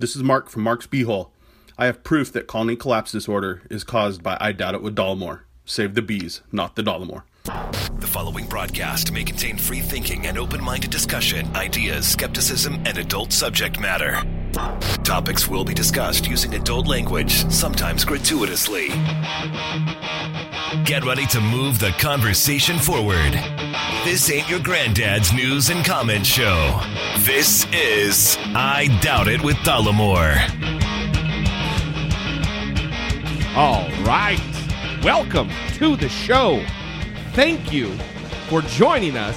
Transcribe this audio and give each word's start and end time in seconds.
This 0.00 0.14
is 0.14 0.22
Mark 0.22 0.48
from 0.48 0.62
Mark's 0.62 0.86
Beehole. 0.86 1.30
I 1.76 1.86
have 1.86 2.04
proof 2.04 2.32
that 2.32 2.46
colony 2.46 2.76
collapse 2.76 3.10
disorder 3.10 3.62
is 3.68 3.82
caused 3.82 4.22
by 4.22 4.38
I 4.40 4.52
doubt 4.52 4.76
it 4.76 4.82
with 4.82 4.94
Dollemore. 4.94 5.40
Save 5.64 5.96
the 5.96 6.02
bees, 6.02 6.40
not 6.52 6.76
the 6.76 6.84
Dollemore. 6.84 7.24
The 7.44 8.06
following 8.06 8.46
broadcast 8.46 9.10
may 9.10 9.24
contain 9.24 9.58
free 9.58 9.80
thinking 9.80 10.28
and 10.28 10.38
open 10.38 10.62
minded 10.62 10.92
discussion, 10.92 11.48
ideas, 11.56 12.06
skepticism, 12.06 12.74
and 12.86 12.96
adult 12.96 13.32
subject 13.32 13.80
matter. 13.80 14.22
Topics 15.02 15.48
will 15.48 15.64
be 15.64 15.74
discussed 15.74 16.28
using 16.28 16.54
adult 16.54 16.86
language, 16.86 17.50
sometimes 17.50 18.04
gratuitously. 18.04 18.90
Get 20.84 21.04
ready 21.04 21.26
to 21.26 21.40
move 21.40 21.80
the 21.80 21.92
conversation 21.98 22.78
forward. 22.78 23.34
This 24.04 24.30
ain't 24.30 24.48
your 24.48 24.60
granddad's 24.60 25.32
news 25.32 25.70
and 25.70 25.84
comment 25.84 26.24
show. 26.24 26.80
This 27.18 27.66
is 27.72 28.38
I 28.54 28.86
Doubt 29.02 29.26
It 29.26 29.42
with 29.42 29.56
Dollemore. 29.56 30.38
All 33.56 33.88
right. 34.04 34.40
Welcome 35.02 35.50
to 35.74 35.96
the 35.96 36.08
show. 36.08 36.64
Thank 37.32 37.72
you 37.72 37.92
for 38.48 38.62
joining 38.62 39.16
us 39.16 39.36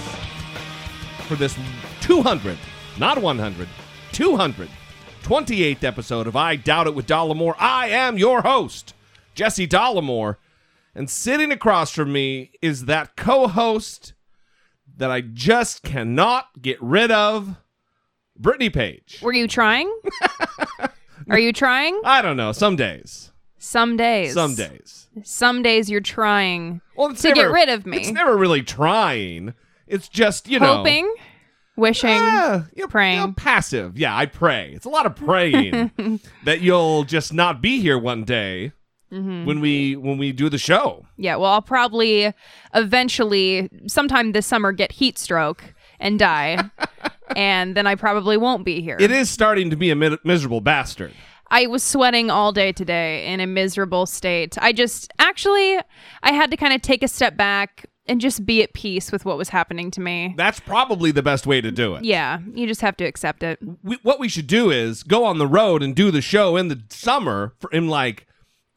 for 1.27 1.35
this 1.35 1.57
200, 2.01 2.57
not 2.97 3.19
100, 3.19 3.67
200, 4.11 4.69
28th 5.23 5.83
episode 5.83 6.27
of 6.27 6.35
I 6.35 6.55
Doubt 6.55 6.87
It 6.87 6.95
with 6.95 7.07
Dollemore. 7.07 7.55
I 7.57 7.87
am 7.89 8.17
your 8.17 8.43
host, 8.43 8.93
Jesse 9.33 9.67
Dollemore, 9.67 10.37
and 10.93 11.09
sitting 11.09 11.51
across 11.51 11.91
from 11.91 12.13
me 12.13 12.51
is 12.61 12.85
that 12.85 13.17
co 13.17 13.47
host 13.47 14.13
that 14.97 15.11
I 15.11 15.21
just 15.21 15.83
cannot 15.83 16.61
get 16.61 16.81
rid 16.81 17.11
of, 17.11 17.55
Brittany 18.37 18.69
Page. 18.69 19.19
Were 19.21 19.33
you 19.33 19.47
trying? 19.47 19.91
Are 21.29 21.39
you 21.39 21.53
trying? 21.53 21.99
I 22.03 22.21
don't 22.21 22.37
know, 22.37 22.51
some 22.51 22.75
days. 22.75 23.31
Some 23.57 23.95
days. 23.95 24.33
Some 24.33 24.55
days. 24.55 25.07
Some 25.23 25.61
days 25.61 25.89
you're 25.89 26.01
trying 26.01 26.81
Well, 26.95 27.13
to 27.13 27.27
never, 27.27 27.35
get 27.35 27.51
rid 27.51 27.69
of 27.69 27.85
me. 27.85 27.97
It's 27.97 28.11
never 28.11 28.35
really 28.35 28.63
trying. 28.63 29.53
It's 29.87 30.07
just, 30.09 30.47
you 30.47 30.59
know. 30.59 30.77
Hoping, 30.77 31.13
wishing, 31.75 32.09
Yeah, 32.09 32.63
you're, 32.75 32.87
praying. 32.87 33.19
you 33.19 33.27
know, 33.27 33.33
passive. 33.33 33.97
Yeah, 33.99 34.15
I 34.17 34.25
pray. 34.25 34.71
It's 34.73 34.85
a 34.85 34.89
lot 34.89 35.05
of 35.05 35.15
praying 35.15 35.91
that 36.45 36.61
you'll 36.61 37.03
just 37.03 37.33
not 37.33 37.61
be 37.61 37.79
here 37.81 37.99
one 37.99 38.23
day 38.23 38.71
Mm-hmm. 39.11 39.45
when 39.45 39.59
we 39.59 39.97
when 39.97 40.17
we 40.17 40.31
do 40.31 40.49
the 40.49 40.57
show. 40.57 41.05
Yeah, 41.17 41.35
well, 41.35 41.51
I'll 41.51 41.61
probably 41.61 42.33
eventually, 42.73 43.69
sometime 43.87 44.31
this 44.31 44.47
summer, 44.47 44.71
get 44.71 44.93
heat 44.93 45.19
stroke 45.19 45.73
and 45.99 46.17
die. 46.17 46.69
and 47.35 47.75
then 47.75 47.87
I 47.87 47.95
probably 47.95 48.37
won't 48.37 48.65
be 48.65 48.81
here. 48.81 48.97
It 48.99 49.11
is 49.11 49.29
starting 49.29 49.69
to 49.69 49.75
be 49.75 49.89
a 49.89 49.95
mi- 49.95 50.17
miserable 50.23 50.61
bastard. 50.61 51.11
I 51.49 51.67
was 51.67 51.83
sweating 51.83 52.29
all 52.31 52.53
day 52.53 52.71
today 52.71 53.27
in 53.27 53.41
a 53.41 53.47
miserable 53.47 54.05
state. 54.05 54.57
I 54.61 54.71
just, 54.71 55.11
actually, 55.19 55.79
I 56.23 56.31
had 56.31 56.49
to 56.51 56.57
kind 56.57 56.73
of 56.73 56.81
take 56.81 57.03
a 57.03 57.09
step 57.09 57.35
back 57.35 57.85
and 58.07 58.21
just 58.21 58.45
be 58.45 58.63
at 58.63 58.73
peace 58.73 59.11
with 59.11 59.25
what 59.25 59.37
was 59.37 59.49
happening 59.49 59.91
to 59.91 60.01
me. 60.01 60.33
That's 60.37 60.59
probably 60.61 61.11
the 61.11 61.21
best 61.21 61.45
way 61.45 61.59
to 61.61 61.69
do 61.71 61.95
it. 61.95 62.05
Yeah, 62.05 62.39
you 62.53 62.65
just 62.67 62.81
have 62.81 62.95
to 62.97 63.03
accept 63.05 63.43
it. 63.43 63.59
We, 63.83 63.97
what 64.01 64.19
we 64.19 64.29
should 64.29 64.47
do 64.47 64.71
is 64.71 65.03
go 65.03 65.25
on 65.25 65.37
the 65.37 65.47
road 65.47 65.83
and 65.83 65.93
do 65.95 66.09
the 66.09 66.21
show 66.21 66.55
in 66.55 66.69
the 66.69 66.81
summer 66.89 67.53
for, 67.59 67.69
in 67.71 67.89
like 67.89 68.27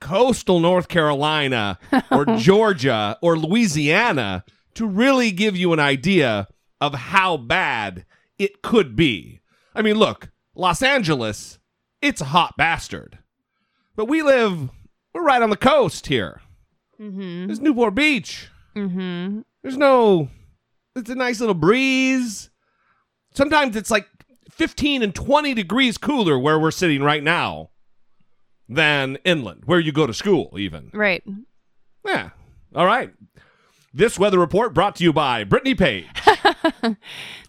coastal 0.04 0.60
North 0.60 0.86
Carolina 0.88 1.78
or 2.10 2.26
Georgia 2.36 3.18
or 3.22 3.38
Louisiana 3.38 4.44
to 4.74 4.86
really 4.86 5.30
give 5.32 5.56
you 5.56 5.72
an 5.72 5.80
idea 5.80 6.46
of 6.78 6.94
how 6.94 7.38
bad 7.38 8.04
it 8.38 8.60
could 8.60 8.94
be. 8.94 9.40
I 9.74 9.80
mean, 9.80 9.96
look, 9.96 10.30
Los 10.54 10.82
Angeles, 10.82 11.58
it's 12.02 12.20
a 12.20 12.26
hot 12.26 12.54
bastard. 12.58 13.18
But 13.96 14.04
we 14.04 14.20
live, 14.20 14.68
we're 15.14 15.24
right 15.24 15.40
on 15.40 15.48
the 15.48 15.56
coast 15.56 16.06
here. 16.08 16.42
Mm-hmm. 17.00 17.46
There's 17.46 17.60
Newport 17.60 17.94
Beach. 17.94 18.50
Mm-hmm. 18.76 19.40
There's 19.62 19.78
no, 19.78 20.28
it's 20.94 21.08
a 21.08 21.14
nice 21.14 21.40
little 21.40 21.54
breeze. 21.54 22.50
Sometimes 23.32 23.74
it's 23.74 23.90
like 23.90 24.06
15 24.50 25.02
and 25.02 25.14
20 25.14 25.54
degrees 25.54 25.96
cooler 25.96 26.38
where 26.38 26.58
we're 26.58 26.70
sitting 26.70 27.02
right 27.02 27.22
now 27.22 27.70
than 28.68 29.16
inland, 29.24 29.62
where 29.66 29.80
you 29.80 29.92
go 29.92 30.06
to 30.06 30.14
school, 30.14 30.54
even. 30.58 30.90
Right. 30.94 31.22
Yeah. 32.04 32.30
All 32.74 32.86
right. 32.86 33.12
This 33.92 34.18
weather 34.18 34.38
report 34.38 34.74
brought 34.74 34.96
to 34.96 35.04
you 35.04 35.12
by 35.12 35.44
Brittany 35.44 35.74
Page. 35.74 36.06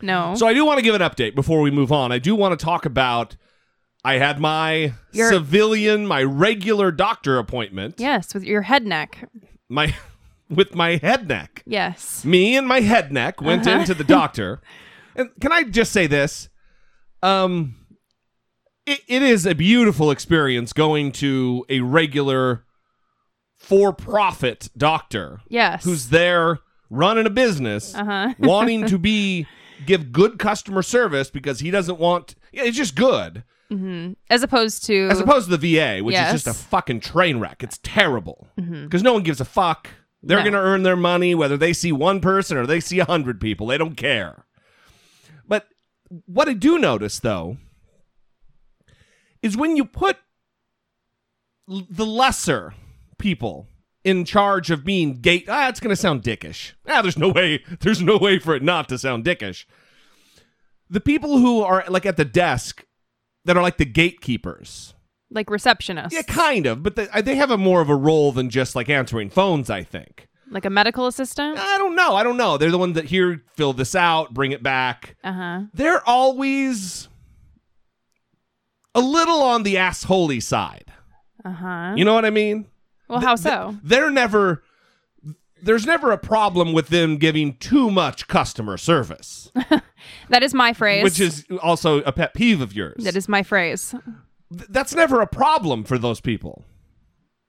No. 0.01 0.35
So 0.35 0.47
I 0.47 0.53
do 0.53 0.65
want 0.65 0.77
to 0.77 0.83
give 0.83 0.95
an 0.95 1.01
update 1.01 1.35
before 1.35 1.61
we 1.61 1.71
move 1.71 1.91
on. 1.91 2.11
I 2.11 2.19
do 2.19 2.35
want 2.35 2.57
to 2.57 2.63
talk 2.63 2.85
about 2.85 3.35
I 4.03 4.15
had 4.15 4.39
my 4.39 4.93
Your- 5.11 5.31
civilian, 5.31 6.05
my 6.05 6.21
regular 6.23 6.91
doctor 6.91 7.37
appointment. 7.37 7.95
yes, 7.97 8.33
with 8.33 8.43
your 8.43 8.61
head 8.63 8.85
neck. 8.85 9.29
My 9.69 9.95
with 10.49 10.75
my 10.75 10.97
head 10.97 11.27
neck. 11.27 11.63
Yes. 11.65 12.23
Me 12.23 12.55
and 12.55 12.67
my 12.67 12.81
head 12.81 13.11
neck 13.11 13.41
went 13.41 13.65
Uh-huh. 13.67 13.79
into 13.79 13.93
the 13.93 14.03
doctor. 14.03 14.61
and 15.15 15.29
can 15.41 15.51
I 15.51 15.63
just 15.63 15.91
say 15.91 16.07
this? 16.07 16.49
Um 17.23 17.75
it, 18.85 19.01
it 19.07 19.21
is 19.21 19.45
a 19.45 19.53
beautiful 19.55 20.11
experience 20.11 20.73
going 20.73 21.11
to 21.13 21.65
a 21.69 21.79
regular 21.81 22.63
for-profit 23.57 24.69
doctor 24.77 25.41
Yes. 25.49 25.83
who's 25.83 26.09
there 26.09 26.59
running 26.89 27.25
a 27.25 27.29
business, 27.29 27.95
Uh-huh. 27.95 28.33
wanting 28.39 28.85
to 28.87 28.97
be 28.97 29.47
give 29.85 30.11
good 30.11 30.37
customer 30.39 30.81
service 30.81 31.29
because 31.29 31.59
he 31.59 31.71
doesn't 31.71 31.99
want. 31.99 32.35
Yeah, 32.51 32.63
it's 32.63 32.77
just 32.77 32.95
good 32.95 33.43
as 34.29 34.41
opposed 34.43 34.85
to 34.85 35.07
as 35.09 35.19
opposed 35.19 35.49
to 35.49 35.57
the 35.57 35.75
VA, 35.75 36.01
which 36.03 36.13
Yes. 36.13 36.33
is 36.35 36.43
just 36.43 36.55
a 36.55 36.63
fucking 36.67 36.99
train 37.01 37.39
wreck. 37.39 37.61
It's 37.63 37.79
terrible 37.83 38.47
because 38.55 39.01
no 39.03 39.13
one 39.13 39.23
gives 39.23 39.41
a 39.41 39.45
fuck. 39.45 39.89
They're 40.23 40.37
No. 40.37 40.43
going 40.43 40.53
to 40.53 40.59
earn 40.59 40.83
their 40.83 40.95
money 40.95 41.35
whether 41.35 41.57
they 41.57 41.73
see 41.73 41.91
one 41.91 42.19
person 42.21 42.55
or 42.57 42.65
they 42.65 42.79
see 42.79 42.99
a 42.99 43.05
hundred 43.05 43.41
people. 43.41 43.67
They 43.67 43.77
don't 43.77 43.95
care. 43.95 44.45
But 45.47 45.67
what 46.25 46.47
I 46.47 46.53
do 46.53 46.77
notice 46.77 47.19
though 47.19 47.57
is 49.45 49.55
when 49.55 49.75
you 49.77 49.85
put 49.85 50.17
l- 51.69 51.87
the 51.89 52.05
lesser 52.05 52.73
people 53.17 53.67
in 54.03 54.23
charge 54.25 54.69
of 54.71 54.83
being 54.83 55.19
gate 55.21 55.45
ah 55.49 55.67
it's 55.69 55.79
going 55.79 55.89
to 55.89 55.95
sound 55.95 56.21
dickish 56.23 56.73
ah 56.87 57.01
there's 57.01 57.17
no 57.17 57.29
way 57.29 57.63
there's 57.81 58.01
no 58.01 58.17
way 58.17 58.37
for 58.39 58.55
it 58.55 58.63
not 58.63 58.87
to 58.89 58.97
sound 58.97 59.23
dickish 59.25 59.65
the 60.89 61.01
people 61.01 61.39
who 61.39 61.61
are 61.61 61.83
like 61.89 62.05
at 62.05 62.17
the 62.17 62.25
desk 62.25 62.85
that 63.45 63.55
are 63.57 63.63
like 63.63 63.77
the 63.77 63.85
gatekeepers 63.85 64.93
like 65.31 65.47
receptionists. 65.47 66.11
yeah 66.11 66.21
kind 66.21 66.65
of 66.65 66.83
but 66.83 66.95
they, 66.95 67.07
they 67.21 67.35
have 67.35 67.49
a 67.51 67.57
more 67.57 67.81
of 67.81 67.89
a 67.89 67.95
role 67.95 68.31
than 68.31 68.49
just 68.49 68.75
like 68.75 68.89
answering 68.89 69.29
phones 69.29 69.69
i 69.69 69.81
think 69.81 70.27
like 70.51 70.65
a 70.65 70.69
medical 70.69 71.07
assistant. 71.07 71.57
i 71.57 71.77
don't 71.79 71.95
know 71.95 72.15
i 72.15 72.21
don't 72.21 72.37
know 72.37 72.57
they're 72.57 72.69
the 72.71 72.77
ones 72.77 72.93
that 72.95 73.05
here 73.05 73.43
fill 73.55 73.73
this 73.73 73.95
out 73.95 74.33
bring 74.33 74.51
it 74.51 74.61
back 74.61 75.15
Uh-huh. 75.23 75.61
they're 75.73 76.07
always 76.07 77.07
a 78.95 79.01
little 79.01 79.41
on 79.43 79.61
the 79.63 79.75
assholey 79.75 80.41
side 80.41 80.91
Uh-huh. 81.43 81.93
you 81.95 82.03
know 82.03 82.13
what 82.15 82.25
i 82.25 82.29
mean 82.31 82.65
well, 83.07 83.19
how 83.19 83.35
so? 83.35 83.75
they're 83.83 84.09
never 84.09 84.63
there's 85.61 85.85
never 85.85 86.11
a 86.11 86.17
problem 86.17 86.73
with 86.73 86.87
them 86.89 87.17
giving 87.17 87.55
too 87.57 87.89
much 87.91 88.27
customer 88.27 88.77
service 88.77 89.51
that 90.29 90.41
is 90.43 90.53
my 90.53 90.73
phrase. 90.73 91.03
which 91.03 91.19
is 91.19 91.45
also 91.61 92.01
a 92.01 92.11
pet 92.11 92.33
peeve 92.33 92.61
of 92.61 92.73
yours 92.73 93.03
that 93.03 93.15
is 93.15 93.27
my 93.29 93.43
phrase. 93.43 93.91
Th- 94.51 94.67
that's 94.69 94.93
never 94.95 95.21
a 95.21 95.27
problem 95.27 95.83
for 95.83 95.97
those 95.97 96.19
people 96.21 96.63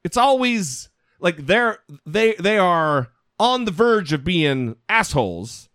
it's 0.04 0.16
always 0.16 0.88
like 1.20 1.46
they're 1.46 1.78
they 2.04 2.34
they 2.34 2.58
are 2.58 3.08
on 3.38 3.64
the 3.66 3.70
verge 3.70 4.12
of 4.12 4.24
being 4.24 4.76
assholes 4.88 5.68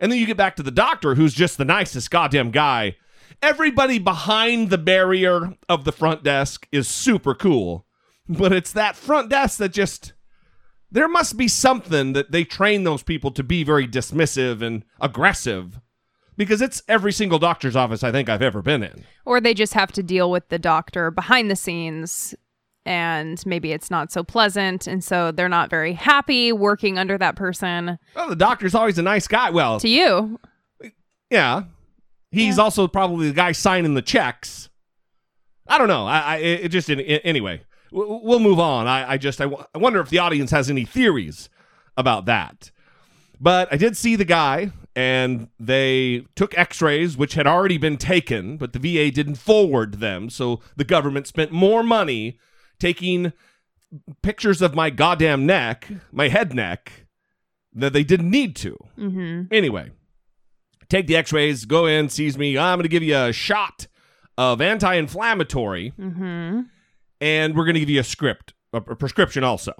and 0.00 0.10
then 0.12 0.18
you 0.18 0.26
get 0.26 0.36
back 0.36 0.56
to 0.56 0.62
the 0.62 0.70
doctor 0.70 1.14
who's 1.14 1.32
just 1.34 1.58
the 1.58 1.64
nicest 1.64 2.10
goddamn 2.10 2.50
guy 2.50 2.96
everybody 3.42 3.98
behind 3.98 4.70
the 4.70 4.78
barrier 4.78 5.54
of 5.68 5.84
the 5.84 5.92
front 5.92 6.22
desk 6.24 6.66
is 6.72 6.88
super 6.88 7.34
cool 7.34 7.84
but 8.28 8.52
it's 8.52 8.72
that 8.72 8.96
front 8.96 9.30
desk 9.30 9.58
that 9.58 9.72
just 9.72 10.12
there 10.90 11.08
must 11.08 11.36
be 11.36 11.48
something 11.48 12.12
that 12.14 12.30
they 12.30 12.44
train 12.44 12.84
those 12.84 13.02
people 13.02 13.30
to 13.30 13.42
be 13.42 13.62
very 13.64 13.86
dismissive 13.86 14.62
and 14.62 14.84
aggressive 15.00 15.80
because 16.36 16.60
it's 16.62 16.82
every 16.88 17.12
single 17.12 17.38
doctor's 17.38 17.76
office 17.76 18.02
I 18.04 18.12
think 18.12 18.28
I've 18.28 18.42
ever 18.42 18.62
been 18.62 18.82
in. 18.82 19.04
Or 19.24 19.40
they 19.40 19.54
just 19.54 19.74
have 19.74 19.92
to 19.92 20.02
deal 20.02 20.30
with 20.30 20.48
the 20.50 20.58
doctor 20.58 21.10
behind 21.10 21.50
the 21.50 21.56
scenes 21.56 22.34
and 22.86 23.42
maybe 23.44 23.72
it's 23.72 23.90
not 23.90 24.10
so 24.12 24.22
pleasant 24.24 24.86
and 24.86 25.02
so 25.04 25.30
they're 25.30 25.48
not 25.48 25.68
very 25.68 25.92
happy 25.92 26.52
working 26.52 26.96
under 26.96 27.18
that 27.18 27.36
person. 27.36 27.98
Well, 28.14 28.28
the 28.28 28.36
doctor's 28.36 28.74
always 28.74 28.98
a 28.98 29.02
nice 29.02 29.26
guy. 29.28 29.50
Well, 29.50 29.80
To 29.80 29.88
you. 29.88 30.38
yeah, 31.30 31.64
he's 32.30 32.58
also 32.58 32.86
probably 32.88 33.28
the 33.28 33.34
guy 33.34 33.52
signing 33.52 33.94
the 33.94 34.02
checks. 34.02 34.68
I 35.66 35.78
don't 35.78 35.88
know. 35.88 36.06
I, 36.06 36.18
I 36.18 36.36
it 36.36 36.68
just 36.68 36.88
anyway. 36.90 37.62
We'll 37.90 38.38
move 38.40 38.58
on. 38.60 38.86
I, 38.86 39.12
I 39.12 39.16
just 39.18 39.40
I, 39.40 39.44
w- 39.44 39.64
I 39.74 39.78
wonder 39.78 40.00
if 40.00 40.10
the 40.10 40.18
audience 40.18 40.50
has 40.50 40.68
any 40.68 40.84
theories 40.84 41.48
about 41.96 42.26
that. 42.26 42.70
But 43.40 43.72
I 43.72 43.76
did 43.76 43.96
see 43.96 44.14
the 44.16 44.24
guy 44.26 44.72
and 44.96 45.48
they 45.60 46.26
took 46.34 46.56
x-rays 46.58 47.16
which 47.16 47.34
had 47.34 47.46
already 47.46 47.78
been 47.78 47.96
taken 47.96 48.56
but 48.56 48.72
the 48.72 48.78
va 48.80 49.10
didn't 49.12 49.36
forward 49.36 49.94
them 50.00 50.28
so 50.28 50.60
the 50.76 50.82
government 50.84 51.26
spent 51.28 51.52
more 51.52 51.82
money 51.84 52.36
taking 52.80 53.32
pictures 54.22 54.60
of 54.60 54.74
my 54.74 54.90
goddamn 54.90 55.46
neck 55.46 55.88
my 56.10 56.26
head 56.28 56.52
neck 56.52 57.06
that 57.72 57.92
they 57.92 58.02
didn't 58.02 58.30
need 58.30 58.56
to 58.56 58.76
Mm-hmm. 58.98 59.42
anyway 59.54 59.90
take 60.90 61.06
the 61.06 61.16
x-rays 61.16 61.64
go 61.64 61.86
in 61.86 62.08
sees 62.08 62.36
me 62.38 62.56
i'm 62.58 62.76
going 62.78 62.82
to 62.84 62.88
give 62.88 63.02
you 63.02 63.16
a 63.16 63.32
shot 63.32 63.86
of 64.36 64.60
anti-inflammatory 64.60 65.92
Mm-hmm. 65.98 66.60
and 67.20 67.56
we're 67.56 67.64
going 67.64 67.74
to 67.74 67.80
give 67.80 67.90
you 67.90 68.00
a 68.00 68.04
script 68.04 68.54
a, 68.72 68.78
a 68.78 68.96
prescription 68.96 69.44
also 69.44 69.72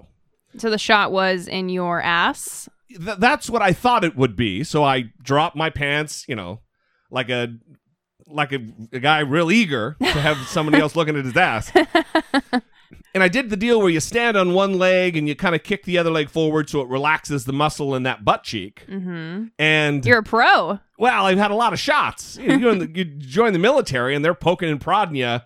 So 0.57 0.69
the 0.69 0.77
shot 0.79 1.11
was 1.11 1.47
in 1.47 1.69
your 1.69 2.01
ass. 2.01 2.67
Th- 2.89 3.17
that's 3.19 3.49
what 3.51 3.61
I 3.61 3.71
thought 3.71 4.03
it 4.03 4.15
would 4.17 4.35
be. 4.35 4.63
So 4.63 4.83
I 4.83 5.11
dropped 5.21 5.55
my 5.55 5.69
pants, 5.69 6.25
you 6.27 6.35
know, 6.35 6.61
like 7.11 7.29
a 7.29 7.49
like 8.25 8.51
a, 8.51 8.59
a 8.91 8.99
guy 8.99 9.19
real 9.19 9.51
eager 9.51 9.95
to 10.01 10.21
have 10.21 10.37
somebody 10.47 10.79
else 10.81 10.95
looking 10.95 11.15
at 11.15 11.23
his 11.25 11.37
ass. 11.37 11.71
and 13.13 13.23
I 13.23 13.27
did 13.27 13.49
the 13.51 13.57
deal 13.57 13.79
where 13.79 13.89
you 13.89 13.99
stand 13.99 14.37
on 14.37 14.53
one 14.53 14.77
leg 14.79 15.15
and 15.17 15.27
you 15.27 15.35
kind 15.35 15.53
of 15.55 15.61
kick 15.63 15.83
the 15.83 15.97
other 15.99 16.09
leg 16.11 16.29
forward 16.29 16.67
so 16.69 16.81
it 16.81 16.87
relaxes 16.87 17.45
the 17.45 17.53
muscle 17.53 17.93
in 17.95 18.03
that 18.03 18.25
butt 18.25 18.43
cheek. 18.43 18.85
Mm-hmm. 18.89 19.45
And 19.59 20.05
You're 20.05 20.19
a 20.19 20.23
pro. 20.23 20.79
Well, 20.99 21.25
I've 21.25 21.37
had 21.37 21.49
a 21.49 21.55
lot 21.55 21.71
of 21.71 21.79
shots. 21.79 22.37
You, 22.37 22.57
know, 22.57 22.73
you, 22.73 22.89
you 22.93 23.05
join 23.05 23.53
the 23.53 23.59
military 23.59 24.13
and 24.13 24.23
they're 24.23 24.35
poking 24.35 24.69
and 24.69 24.81
prodding 24.81 25.15
you 25.15 25.39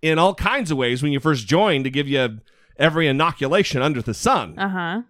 in 0.00 0.18
all 0.18 0.34
kinds 0.34 0.70
of 0.70 0.78
ways 0.78 1.02
when 1.02 1.12
you 1.12 1.20
first 1.20 1.46
join 1.46 1.84
to 1.84 1.90
give 1.90 2.08
you 2.08 2.40
every 2.78 3.06
inoculation 3.06 3.82
under 3.82 4.00
the 4.00 4.14
sun. 4.14 4.58
Uh 4.58 4.68
huh. 4.68 5.02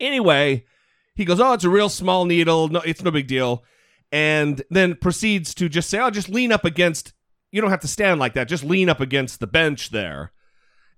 Anyway, 0.00 0.64
he 1.14 1.24
goes, 1.24 1.38
"Oh, 1.40 1.52
it's 1.52 1.64
a 1.64 1.70
real 1.70 1.88
small 1.88 2.24
needle. 2.24 2.68
No, 2.68 2.80
it's 2.80 3.02
no 3.02 3.12
big 3.12 3.28
deal." 3.28 3.62
And 4.10 4.62
then 4.70 4.96
proceeds 4.96 5.54
to 5.54 5.68
just 5.68 5.88
say, 5.88 6.00
"Oh, 6.00 6.10
just 6.10 6.28
lean 6.28 6.50
up 6.50 6.64
against. 6.64 7.12
You 7.52 7.60
don't 7.60 7.70
have 7.70 7.80
to 7.80 7.88
stand 7.88 8.18
like 8.18 8.34
that. 8.34 8.48
Just 8.48 8.64
lean 8.64 8.88
up 8.88 9.00
against 9.00 9.38
the 9.38 9.46
bench 9.46 9.90
there." 9.90 10.32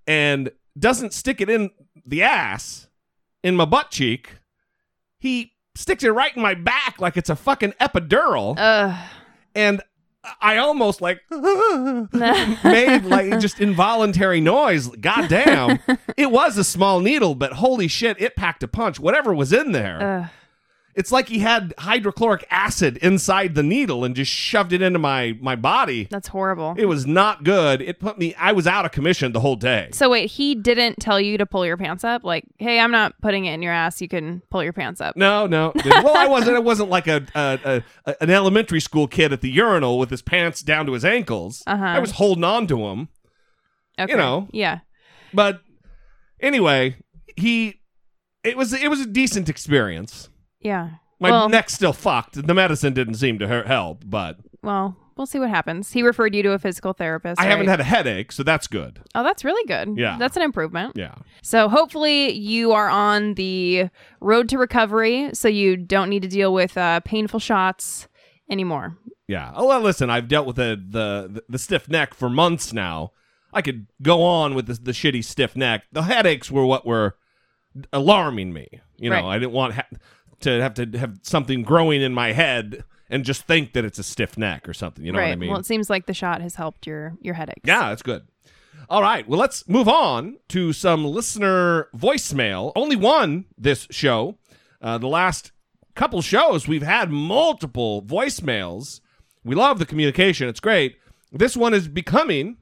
And 0.07 0.49
doesn't 0.77 1.13
stick 1.13 1.41
it 1.41 1.49
in 1.49 1.69
the 2.05 2.23
ass 2.23 2.87
in 3.43 3.55
my 3.55 3.65
butt 3.65 3.91
cheek. 3.91 4.37
He 5.19 5.53
sticks 5.77 6.03
it 6.03 6.09
right 6.09 6.35
in 6.35 6.41
my 6.41 6.53
back 6.53 6.99
like 6.99 7.17
it's 7.17 7.29
a 7.29 7.35
fucking 7.35 7.73
epidural. 7.79 8.55
Ugh. 8.57 9.09
and 9.55 9.81
I 10.41 10.57
almost 10.57 11.01
like 11.01 11.21
made 11.31 13.03
like 13.05 13.39
just 13.39 13.59
involuntary 13.61 14.41
noise. 14.41 14.87
God 14.89 15.29
damn. 15.29 15.79
it 16.17 16.31
was 16.31 16.57
a 16.57 16.63
small 16.63 16.99
needle, 16.99 17.35
but 17.35 17.53
holy 17.53 17.87
shit, 17.87 18.19
it 18.21 18.35
packed 18.35 18.63
a 18.63 18.67
punch. 18.67 18.99
Whatever 18.99 19.33
was 19.33 19.53
in 19.53 19.71
there. 19.71 20.21
Ugh. 20.23 20.29
It's 20.97 21.11
like 21.11 21.29
he 21.29 21.39
had 21.39 21.75
hydrochloric 21.77 22.47
acid 22.49 22.97
inside 22.97 23.53
the 23.53 23.61
needle 23.61 24.03
and 24.03 24.15
just 24.15 24.31
shoved 24.31 24.73
it 24.73 24.81
into 24.81 24.97
my 24.97 25.37
my 25.39 25.55
body. 25.55 26.07
That's 26.09 26.29
horrible. 26.29 26.73
It 26.75 26.87
was 26.87 27.05
not 27.05 27.43
good. 27.43 27.83
It 27.83 27.99
put 27.99 28.17
me 28.17 28.33
I 28.33 28.51
was 28.51 28.65
out 28.65 28.83
of 28.83 28.91
commission 28.91 29.31
the 29.31 29.39
whole 29.39 29.55
day. 29.55 29.89
so 29.93 30.09
wait, 30.09 30.31
he 30.31 30.55
didn't 30.55 30.95
tell 30.99 31.21
you 31.21 31.37
to 31.37 31.45
pull 31.45 31.67
your 31.67 31.77
pants 31.77 32.03
up? 32.03 32.23
Like, 32.23 32.45
hey, 32.57 32.79
I'm 32.79 32.89
not 32.89 33.13
putting 33.21 33.45
it 33.45 33.53
in 33.53 33.61
your 33.61 33.73
ass. 33.73 34.01
You 34.01 34.07
can 34.07 34.41
pull 34.49 34.63
your 34.63 34.73
pants 34.73 34.99
up. 34.99 35.15
No, 35.15 35.45
no. 35.45 35.71
Well, 35.85 36.17
I 36.17 36.27
wasn't. 36.27 36.57
I 36.57 36.59
wasn't 36.59 36.89
like 36.89 37.07
a, 37.07 37.25
a, 37.35 37.83
a 38.05 38.15
an 38.23 38.29
elementary 38.31 38.79
school 38.81 39.07
kid 39.07 39.31
at 39.31 39.41
the 39.41 39.49
urinal 39.51 39.99
with 39.99 40.09
his 40.09 40.21
pants 40.21 40.61
down 40.61 40.85
to 40.87 40.93
his 40.93 41.05
ankles. 41.05 41.63
Uh-huh. 41.67 41.83
I 41.83 41.99
was 41.99 42.11
holding 42.11 42.43
on 42.43 42.65
to 42.67 42.85
him. 42.87 43.09
Okay. 43.99 44.11
You 44.11 44.17
know. 44.17 44.47
Yeah. 44.51 44.79
But 45.33 45.61
anyway, 46.39 46.97
he 47.35 47.81
it 48.43 48.57
was 48.57 48.73
it 48.73 48.89
was 48.89 49.01
a 49.01 49.05
decent 49.05 49.47
experience. 49.47 50.29
Yeah. 50.61 50.89
My 51.19 51.31
well, 51.31 51.49
neck's 51.49 51.73
still 51.73 51.93
fucked. 51.93 52.45
The 52.45 52.53
medicine 52.53 52.93
didn't 52.93 53.15
seem 53.15 53.39
to 53.39 53.47
he- 53.47 53.67
help, 53.67 54.03
but 54.05 54.37
well, 54.61 54.95
we'll 55.15 55.25
see 55.25 55.39
what 55.39 55.49
happens. 55.49 55.91
He 55.91 56.03
referred 56.03 56.35
you 56.35 56.43
to 56.43 56.51
a 56.51 56.59
physical 56.59 56.93
therapist. 56.93 57.41
I 57.41 57.45
haven't 57.45 57.67
had 57.67 57.79
a 57.79 57.83
headache, 57.83 58.31
so 58.31 58.43
that's 58.43 58.67
good. 58.67 58.99
Oh, 59.15 59.23
that's 59.23 59.43
really 59.43 59.65
good. 59.67 59.97
Yeah. 59.97 60.17
That's 60.19 60.35
an 60.37 60.43
improvement. 60.43 60.93
Yeah. 60.95 61.15
So 61.41 61.69
hopefully 61.69 62.33
you 62.33 62.71
are 62.73 62.87
on 62.89 63.33
the 63.33 63.89
road 64.19 64.47
to 64.49 64.57
recovery 64.59 65.31
so 65.33 65.47
you 65.47 65.75
don't 65.77 66.09
need 66.09 66.21
to 66.21 66.27
deal 66.27 66.53
with 66.53 66.77
uh, 66.77 66.99
painful 66.99 67.39
shots 67.39 68.07
anymore. 68.49 68.97
Yeah. 69.27 69.51
Oh, 69.55 69.67
well, 69.67 69.81
listen, 69.81 70.09
I've 70.11 70.27
dealt 70.27 70.45
with 70.47 70.55
the, 70.57 70.79
the 70.89 71.43
the 71.49 71.57
stiff 71.59 71.89
neck 71.89 72.13
for 72.13 72.29
months 72.29 72.71
now. 72.73 73.11
I 73.51 73.61
could 73.63 73.87
go 74.03 74.21
on 74.23 74.53
with 74.53 74.67
the, 74.67 74.73
the 74.73 74.91
shitty 74.91 75.23
stiff 75.23 75.55
neck. 75.55 75.83
The 75.91 76.03
headaches 76.03 76.51
were 76.51 76.65
what 76.65 76.85
were 76.85 77.15
alarming 77.91 78.53
me. 78.53 78.67
You 78.97 79.09
know, 79.09 79.15
Right. 79.17 79.35
I 79.35 79.39
didn't 79.39 79.51
want 79.53 79.73
ha- 79.75 79.87
to 80.41 80.61
have 80.61 80.73
to 80.75 80.97
have 80.97 81.19
something 81.21 81.63
growing 81.63 82.01
in 82.01 82.13
my 82.13 82.33
head 82.33 82.83
and 83.09 83.23
just 83.23 83.43
think 83.43 83.73
that 83.73 83.85
it's 83.85 83.99
a 83.99 84.03
stiff 84.03 84.37
neck 84.37 84.67
or 84.67 84.73
something. 84.73 85.05
You 85.05 85.11
know 85.11 85.19
right. 85.19 85.27
what 85.27 85.33
I 85.33 85.35
mean? 85.37 85.49
Well, 85.49 85.59
it 85.59 85.65
seems 85.65 85.89
like 85.89 86.05
the 86.05 86.13
shot 86.13 86.41
has 86.41 86.55
helped 86.55 86.85
your 86.87 87.15
your 87.21 87.33
headaches. 87.33 87.61
Yeah, 87.63 87.89
that's 87.89 88.01
good. 88.03 88.27
All 88.89 89.01
right. 89.01 89.27
Well, 89.27 89.39
let's 89.39 89.67
move 89.67 89.89
on 89.89 90.37
to 90.49 90.71
some 90.71 91.03
listener 91.03 91.89
voicemail. 91.95 92.71
Only 92.75 92.95
one 92.95 93.45
this 93.57 93.87
show. 93.91 94.37
Uh, 94.81 94.97
the 94.97 95.07
last 95.07 95.51
couple 95.95 96.21
shows, 96.21 96.67
we've 96.67 96.83
had 96.83 97.11
multiple 97.11 98.01
voicemails. 98.03 99.01
We 99.43 99.55
love 99.55 99.79
the 99.79 99.85
communication, 99.85 100.47
it's 100.47 100.59
great. 100.59 100.97
This 101.31 101.57
one 101.57 101.73
is 101.73 101.87
becoming 101.87 102.57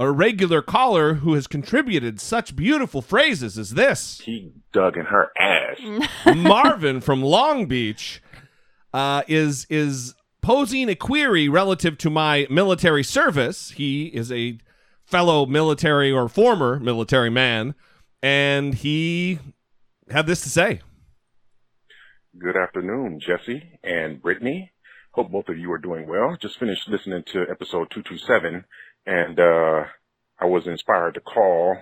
a 0.00 0.10
regular 0.10 0.62
caller 0.62 1.14
who 1.14 1.34
has 1.34 1.46
contributed 1.46 2.18
such 2.22 2.56
beautiful 2.56 3.02
phrases 3.02 3.58
as 3.58 3.74
this. 3.74 4.22
he 4.24 4.50
dug 4.72 4.96
in 4.96 5.04
her 5.04 5.30
ass. 5.38 5.78
Marvin 6.36 7.02
from 7.02 7.22
Long 7.22 7.66
Beach 7.66 8.22
uh, 8.94 9.22
is 9.28 9.66
is 9.68 10.14
posing 10.40 10.88
a 10.88 10.94
query 10.94 11.50
relative 11.50 11.98
to 11.98 12.08
my 12.08 12.46
military 12.48 13.04
service. 13.04 13.72
He 13.72 14.06
is 14.06 14.32
a 14.32 14.58
fellow 15.04 15.44
military 15.44 16.10
or 16.10 16.30
former 16.30 16.80
military 16.80 17.28
man, 17.28 17.74
and 18.22 18.74
he 18.74 19.38
had 20.10 20.26
this 20.26 20.40
to 20.40 20.48
say. 20.48 20.80
Good 22.38 22.56
afternoon, 22.56 23.20
Jesse 23.20 23.78
and 23.84 24.22
Brittany. 24.22 24.72
Hope 25.12 25.30
both 25.30 25.48
of 25.50 25.58
you 25.58 25.70
are 25.72 25.78
doing 25.78 26.06
well. 26.08 26.38
Just 26.40 26.58
finished 26.58 26.88
listening 26.88 27.24
to 27.32 27.42
episode 27.50 27.90
227 27.90 28.64
and, 29.06 29.38
uh, 29.38 29.84
I 30.40 30.46
was 30.46 30.66
inspired 30.66 31.14
to 31.14 31.20
call 31.20 31.76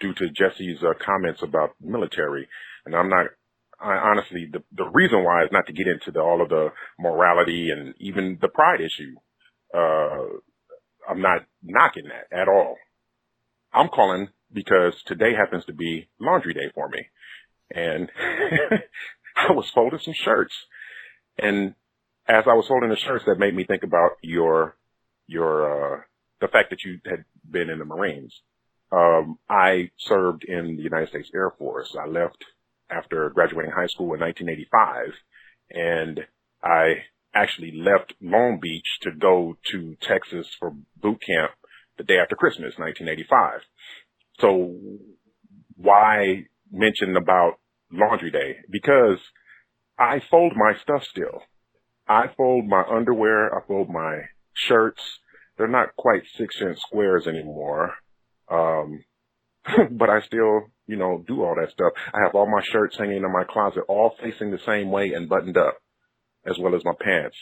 due 0.00 0.14
to 0.14 0.30
Jesse's 0.30 0.82
uh, 0.82 0.92
comments 1.04 1.42
about 1.42 1.74
military. 1.80 2.48
And 2.84 2.94
I'm 2.94 3.08
not, 3.08 3.26
I 3.80 3.94
honestly, 3.94 4.48
the, 4.50 4.62
the 4.72 4.88
reason 4.88 5.24
why 5.24 5.42
is 5.44 5.50
not 5.52 5.66
to 5.66 5.72
get 5.72 5.88
into 5.88 6.12
the, 6.12 6.20
all 6.20 6.40
of 6.40 6.48
the 6.48 6.68
morality 6.98 7.70
and 7.70 7.94
even 7.98 8.38
the 8.40 8.48
pride 8.48 8.80
issue. 8.80 9.14
Uh, 9.74 10.38
I'm 11.08 11.20
not 11.20 11.44
knocking 11.62 12.04
that 12.04 12.36
at 12.36 12.48
all. 12.48 12.76
I'm 13.72 13.88
calling 13.88 14.28
because 14.52 14.94
today 15.06 15.34
happens 15.34 15.64
to 15.66 15.72
be 15.72 16.08
laundry 16.20 16.54
day 16.54 16.70
for 16.74 16.88
me. 16.88 17.06
And 17.74 18.10
I 19.36 19.52
was 19.52 19.70
folding 19.74 19.98
some 19.98 20.14
shirts. 20.14 20.54
And 21.38 21.74
as 22.28 22.44
I 22.46 22.54
was 22.54 22.66
folding 22.68 22.90
the 22.90 22.96
shirts, 22.96 23.24
that 23.26 23.38
made 23.38 23.54
me 23.54 23.64
think 23.64 23.82
about 23.82 24.12
your, 24.22 24.76
your, 25.26 25.96
uh, 25.96 26.00
the 26.40 26.48
fact 26.48 26.70
that 26.70 26.84
you 26.84 27.00
had 27.06 27.24
been 27.50 27.70
in 27.70 27.78
the 27.78 27.84
Marines. 27.84 28.40
Um, 28.92 29.38
I 29.48 29.90
served 29.98 30.44
in 30.44 30.76
the 30.76 30.82
United 30.82 31.08
States 31.08 31.30
Air 31.34 31.52
Force. 31.58 31.96
I 32.00 32.06
left 32.06 32.44
after 32.90 33.30
graduating 33.30 33.72
high 33.72 33.88
school 33.88 34.14
in 34.14 34.20
1985 34.20 35.12
and 35.70 36.20
I 36.62 37.04
actually 37.34 37.72
left 37.72 38.14
Long 38.20 38.58
Beach 38.60 38.86
to 39.02 39.10
go 39.10 39.56
to 39.72 39.96
Texas 40.00 40.46
for 40.58 40.72
boot 41.00 41.20
camp 41.26 41.52
the 41.98 42.04
day 42.04 42.18
after 42.18 42.36
Christmas, 42.36 42.78
1985. 42.78 43.60
So 44.40 44.74
why 45.76 46.46
mention 46.70 47.16
about 47.16 47.58
laundry 47.92 48.30
day? 48.30 48.56
Because 48.70 49.18
I 49.98 50.22
fold 50.30 50.52
my 50.56 50.78
stuff 50.82 51.04
still. 51.04 51.42
I 52.08 52.26
fold 52.36 52.66
my 52.66 52.82
underwear. 52.82 53.54
I 53.54 53.66
fold 53.66 53.88
my 53.90 54.20
shirts. 54.52 55.02
They're 55.56 55.68
not 55.68 55.96
quite 55.96 56.22
six 56.36 56.56
inch 56.60 56.78
squares 56.80 57.26
anymore. 57.26 57.94
Um, 58.50 59.04
but 59.90 60.10
I 60.10 60.20
still, 60.20 60.70
you 60.86 60.96
know, 60.96 61.24
do 61.26 61.42
all 61.42 61.56
that 61.60 61.72
stuff. 61.72 61.92
I 62.12 62.18
have 62.24 62.34
all 62.34 62.46
my 62.46 62.62
shirts 62.72 62.96
hanging 62.98 63.16
in 63.16 63.32
my 63.32 63.44
closet, 63.48 63.84
all 63.88 64.14
facing 64.22 64.50
the 64.50 64.60
same 64.66 64.90
way 64.90 65.12
and 65.12 65.28
buttoned 65.28 65.56
up, 65.56 65.78
as 66.46 66.56
well 66.58 66.74
as 66.74 66.84
my 66.84 66.92
pants. 67.00 67.36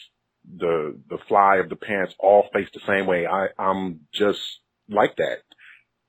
The, 0.58 0.98
the 1.08 1.18
fly 1.26 1.56
of 1.56 1.70
the 1.70 1.76
pants 1.76 2.14
all 2.18 2.48
face 2.52 2.68
the 2.74 2.80
same 2.86 3.06
way. 3.06 3.26
I, 3.26 3.48
I'm 3.58 4.00
just 4.12 4.40
like 4.88 5.16
that. 5.16 5.38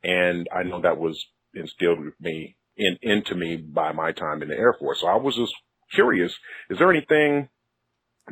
And 0.03 0.47
I 0.53 0.63
know 0.63 0.81
that 0.81 0.97
was 0.97 1.25
instilled 1.53 2.03
with 2.03 2.19
me 2.19 2.57
in, 2.77 2.97
into 3.01 3.35
me 3.35 3.55
by 3.57 3.91
my 3.93 4.11
time 4.11 4.41
in 4.41 4.49
the 4.49 4.55
Air 4.55 4.75
Force. 4.77 4.99
So 5.01 5.07
I 5.07 5.15
was 5.15 5.35
just 5.35 5.53
curious. 5.93 6.33
Is 6.69 6.77
there 6.77 6.91
anything 6.91 7.49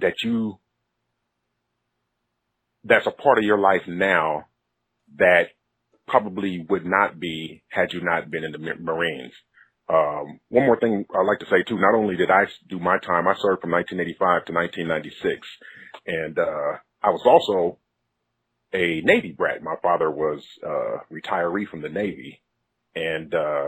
that 0.01 0.15
you, 0.23 0.59
that's 2.83 3.07
a 3.07 3.11
part 3.11 3.37
of 3.37 3.43
your 3.43 3.59
life 3.59 3.83
now 3.87 4.45
that 5.17 5.49
probably 6.07 6.65
would 6.69 6.85
not 6.85 7.19
be 7.19 7.63
had 7.69 7.93
you 7.93 8.01
not 8.01 8.29
been 8.29 8.43
in 8.43 8.51
the 8.51 8.57
Marines? 8.57 9.33
Um, 9.89 10.39
one 10.49 10.65
more 10.65 10.79
thing 10.79 11.05
I'd 11.13 11.25
like 11.25 11.39
to 11.39 11.45
say 11.45 11.63
too. 11.63 11.77
Not 11.77 11.95
only 11.95 12.15
did 12.15 12.31
I 12.31 12.45
do 12.67 12.79
my 12.79 12.97
time, 12.99 13.27
I 13.27 13.33
served 13.33 13.61
from 13.61 13.71
1985 13.71 14.45
to 14.45 14.53
1996, 14.53 15.47
and 16.07 16.39
uh, 16.39 16.77
I 17.01 17.09
was 17.09 17.23
also 17.25 17.79
a 18.73 19.01
Navy 19.01 19.33
brat. 19.37 19.61
My 19.61 19.75
father 19.81 20.09
was 20.09 20.43
uh, 20.65 21.03
retiree 21.11 21.67
from 21.67 21.81
the 21.81 21.89
Navy, 21.89 22.41
and 22.95 23.33
uh, 23.33 23.67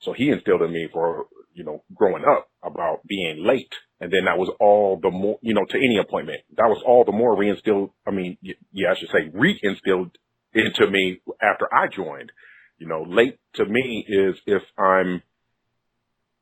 so 0.00 0.12
he 0.12 0.30
instilled 0.30 0.62
in 0.62 0.72
me 0.72 0.88
for 0.92 1.26
you 1.54 1.64
know 1.64 1.82
growing 1.94 2.24
up 2.24 2.48
about 2.62 3.06
being 3.06 3.44
late, 3.44 3.74
and 4.00 4.12
then 4.12 4.24
that 4.26 4.38
was 4.38 4.50
all 4.60 4.98
the 5.02 5.10
more 5.10 5.38
you 5.42 5.54
know 5.54 5.64
to 5.68 5.76
any 5.76 5.98
appointment. 5.98 6.40
That 6.56 6.68
was 6.68 6.82
all 6.86 7.04
the 7.04 7.12
more 7.12 7.36
reinstilled. 7.36 7.90
I 8.06 8.10
mean, 8.10 8.38
yeah, 8.72 8.92
I 8.92 8.94
should 8.94 9.10
say 9.10 9.28
reinstilled 9.30 10.12
into 10.54 10.90
me 10.90 11.20
after 11.40 11.72
I 11.72 11.88
joined. 11.88 12.32
You 12.78 12.86
know, 12.86 13.04
late 13.08 13.38
to 13.54 13.64
me 13.64 14.04
is 14.08 14.36
if 14.46 14.62
I'm 14.78 15.22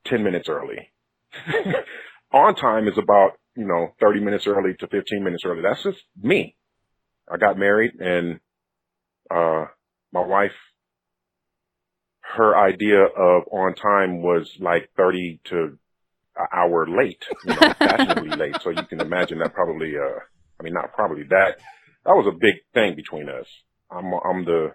10 0.07 0.23
minutes 0.23 0.49
early. 0.49 0.93
On 2.33 2.55
time 2.55 2.89
is 2.89 2.99
about, 2.99 3.33
you 3.57 3.67
know, 3.67 3.95
30 4.01 4.21
minutes 4.21 4.47
early 4.47 4.75
to 4.81 4.87
15 4.87 5.23
minutes 5.23 5.45
early. 5.47 5.63
That's 5.63 5.83
just 5.83 5.99
me. 6.21 6.57
I 7.31 7.37
got 7.39 7.59
married 7.59 7.93
and, 7.99 8.41
uh, 9.31 9.67
my 10.13 10.25
wife, 10.25 10.53
her 12.37 12.57
idea 12.57 13.03
of 13.03 13.45
on 13.51 13.75
time 13.75 14.23
was 14.23 14.51
like 14.61 14.91
30 14.97 15.41
to 15.45 15.79
an 16.39 16.47
hour 16.53 16.87
late, 16.87 17.25
you 17.45 17.55
know, 17.55 17.73
fashionably 17.79 18.37
late. 18.37 18.57
So 18.63 18.71
you 18.71 18.85
can 18.89 19.01
imagine 19.01 19.39
that 19.39 19.55
probably, 19.55 19.95
uh, 19.97 20.21
I 20.61 20.63
mean, 20.63 20.75
not 20.75 20.93
probably 20.95 21.25
that, 21.31 21.57
that 22.05 22.13
was 22.13 22.27
a 22.27 22.39
big 22.39 22.55
thing 22.75 22.95
between 22.95 23.29
us. 23.29 23.47
I'm, 23.91 24.13
I'm 24.13 24.45
the, 24.45 24.75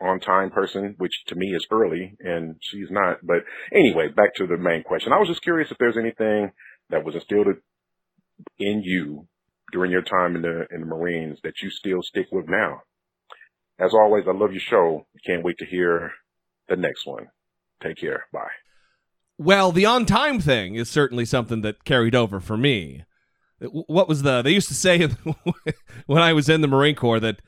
on 0.00 0.18
time 0.20 0.50
person, 0.50 0.94
which 0.98 1.12
to 1.26 1.34
me 1.34 1.48
is 1.48 1.66
early 1.70 2.16
and 2.20 2.56
she's 2.60 2.90
not. 2.90 3.18
But 3.22 3.44
anyway, 3.72 4.08
back 4.08 4.34
to 4.36 4.46
the 4.46 4.56
main 4.56 4.82
question. 4.82 5.12
I 5.12 5.18
was 5.18 5.28
just 5.28 5.42
curious 5.42 5.70
if 5.70 5.78
there's 5.78 5.98
anything 5.98 6.52
that 6.88 7.04
was 7.04 7.14
instilled 7.14 7.48
in 8.58 8.82
you 8.82 9.28
during 9.72 9.90
your 9.90 10.02
time 10.02 10.36
in 10.36 10.42
the 10.42 10.66
in 10.70 10.80
the 10.80 10.86
Marines 10.86 11.38
that 11.44 11.60
you 11.62 11.70
still 11.70 12.02
stick 12.02 12.26
with 12.32 12.48
now. 12.48 12.82
As 13.78 13.92
always, 13.94 14.24
I 14.26 14.32
love 14.32 14.52
your 14.52 14.60
show. 14.60 15.06
Can't 15.26 15.44
wait 15.44 15.58
to 15.58 15.66
hear 15.66 16.12
the 16.68 16.76
next 16.76 17.06
one. 17.06 17.28
Take 17.82 17.96
care. 17.96 18.24
Bye. 18.32 18.69
Well, 19.42 19.72
the 19.72 19.86
on 19.86 20.04
time 20.04 20.38
thing 20.38 20.74
is 20.74 20.90
certainly 20.90 21.24
something 21.24 21.62
that 21.62 21.84
carried 21.84 22.14
over 22.14 22.40
for 22.40 22.58
me. 22.58 23.04
What 23.60 24.06
was 24.06 24.20
the 24.22 24.42
they 24.42 24.50
used 24.52 24.68
to 24.68 24.74
say 24.74 25.06
when 26.06 26.20
I 26.22 26.34
was 26.34 26.50
in 26.50 26.60
the 26.60 26.68
Marine 26.68 26.94
Corps 26.94 27.20
that 27.20 27.40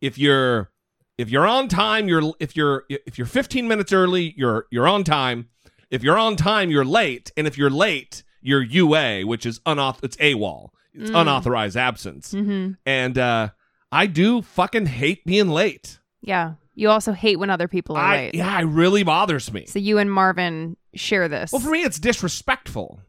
if 0.00 0.16
you're 0.16 0.70
if 1.18 1.28
you're 1.28 1.46
on 1.48 1.66
time, 1.66 2.06
you're 2.06 2.32
if 2.38 2.56
you're 2.56 2.84
if 2.88 3.18
you're 3.18 3.26
15 3.26 3.66
minutes 3.66 3.92
early, 3.92 4.32
you're 4.36 4.66
you're 4.70 4.86
on 4.86 5.02
time. 5.02 5.48
If 5.90 6.04
you're 6.04 6.16
on 6.18 6.36
time, 6.36 6.70
you're 6.70 6.84
late, 6.84 7.32
and 7.36 7.48
if 7.48 7.58
you're 7.58 7.68
late, 7.70 8.22
you're 8.40 8.62
UA, 8.62 9.22
which 9.22 9.44
is 9.44 9.58
unauth 9.66 10.04
it's 10.04 10.16
AWOL. 10.18 10.70
It's 10.94 11.10
Mm. 11.10 11.20
unauthorized 11.22 11.76
absence. 11.76 12.32
Mm-hmm. 12.32 12.72
And 12.86 13.18
uh 13.18 13.48
I 13.90 14.06
do 14.06 14.42
fucking 14.42 14.86
hate 14.86 15.24
being 15.24 15.48
late. 15.48 15.98
Yeah. 16.22 16.54
You 16.76 16.90
also 16.90 17.12
hate 17.12 17.38
when 17.40 17.50
other 17.50 17.66
people 17.68 17.96
are 17.96 18.04
I 18.04 18.16
late. 18.16 18.34
yeah, 18.36 18.58
it 18.60 18.64
really 18.64 19.02
bothers 19.02 19.52
me. 19.52 19.66
So 19.66 19.78
you 19.80 19.98
and 19.98 20.10
Marvin 20.10 20.76
share 20.94 21.28
this. 21.28 21.52
Well, 21.52 21.60
for 21.60 21.70
me, 21.70 21.82
it's 21.82 21.98
disrespectful. 21.98 23.00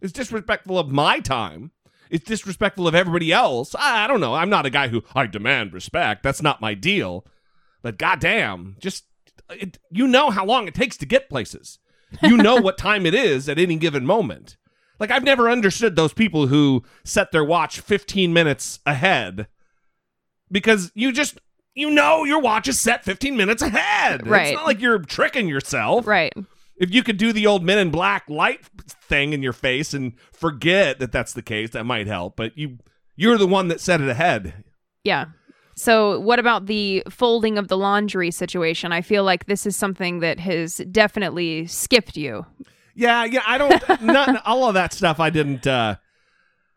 It's 0.00 0.12
disrespectful 0.12 0.78
of 0.78 0.90
my 0.90 1.20
time. 1.20 1.70
It's 2.10 2.24
disrespectful 2.24 2.86
of 2.86 2.94
everybody 2.94 3.32
else. 3.32 3.74
I, 3.74 4.04
I 4.04 4.06
don't 4.06 4.20
know. 4.20 4.34
I'm 4.34 4.50
not 4.50 4.66
a 4.66 4.70
guy 4.70 4.88
who 4.88 5.02
I 5.14 5.26
demand 5.26 5.72
respect. 5.72 6.22
That's 6.22 6.42
not 6.42 6.60
my 6.60 6.74
deal. 6.74 7.26
But 7.82 7.98
goddamn, 7.98 8.76
just 8.78 9.04
it, 9.50 9.78
you 9.90 10.06
know 10.06 10.30
how 10.30 10.44
long 10.44 10.68
it 10.68 10.74
takes 10.74 10.96
to 10.98 11.06
get 11.06 11.28
places. 11.28 11.78
You 12.22 12.36
know 12.36 12.56
what 12.56 12.78
time 12.78 13.06
it 13.06 13.14
is 13.14 13.48
at 13.48 13.58
any 13.58 13.76
given 13.76 14.06
moment. 14.06 14.56
Like 15.00 15.10
I've 15.10 15.24
never 15.24 15.50
understood 15.50 15.96
those 15.96 16.12
people 16.12 16.46
who 16.46 16.84
set 17.04 17.32
their 17.32 17.44
watch 17.44 17.80
15 17.80 18.32
minutes 18.32 18.80
ahead 18.86 19.48
because 20.50 20.92
you 20.94 21.12
just 21.12 21.38
you 21.74 21.90
know 21.90 22.24
your 22.24 22.40
watch 22.40 22.68
is 22.68 22.80
set 22.80 23.04
15 23.04 23.36
minutes 23.36 23.62
ahead. 23.62 24.26
Right. 24.26 24.48
It's 24.48 24.56
not 24.56 24.66
like 24.66 24.80
you're 24.80 25.00
tricking 25.00 25.48
yourself 25.48 26.06
right. 26.06 26.32
If 26.76 26.92
you 26.92 27.02
could 27.02 27.16
do 27.16 27.32
the 27.32 27.46
old 27.46 27.62
men 27.62 27.78
in 27.78 27.90
black 27.90 28.24
light 28.28 28.60
thing 29.08 29.32
in 29.32 29.42
your 29.42 29.52
face 29.52 29.94
and 29.94 30.12
forget 30.32 30.98
that 30.98 31.12
that's 31.12 31.32
the 31.32 31.42
case 31.42 31.70
that 31.70 31.84
might 31.84 32.06
help 32.06 32.36
but 32.36 32.56
you 32.56 32.78
you're 33.16 33.38
the 33.38 33.46
one 33.46 33.68
that 33.68 33.80
set 33.80 34.00
it 34.00 34.08
ahead 34.08 34.64
Yeah. 35.04 35.26
So, 35.76 36.20
what 36.20 36.38
about 36.38 36.66
the 36.66 37.02
folding 37.10 37.58
of 37.58 37.66
the 37.66 37.76
laundry 37.76 38.30
situation? 38.30 38.92
I 38.92 39.00
feel 39.02 39.24
like 39.24 39.46
this 39.46 39.66
is 39.66 39.74
something 39.74 40.20
that 40.20 40.38
has 40.38 40.76
definitely 40.92 41.66
skipped 41.66 42.16
you. 42.16 42.46
yeah 42.94 43.24
yeah 43.24 43.42
i 43.46 43.58
don't 43.58 43.82
not 44.02 44.40
all 44.46 44.68
of 44.68 44.74
that 44.74 44.92
stuff 44.92 45.18
i 45.18 45.28
didn't 45.30 45.66
uh 45.66 45.96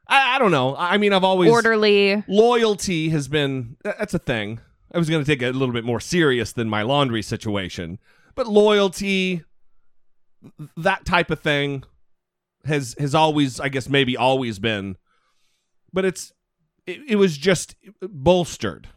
i, 0.08 0.36
I 0.36 0.40
don't 0.40 0.50
know 0.50 0.76
i 0.76 0.98
mean 0.98 1.14
i've 1.14 1.24
always 1.24 1.52
Orderly. 1.52 2.24
loyalty 2.28 3.10
has 3.10 3.28
been 3.28 3.78
that's 3.84 4.16
a 4.16 4.20
thing 4.20 4.60
i 4.92 4.98
was 4.98 5.10
going 5.12 5.24
to 5.24 5.28
take 5.32 5.44
it 5.44 5.54
a 5.54 5.58
little 5.58 5.74
bit 5.74 5.86
more 5.86 6.00
serious 6.00 6.54
than 6.54 6.68
my 6.70 6.82
laundry 6.82 7.22
situation 7.22 8.00
but 8.34 8.48
loyalty 8.48 9.44
that 10.76 11.06
type 11.06 11.32
of 11.32 11.40
thing 11.40 11.84
has 12.66 12.96
has 13.00 13.16
always 13.16 13.60
i 13.60 13.70
guess 13.70 13.88
maybe 13.90 14.16
always 14.18 14.60
been 14.60 14.98
but 15.94 16.06
it's 16.06 16.32
it, 16.86 17.00
it 17.08 17.16
was 17.16 17.38
just 17.38 17.76
bolstered 18.02 18.88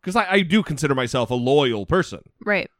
because 0.00 0.14
I, 0.16 0.30
I 0.30 0.40
do 0.42 0.62
consider 0.62 0.94
myself 0.94 1.30
a 1.30 1.34
loyal 1.34 1.84
person 1.86 2.20
Right. 2.44 2.70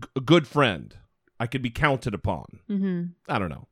g- 0.00 0.08
a 0.16 0.20
good 0.20 0.46
friend 0.46 0.96
i 1.40 1.46
could 1.46 1.62
be 1.62 1.70
counted 1.70 2.14
upon 2.14 2.60
Mm-hmm. 2.70 3.02
i 3.28 3.38
don't 3.38 3.48
know 3.50 3.66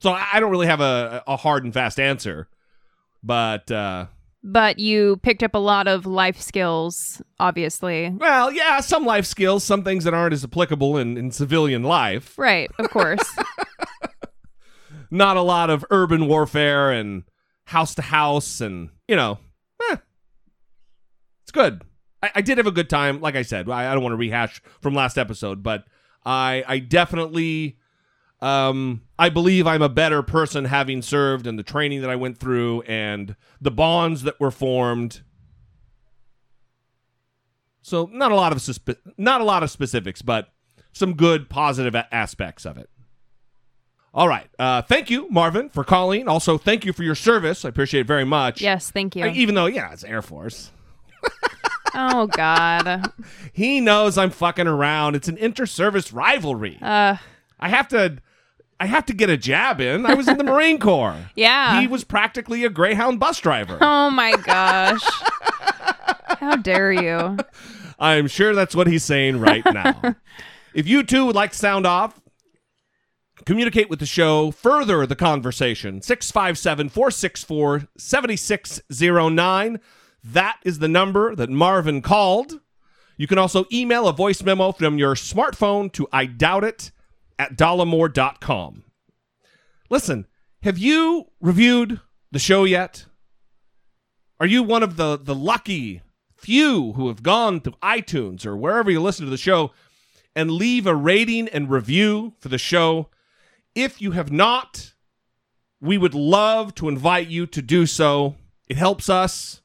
so 0.00 0.10
i, 0.10 0.26
I 0.34 0.40
don't 0.40 0.50
really 0.50 0.66
have 0.66 0.80
a, 0.80 1.22
a 1.26 1.36
hard 1.36 1.64
and 1.64 1.72
fast 1.72 1.98
answer 2.00 2.48
but 3.22 3.70
uh 3.70 4.06
But 4.46 4.78
you 4.78 5.16
picked 5.22 5.42
up 5.42 5.54
a 5.54 5.58
lot 5.58 5.88
of 5.88 6.04
life 6.04 6.38
skills, 6.38 7.22
obviously. 7.40 8.10
Well, 8.10 8.52
yeah, 8.52 8.80
some 8.80 9.06
life 9.06 9.24
skills, 9.24 9.64
some 9.64 9.82
things 9.82 10.04
that 10.04 10.12
aren't 10.12 10.34
as 10.34 10.44
applicable 10.44 10.98
in, 10.98 11.16
in 11.16 11.30
civilian 11.30 11.82
life. 11.82 12.36
Right. 12.36 12.70
Of 12.78 12.90
course. 12.90 13.24
Not 15.10 15.38
a 15.38 15.42
lot 15.42 15.70
of 15.70 15.82
urban 15.90 16.26
warfare 16.28 16.92
and 16.92 17.22
house 17.64 17.94
to 17.94 18.02
house, 18.02 18.60
and, 18.60 18.90
you 19.08 19.16
know, 19.16 19.38
eh, 19.90 19.96
it's 21.42 21.52
good. 21.52 21.82
I, 22.22 22.32
I 22.34 22.40
did 22.42 22.58
have 22.58 22.66
a 22.66 22.72
good 22.72 22.90
time. 22.90 23.22
Like 23.22 23.36
I 23.36 23.42
said, 23.42 23.70
I, 23.70 23.90
I 23.90 23.94
don't 23.94 24.02
want 24.02 24.12
to 24.12 24.18
rehash 24.18 24.60
from 24.82 24.94
last 24.94 25.16
episode, 25.16 25.62
but 25.62 25.84
I, 26.26 26.64
I 26.66 26.78
definitely. 26.80 27.78
Um, 28.44 29.00
I 29.18 29.30
believe 29.30 29.66
I'm 29.66 29.80
a 29.80 29.88
better 29.88 30.22
person 30.22 30.66
having 30.66 31.00
served 31.00 31.46
and 31.46 31.58
the 31.58 31.62
training 31.62 32.02
that 32.02 32.10
I 32.10 32.16
went 32.16 32.36
through 32.36 32.82
and 32.82 33.36
the 33.60 33.70
bonds 33.70 34.22
that 34.24 34.38
were 34.38 34.50
formed. 34.50 35.22
So 37.82 38.08
not 38.12 38.32
a 38.32 38.34
lot 38.34 38.52
of 38.52 38.58
suspe- 38.58 38.98
not 39.16 39.40
a 39.40 39.44
lot 39.44 39.62
of 39.62 39.70
specifics, 39.70 40.20
but 40.22 40.48
some 40.92 41.14
good 41.14 41.48
positive 41.48 41.94
a- 41.94 42.12
aspects 42.14 42.64
of 42.64 42.76
it. 42.78 42.90
All 44.12 44.28
right. 44.28 44.48
Uh, 44.58 44.80
thank 44.82 45.10
you, 45.10 45.28
Marvin, 45.30 45.68
for 45.68 45.82
calling. 45.82 46.28
Also, 46.28 46.56
thank 46.56 46.84
you 46.84 46.92
for 46.92 47.02
your 47.02 47.14
service. 47.16 47.64
I 47.64 47.68
appreciate 47.70 48.02
it 48.02 48.06
very 48.06 48.24
much. 48.24 48.60
yes. 48.60 48.90
Thank 48.90 49.16
you. 49.16 49.24
I- 49.24 49.30
even 49.30 49.54
though, 49.54 49.66
yeah, 49.66 49.92
it's 49.92 50.04
Air 50.04 50.22
Force. 50.22 50.70
oh, 51.94 52.26
God. 52.28 53.10
He 53.52 53.80
knows 53.80 54.16
I'm 54.16 54.30
fucking 54.30 54.66
around. 54.68 55.16
It's 55.16 55.28
an 55.28 55.36
inter-service 55.38 56.12
rivalry. 56.12 56.78
Uh, 56.80 57.16
I 57.58 57.68
have 57.68 57.88
to 57.88 58.18
I 58.84 58.86
have 58.88 59.06
to 59.06 59.14
get 59.14 59.30
a 59.30 59.38
jab 59.38 59.80
in. 59.80 60.04
I 60.04 60.12
was 60.12 60.28
in 60.28 60.36
the 60.36 60.44
Marine 60.44 60.78
Corps. 60.78 61.16
yeah. 61.34 61.80
He 61.80 61.86
was 61.86 62.04
practically 62.04 62.66
a 62.66 62.68
Greyhound 62.68 63.18
bus 63.18 63.40
driver. 63.40 63.78
oh, 63.80 64.10
my 64.10 64.36
gosh. 64.36 65.02
How 66.38 66.56
dare 66.56 66.92
you? 66.92 67.38
I'm 67.98 68.26
sure 68.26 68.54
that's 68.54 68.74
what 68.74 68.86
he's 68.86 69.02
saying 69.02 69.40
right 69.40 69.64
now. 69.72 70.16
if 70.74 70.86
you 70.86 71.02
too 71.02 71.24
would 71.24 71.34
like 71.34 71.52
to 71.52 71.56
sound 71.56 71.86
off, 71.86 72.20
communicate 73.46 73.88
with 73.88 74.00
the 74.00 74.06
show, 74.06 74.50
further 74.50 75.06
the 75.06 75.16
conversation, 75.16 76.02
657 76.02 76.90
464 76.90 77.88
7609. 77.96 79.80
That 80.22 80.58
is 80.62 80.78
the 80.78 80.88
number 80.88 81.34
that 81.34 81.48
Marvin 81.48 82.02
called. 82.02 82.60
You 83.16 83.26
can 83.28 83.38
also 83.38 83.64
email 83.72 84.08
a 84.08 84.12
voice 84.12 84.42
memo 84.42 84.72
from 84.72 84.98
your 84.98 85.14
smartphone 85.14 85.90
to 85.92 86.06
I 86.12 86.26
doubt 86.26 86.64
it 86.64 86.90
at 87.38 87.56
dollemore.com. 87.56 88.84
Listen, 89.90 90.26
have 90.62 90.78
you 90.78 91.26
reviewed 91.40 92.00
the 92.32 92.38
show 92.38 92.64
yet? 92.64 93.06
Are 94.40 94.46
you 94.46 94.62
one 94.62 94.82
of 94.82 94.96
the, 94.96 95.18
the 95.18 95.34
lucky 95.34 96.02
few 96.36 96.92
who 96.92 97.08
have 97.08 97.22
gone 97.22 97.60
to 97.60 97.70
iTunes 97.82 98.44
or 98.44 98.56
wherever 98.56 98.90
you 98.90 99.00
listen 99.00 99.24
to 99.24 99.30
the 99.30 99.36
show 99.36 99.72
and 100.34 100.50
leave 100.50 100.86
a 100.86 100.94
rating 100.94 101.48
and 101.48 101.70
review 101.70 102.34
for 102.40 102.48
the 102.48 102.58
show? 102.58 103.08
If 103.74 104.00
you 104.00 104.12
have 104.12 104.32
not, 104.32 104.94
we 105.80 105.98
would 105.98 106.14
love 106.14 106.74
to 106.76 106.88
invite 106.88 107.28
you 107.28 107.46
to 107.46 107.62
do 107.62 107.86
so. 107.86 108.36
It 108.68 108.76
helps 108.76 109.08
us. 109.08 109.60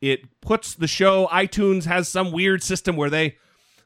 It 0.00 0.40
puts 0.40 0.74
the 0.74 0.86
show 0.86 1.26
iTunes 1.32 1.84
has 1.84 2.08
some 2.08 2.30
weird 2.30 2.62
system 2.62 2.96
where 2.96 3.10
they 3.10 3.36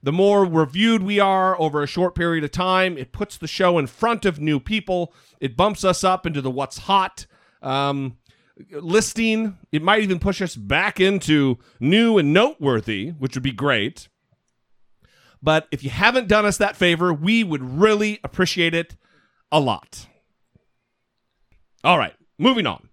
The 0.02 0.12
more 0.12 0.44
reviewed 0.44 1.02
we 1.02 1.20
are 1.20 1.58
over 1.60 1.82
a 1.82 1.86
short 1.86 2.14
period 2.14 2.42
of 2.42 2.50
time, 2.50 2.98
it 2.98 3.12
puts 3.12 3.36
the 3.36 3.46
show 3.46 3.78
in 3.78 3.86
front 3.86 4.24
of 4.24 4.40
new 4.40 4.58
people. 4.58 5.14
It 5.40 5.56
bumps 5.56 5.84
us 5.84 6.02
up 6.02 6.26
into 6.26 6.40
the 6.40 6.50
what's 6.50 6.78
hot 6.78 7.26
um, 7.62 8.16
listing. 8.72 9.58
It 9.70 9.82
might 9.82 10.02
even 10.02 10.18
push 10.18 10.42
us 10.42 10.56
back 10.56 10.98
into 10.98 11.58
new 11.78 12.18
and 12.18 12.32
noteworthy, 12.32 13.10
which 13.10 13.36
would 13.36 13.44
be 13.44 13.52
great. 13.52 14.08
But 15.40 15.68
if 15.70 15.84
you 15.84 15.90
haven't 15.90 16.28
done 16.28 16.46
us 16.46 16.58
that 16.58 16.76
favor, 16.76 17.12
we 17.12 17.44
would 17.44 17.62
really 17.62 18.18
appreciate 18.24 18.74
it 18.74 18.96
a 19.50 19.60
lot. 19.60 20.06
All 21.84 21.98
right, 21.98 22.14
moving 22.38 22.66
on. 22.66 22.88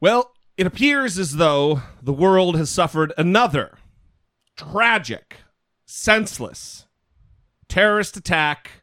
Well, 0.00 0.32
it 0.56 0.66
appears 0.66 1.18
as 1.18 1.36
though 1.36 1.82
the 2.02 2.12
world 2.12 2.56
has 2.56 2.70
suffered 2.70 3.12
another 3.18 3.77
tragic, 4.58 5.36
senseless 5.86 6.86
terrorist 7.68 8.16
attack 8.16 8.82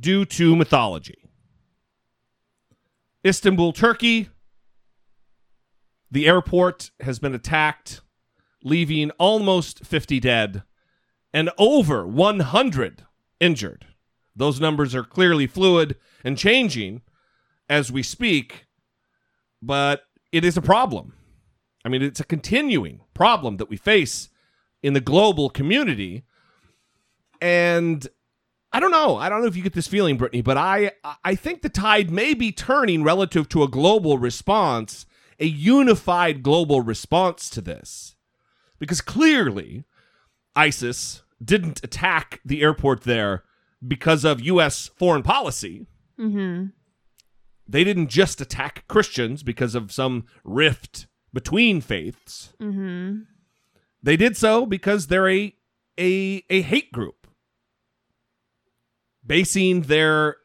due 0.00 0.24
to 0.24 0.54
mythology. 0.54 1.18
Istanbul, 3.24 3.72
Turkey, 3.72 4.28
the 6.10 6.26
airport 6.26 6.90
has 7.00 7.18
been 7.18 7.34
attacked, 7.34 8.02
leaving 8.62 9.10
almost 9.12 9.84
50 9.84 10.20
dead 10.20 10.62
and 11.32 11.50
over 11.58 12.06
100 12.06 13.04
injured. 13.40 13.86
Those 14.34 14.60
numbers 14.60 14.94
are 14.94 15.02
clearly 15.02 15.46
fluid 15.46 15.96
and 16.22 16.38
changing 16.38 17.02
as 17.68 17.90
we 17.90 18.02
speak, 18.02 18.66
but 19.60 20.02
it 20.30 20.44
is 20.44 20.56
a 20.56 20.62
problem. 20.62 21.15
I 21.86 21.88
mean, 21.88 22.02
it's 22.02 22.18
a 22.18 22.24
continuing 22.24 23.02
problem 23.14 23.58
that 23.58 23.70
we 23.70 23.76
face 23.76 24.28
in 24.82 24.92
the 24.92 25.00
global 25.00 25.48
community. 25.48 26.24
And 27.40 28.04
I 28.72 28.80
don't 28.80 28.90
know. 28.90 29.18
I 29.18 29.28
don't 29.28 29.40
know 29.40 29.46
if 29.46 29.54
you 29.54 29.62
get 29.62 29.72
this 29.72 29.86
feeling, 29.86 30.16
Brittany, 30.16 30.42
but 30.42 30.56
I 30.56 30.90
I 31.24 31.36
think 31.36 31.62
the 31.62 31.68
tide 31.68 32.10
may 32.10 32.34
be 32.34 32.50
turning 32.50 33.04
relative 33.04 33.48
to 33.50 33.62
a 33.62 33.68
global 33.68 34.18
response, 34.18 35.06
a 35.38 35.46
unified 35.46 36.42
global 36.42 36.80
response 36.80 37.48
to 37.50 37.60
this. 37.60 38.16
Because 38.80 39.00
clearly, 39.00 39.84
ISIS 40.56 41.22
didn't 41.42 41.84
attack 41.84 42.40
the 42.44 42.62
airport 42.62 43.02
there 43.02 43.44
because 43.86 44.24
of 44.24 44.40
U.S. 44.40 44.90
foreign 44.96 45.22
policy. 45.22 45.86
Mm-hmm. 46.18 46.66
They 47.68 47.84
didn't 47.84 48.08
just 48.08 48.40
attack 48.40 48.88
Christians 48.88 49.44
because 49.44 49.76
of 49.76 49.92
some 49.92 50.24
rift 50.42 51.06
between 51.36 51.82
faiths. 51.82 52.54
Mm-hmm. 52.58 53.18
They 54.02 54.16
did 54.16 54.38
so 54.38 54.64
because 54.64 55.08
they're 55.08 55.28
a 55.28 55.54
a, 55.98 56.42
a 56.48 56.62
hate 56.62 56.90
group, 56.92 57.26
basing 59.24 59.82
their 59.82 60.36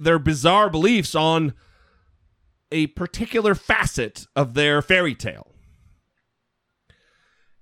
their 0.00 0.18
bizarre 0.18 0.68
beliefs 0.68 1.14
on 1.14 1.54
a 2.72 2.88
particular 2.88 3.54
facet 3.54 4.26
of 4.34 4.54
their 4.54 4.82
fairy 4.82 5.14
tale. 5.14 5.54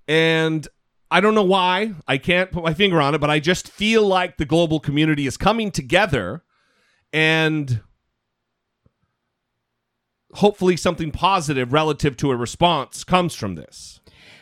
And 0.07 0.67
I 1.11 1.21
don't 1.21 1.35
know 1.35 1.43
why. 1.43 1.93
I 2.07 2.17
can't 2.17 2.51
put 2.51 2.63
my 2.63 2.73
finger 2.73 2.99
on 2.99 3.13
it, 3.13 3.21
but 3.21 3.29
I 3.29 3.39
just 3.39 3.69
feel 3.69 4.07
like 4.07 4.37
the 4.37 4.45
global 4.45 4.79
community 4.79 5.27
is 5.27 5.37
coming 5.37 5.69
together 5.69 6.41
and 7.13 7.81
hopefully 10.33 10.77
something 10.77 11.11
positive 11.11 11.73
relative 11.73 12.15
to 12.17 12.31
a 12.31 12.35
response 12.35 13.03
comes 13.03 13.35
from 13.35 13.55
this. 13.55 13.99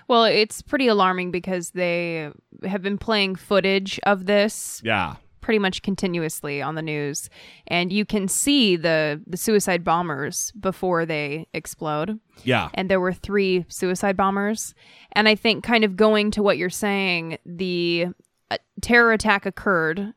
Well, 0.08 0.24
it's 0.24 0.62
pretty 0.62 0.88
alarming 0.88 1.32
because 1.32 1.72
they 1.72 2.30
have 2.64 2.82
been 2.82 2.98
playing 2.98 3.36
footage 3.36 4.00
of 4.04 4.26
this 4.26 4.82
Yeah. 4.84 5.16
pretty 5.42 5.60
much 5.60 5.82
continuously 5.82 6.62
on 6.62 6.76
the 6.76 6.82
news, 6.82 7.30
and 7.68 7.92
you 7.92 8.06
can 8.06 8.28
see 8.28 8.76
the 8.78 9.22
the 9.28 9.38
suicide 9.38 9.84
bombers 9.84 10.52
before 10.60 11.06
they 11.06 11.48
explode. 11.54 12.20
Yeah. 12.44 12.70
and 12.74 12.90
there 12.90 13.00
were 13.02 13.14
three 13.14 13.66
suicide 13.68 14.16
bombers. 14.16 14.74
And 15.14 15.28
I 15.28 15.36
think, 15.36 15.64
kind 15.64 15.84
of 15.84 15.96
going 15.96 16.32
to 16.32 16.44
what 16.44 16.58
you're 16.58 16.70
saying, 16.70 17.38
the 17.46 18.08
uh, 18.52 18.58
terror 18.82 19.12
attack 19.12 19.46
occurred, 19.46 20.14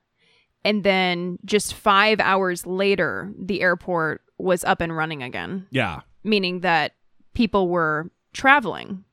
and 0.65 0.83
then 0.85 1.39
just 1.45 1.75
five 1.75 2.21
hours 2.21 2.67
later, 2.67 3.33
the 3.39 3.61
airport 3.63 4.23
was 4.39 4.65
up 4.65 4.81
and 4.81 4.97
running 4.97 5.23
again, 5.23 5.67
Yeah. 5.71 6.01
meaning 6.25 6.61
that 6.61 6.93
people 7.35 7.69
were 7.69 8.11
traveling 8.33 9.05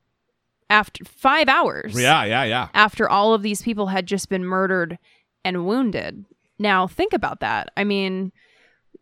after 0.70 1.04
five 1.04 1.48
hours 1.48 1.98
Yeah, 1.98 2.24
yeah, 2.24 2.44
yeah. 2.44 2.68
after 2.74 3.08
all 3.08 3.32
of 3.34 3.42
these 3.42 3.62
people 3.62 3.86
had 3.88 4.06
just 4.06 4.28
been 4.28 4.44
murdered 4.44 4.98
and 5.44 5.66
wounded. 5.66 6.24
Now, 6.58 6.86
think 6.86 7.12
about 7.12 7.40
that. 7.40 7.70
I 7.76 7.84
mean, 7.84 8.32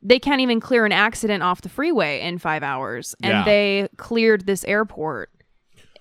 they 0.02 0.18
can't 0.18 0.40
even 0.40 0.61
clear 0.61 0.85
an 0.85 0.92
accident 0.92 1.42
off 1.42 1.62
the 1.62 1.68
freeway 1.68 2.20
in 2.20 2.38
five 2.38 2.62
hours, 2.62 3.14
and 3.22 3.32
Yeah. 3.32 3.44
they 3.44 3.88
cleared 3.96 4.46
this 4.46 4.64
airport 4.64 5.30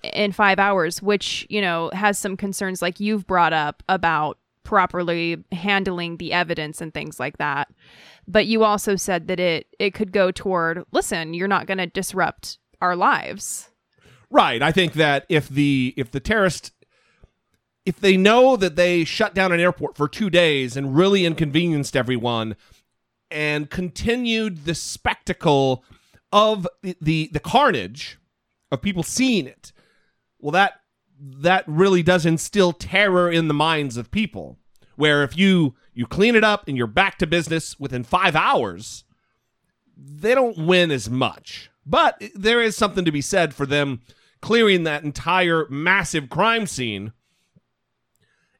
in 0.02 0.30
five 0.32 0.58
hours, 0.60 1.02
which, 1.02 1.46
you 1.48 1.60
know, 1.60 1.90
has 1.92 2.18
some 2.18 2.36
concerns 2.36 2.80
like 2.82 3.00
you've 3.00 3.26
brought 3.26 3.52
up 3.52 3.82
about 3.88 4.38
properly 4.66 5.42
handling 5.52 6.18
the 6.18 6.32
evidence 6.32 6.80
and 6.82 6.92
things 6.92 7.18
like 7.18 7.38
that. 7.38 7.68
But 8.28 8.46
you 8.46 8.64
also 8.64 8.96
said 8.96 9.28
that 9.28 9.40
it 9.40 9.68
it 9.78 9.94
could 9.94 10.12
go 10.12 10.30
toward, 10.30 10.84
listen, 10.92 11.32
you're 11.32 11.48
not 11.48 11.66
going 11.66 11.78
to 11.78 11.86
disrupt 11.86 12.58
our 12.82 12.96
lives. 12.96 13.70
Right. 14.28 14.60
I 14.60 14.72
think 14.72 14.94
that 14.94 15.24
if 15.28 15.48
the 15.48 15.94
if 15.96 16.10
the 16.10 16.20
terrorist 16.20 16.72
if 17.86 18.00
they 18.00 18.16
know 18.16 18.56
that 18.56 18.74
they 18.74 19.04
shut 19.04 19.32
down 19.32 19.52
an 19.52 19.60
airport 19.60 19.96
for 19.96 20.08
2 20.08 20.28
days 20.28 20.76
and 20.76 20.96
really 20.96 21.24
inconvenienced 21.24 21.94
everyone 21.96 22.56
and 23.30 23.70
continued 23.70 24.64
the 24.64 24.74
spectacle 24.74 25.84
of 26.32 26.66
the 26.82 26.96
the, 27.00 27.30
the 27.32 27.40
carnage 27.40 28.18
of 28.72 28.82
people 28.82 29.04
seeing 29.04 29.46
it. 29.46 29.72
Well 30.40 30.50
that 30.50 30.80
that 31.20 31.64
really 31.66 32.02
does 32.02 32.26
instill 32.26 32.72
terror 32.72 33.30
in 33.30 33.48
the 33.48 33.54
minds 33.54 33.96
of 33.96 34.10
people 34.10 34.58
where 34.96 35.22
if 35.22 35.36
you 35.36 35.74
you 35.94 36.06
clean 36.06 36.34
it 36.34 36.44
up 36.44 36.66
and 36.68 36.76
you're 36.76 36.86
back 36.86 37.18
to 37.18 37.26
business 37.26 37.78
within 37.78 38.04
5 38.04 38.36
hours 38.36 39.04
they 39.96 40.34
don't 40.34 40.58
win 40.58 40.90
as 40.90 41.08
much. 41.08 41.70
But 41.84 42.22
there 42.34 42.60
is 42.60 42.76
something 42.76 43.04
to 43.04 43.12
be 43.12 43.22
said 43.22 43.54
for 43.54 43.66
them 43.66 44.02
clearing 44.42 44.84
that 44.84 45.04
entire 45.04 45.66
massive 45.70 46.28
crime 46.28 46.66
scene 46.66 47.12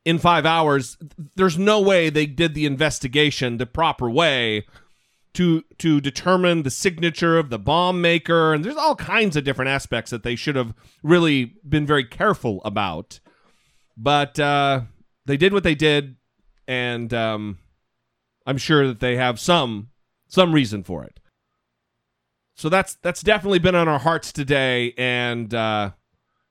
in 0.05 0.19
five 0.19 0.47
hours. 0.47 0.97
There's 1.35 1.59
no 1.59 1.81
way 1.81 2.09
they 2.09 2.27
did 2.27 2.55
the 2.55 2.67
investigation 2.67 3.59
the 3.59 3.67
proper 3.67 4.09
way 4.09 4.67
to 5.37 5.63
to 5.79 6.01
determine 6.01 6.63
the 6.63 6.71
signature 6.71 7.37
of 7.37 7.51
the 7.51 7.59
bomb 7.59 8.01
maker, 8.01 8.55
and 8.55 8.65
there's 8.65 8.77
all 8.77 8.97
kinds 8.97 9.37
of 9.37 9.45
different 9.45 9.69
aspects 9.69 10.11
that 10.11 10.23
they 10.23 10.35
should 10.35 10.57
have 10.57 10.73
really 11.03 11.57
been 11.69 11.87
very 11.87 12.05
careful 12.05 12.63
about. 12.65 13.21
But 13.99 14.41
uh, 14.41 14.83
they 15.27 15.37
did 15.37 15.53
what 15.53 15.63
they 15.63 15.75
did, 15.75 16.17
and 16.67 17.13
um, 17.13 17.59
I'm 18.47 18.57
sure 18.57 18.87
that 18.87 19.01
they 19.01 19.17
have 19.17 19.39
some 19.39 19.91
some 20.27 20.53
reason 20.53 20.83
for 20.83 21.05
it. 21.05 21.21
So 22.55 22.71
that's 22.71 22.95
that's 22.97 23.23
definitely 23.23 23.59
been 23.59 23.75
on 23.75 23.89
our 23.89 23.99
hearts 23.99 24.33
today, 24.33 24.95
and 24.97 25.53
uh, 25.53 25.91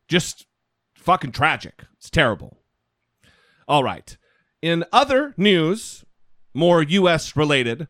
just 0.07 0.45
fucking 0.93 1.31
tragic. 1.31 1.85
It's 1.97 2.11
terrible. 2.11 2.59
All 3.67 3.83
right. 3.83 4.15
In 4.61 4.85
other 4.93 5.33
news, 5.37 6.05
more 6.53 6.83
U.S. 6.83 7.35
related, 7.35 7.87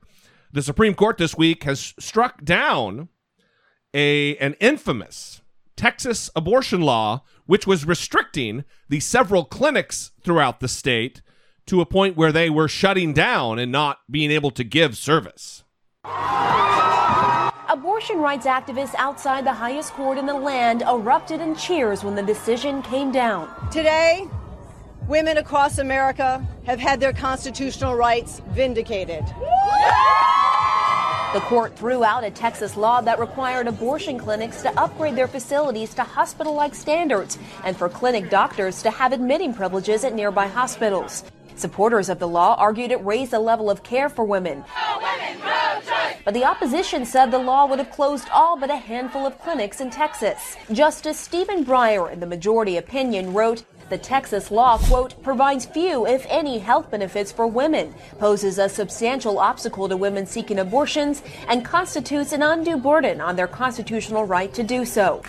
the 0.55 0.63
Supreme 0.63 0.95
Court 0.95 1.17
this 1.17 1.35
week 1.35 1.65
has 1.65 1.93
struck 1.99 2.43
down 2.45 3.09
a 3.93 4.37
an 4.37 4.55
infamous 4.61 5.41
Texas 5.75 6.29
abortion 6.33 6.79
law, 6.79 7.23
which 7.45 7.67
was 7.67 7.85
restricting 7.85 8.63
the 8.87 9.01
several 9.01 9.43
clinics 9.43 10.11
throughout 10.23 10.61
the 10.61 10.69
state 10.69 11.21
to 11.65 11.81
a 11.81 11.85
point 11.85 12.15
where 12.15 12.31
they 12.31 12.49
were 12.49 12.69
shutting 12.69 13.11
down 13.11 13.59
and 13.59 13.69
not 13.69 13.99
being 14.09 14.31
able 14.31 14.49
to 14.51 14.63
give 14.63 14.95
service. 14.95 15.65
Abortion 17.67 18.19
rights 18.19 18.45
activists 18.45 18.95
outside 18.95 19.45
the 19.45 19.51
highest 19.51 19.91
court 19.91 20.17
in 20.17 20.25
the 20.25 20.33
land 20.33 20.83
erupted 20.83 21.41
in 21.41 21.53
cheers 21.57 22.05
when 22.05 22.15
the 22.15 22.23
decision 22.23 22.81
came 22.81 23.11
down. 23.11 23.53
Today, 23.69 24.29
women 25.07 25.37
across 25.37 25.77
America 25.77 26.45
have 26.65 26.79
had 26.79 26.99
their 26.99 27.13
constitutional 27.13 27.95
rights 27.95 28.41
vindicated. 28.49 29.23
The 31.33 31.41
court 31.41 31.77
threw 31.77 32.03
out 32.03 32.23
a 32.23 32.31
Texas 32.31 32.77
law 32.77 33.01
that 33.01 33.19
required 33.19 33.67
abortion 33.67 34.17
clinics 34.17 34.61
to 34.61 34.79
upgrade 34.79 35.15
their 35.15 35.27
facilities 35.27 35.93
to 35.95 36.03
hospital 36.03 36.53
like 36.53 36.73
standards 36.73 37.37
and 37.65 37.75
for 37.75 37.89
clinic 37.89 38.29
doctors 38.29 38.81
to 38.83 38.89
have 38.89 39.11
admitting 39.11 39.53
privileges 39.53 40.03
at 40.05 40.13
nearby 40.13 40.47
hospitals. 40.47 41.23
Supporters 41.57 42.09
of 42.09 42.19
the 42.19 42.27
law 42.27 42.55
argued 42.55 42.91
it 42.91 43.03
raised 43.05 43.31
the 43.31 43.39
level 43.39 43.69
of 43.69 43.83
care 43.83 44.09
for 44.09 44.25
women. 44.25 44.63
But 46.23 46.33
the 46.33 46.43
opposition 46.43 47.05
said 47.05 47.31
the 47.31 47.37
law 47.37 47.67
would 47.67 47.79
have 47.79 47.91
closed 47.91 48.27
all 48.33 48.57
but 48.57 48.71
a 48.71 48.77
handful 48.77 49.27
of 49.27 49.39
clinics 49.39 49.79
in 49.79 49.89
Texas. 49.89 50.57
Justice 50.71 51.19
Stephen 51.19 51.63
Breyer, 51.63 52.11
in 52.11 52.19
the 52.19 52.25
majority 52.25 52.77
opinion, 52.77 53.33
wrote, 53.33 53.63
the 53.89 53.97
Texas 53.97 54.51
law, 54.51 54.77
quote, 54.77 55.21
provides 55.23 55.65
few, 55.65 56.07
if 56.07 56.25
any, 56.29 56.59
health 56.59 56.89
benefits 56.89 57.31
for 57.31 57.47
women, 57.47 57.93
poses 58.19 58.57
a 58.57 58.67
substantial 58.67 59.39
obstacle 59.39 59.87
to 59.87 59.97
women 59.97 60.25
seeking 60.25 60.59
abortions, 60.59 61.21
and 61.47 61.63
constitutes 61.63 62.31
an 62.31 62.41
undue 62.41 62.77
burden 62.77 63.21
on 63.21 63.35
their 63.35 63.47
constitutional 63.47 64.25
right 64.25 64.53
to 64.53 64.63
do 64.63 64.85
so. 64.85 65.21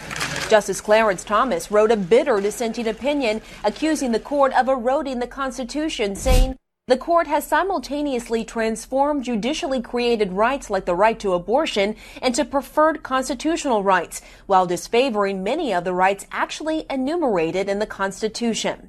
Justice 0.48 0.80
Clarence 0.80 1.24
Thomas 1.24 1.70
wrote 1.70 1.90
a 1.90 1.96
bitter 1.96 2.40
dissenting 2.40 2.88
opinion 2.88 3.42
accusing 3.64 4.12
the 4.12 4.20
court 4.20 4.52
of 4.54 4.68
eroding 4.68 5.18
the 5.18 5.26
Constitution, 5.26 6.14
saying, 6.14 6.56
the 6.88 6.96
court 6.96 7.26
has 7.26 7.44
simultaneously 7.44 8.44
transformed 8.44 9.24
judicially 9.24 9.82
created 9.82 10.32
rights 10.32 10.70
like 10.70 10.84
the 10.84 10.94
right 10.94 11.18
to 11.18 11.32
abortion 11.32 11.96
into 12.22 12.44
preferred 12.44 13.02
constitutional 13.02 13.82
rights, 13.82 14.22
while 14.46 14.66
disfavoring 14.66 15.42
many 15.42 15.74
of 15.74 15.82
the 15.82 15.92
rights 15.92 16.28
actually 16.30 16.86
enumerated 16.88 17.68
in 17.68 17.80
the 17.80 17.86
Constitution. 17.86 18.88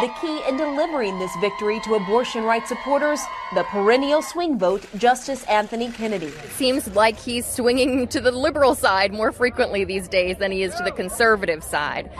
The 0.00 0.12
key 0.20 0.42
in 0.48 0.56
delivering 0.56 1.20
this 1.20 1.30
victory 1.36 1.78
to 1.84 1.94
abortion 1.94 2.42
rights 2.42 2.68
supporters, 2.68 3.20
the 3.54 3.62
perennial 3.62 4.22
swing 4.22 4.58
vote, 4.58 4.84
Justice 4.96 5.44
Anthony 5.44 5.88
Kennedy. 5.92 6.32
Seems 6.56 6.88
like 6.96 7.16
he's 7.16 7.46
swinging 7.46 8.08
to 8.08 8.20
the 8.20 8.32
liberal 8.32 8.74
side 8.74 9.12
more 9.12 9.30
frequently 9.30 9.84
these 9.84 10.08
days 10.08 10.36
than 10.38 10.50
he 10.50 10.64
is 10.64 10.74
to 10.74 10.82
the 10.82 10.90
conservative 10.90 11.62
side. 11.62 12.10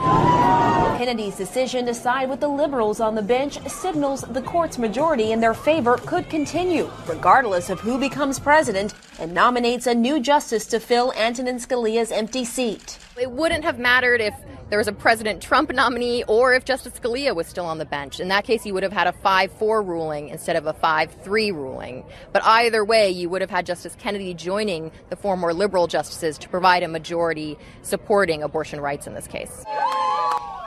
Kennedy's 0.97 1.35
decision 1.35 1.85
to 1.87 1.93
side 1.93 2.29
with 2.29 2.39
the 2.39 2.47
liberals 2.47 3.01
on 3.01 3.13
the 3.13 3.21
bench 3.21 3.59
signals 3.67 4.21
the 4.21 4.41
court's 4.41 4.77
majority 4.77 5.33
in 5.33 5.41
their 5.41 5.53
favor 5.53 5.97
could 5.97 6.29
continue, 6.29 6.89
regardless 7.07 7.69
of 7.69 7.81
who 7.81 7.99
becomes 7.99 8.39
president, 8.39 8.93
and 9.19 9.33
nominates 9.33 9.85
a 9.85 9.93
new 9.93 10.21
justice 10.21 10.65
to 10.67 10.79
fill 10.79 11.11
Antonin 11.17 11.57
Scalia's 11.57 12.13
empty 12.13 12.45
seat. 12.45 12.99
It 13.17 13.31
wouldn't 13.31 13.63
have 13.63 13.79
mattered 13.79 14.19
if 14.19 14.33
there 14.69 14.77
was 14.77 14.89
a 14.89 14.91
President 14.91 15.41
Trump 15.41 15.73
nominee 15.73 16.25
or 16.27 16.53
if 16.53 16.65
Justice 16.65 16.91
Scalia 16.99 17.33
was 17.33 17.47
still 17.47 17.65
on 17.65 17.77
the 17.77 17.85
bench. 17.85 18.19
In 18.19 18.27
that 18.27 18.43
case, 18.43 18.65
you 18.65 18.73
would 18.73 18.83
have 18.83 18.91
had 18.91 19.07
a 19.07 19.13
5 19.13 19.51
4 19.53 19.81
ruling 19.81 20.27
instead 20.27 20.57
of 20.57 20.67
a 20.67 20.73
5 20.73 21.13
3 21.23 21.51
ruling. 21.51 22.03
But 22.33 22.43
either 22.43 22.83
way, 22.83 23.09
you 23.09 23.29
would 23.29 23.39
have 23.39 23.49
had 23.49 23.65
Justice 23.65 23.95
Kennedy 23.97 24.33
joining 24.33 24.91
the 25.09 25.15
four 25.15 25.37
more 25.37 25.53
liberal 25.53 25.87
justices 25.87 26.37
to 26.39 26.49
provide 26.49 26.83
a 26.83 26.89
majority 26.89 27.57
supporting 27.83 28.43
abortion 28.43 28.81
rights 28.81 29.07
in 29.07 29.13
this 29.13 29.27
case. 29.27 29.63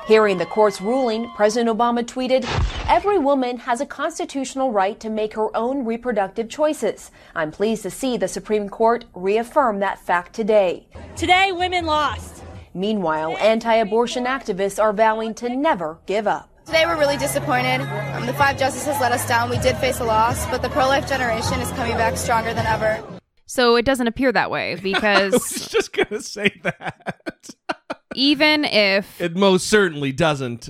Hearing 0.08 0.38
the 0.38 0.46
court's 0.46 0.80
ruling, 0.80 1.30
President 1.36 1.68
Obama 1.68 2.02
tweeted, 2.02 2.46
Every 2.88 3.18
woman 3.18 3.58
has 3.58 3.82
a 3.82 3.84
constitutional 3.84 4.72
right 4.72 4.98
to 5.00 5.10
make 5.10 5.34
her 5.34 5.54
own 5.54 5.84
reproductive 5.84 6.48
choices. 6.48 7.10
I'm 7.34 7.50
pleased 7.50 7.82
to 7.82 7.90
see 7.90 8.16
the 8.16 8.26
Supreme 8.26 8.70
Court 8.70 9.04
reaffirm 9.14 9.80
that 9.80 9.98
fact 9.98 10.32
today. 10.32 10.86
Today, 11.14 11.52
women 11.52 11.84
lost. 11.84 12.42
Meanwhile, 12.72 13.36
anti 13.36 13.74
abortion 13.74 14.24
activists 14.24 14.82
are 14.82 14.94
vowing 14.94 15.34
to 15.34 15.54
never 15.54 15.98
give 16.06 16.26
up. 16.26 16.48
Today 16.64 16.86
we're 16.86 16.98
really 16.98 17.18
disappointed. 17.18 17.82
Um, 18.14 18.24
the 18.24 18.32
five 18.32 18.58
justices 18.58 18.98
let 19.02 19.12
us 19.12 19.28
down. 19.28 19.50
We 19.50 19.58
did 19.58 19.76
face 19.76 20.00
a 20.00 20.04
loss, 20.04 20.46
but 20.46 20.62
the 20.62 20.70
pro 20.70 20.86
life 20.86 21.06
generation 21.06 21.60
is 21.60 21.70
coming 21.72 21.98
back 21.98 22.16
stronger 22.16 22.54
than 22.54 22.64
ever. 22.64 23.04
So 23.44 23.76
it 23.76 23.84
doesn't 23.84 24.06
appear 24.06 24.32
that 24.32 24.50
way 24.50 24.76
because 24.76 25.34
I 25.34 25.36
was 25.36 25.68
just 25.68 25.92
going 25.92 26.08
to 26.08 26.22
say 26.22 26.58
that. 26.62 27.50
even 28.18 28.64
if 28.64 29.20
it 29.20 29.36
most 29.36 29.68
certainly 29.68 30.10
doesn't 30.10 30.68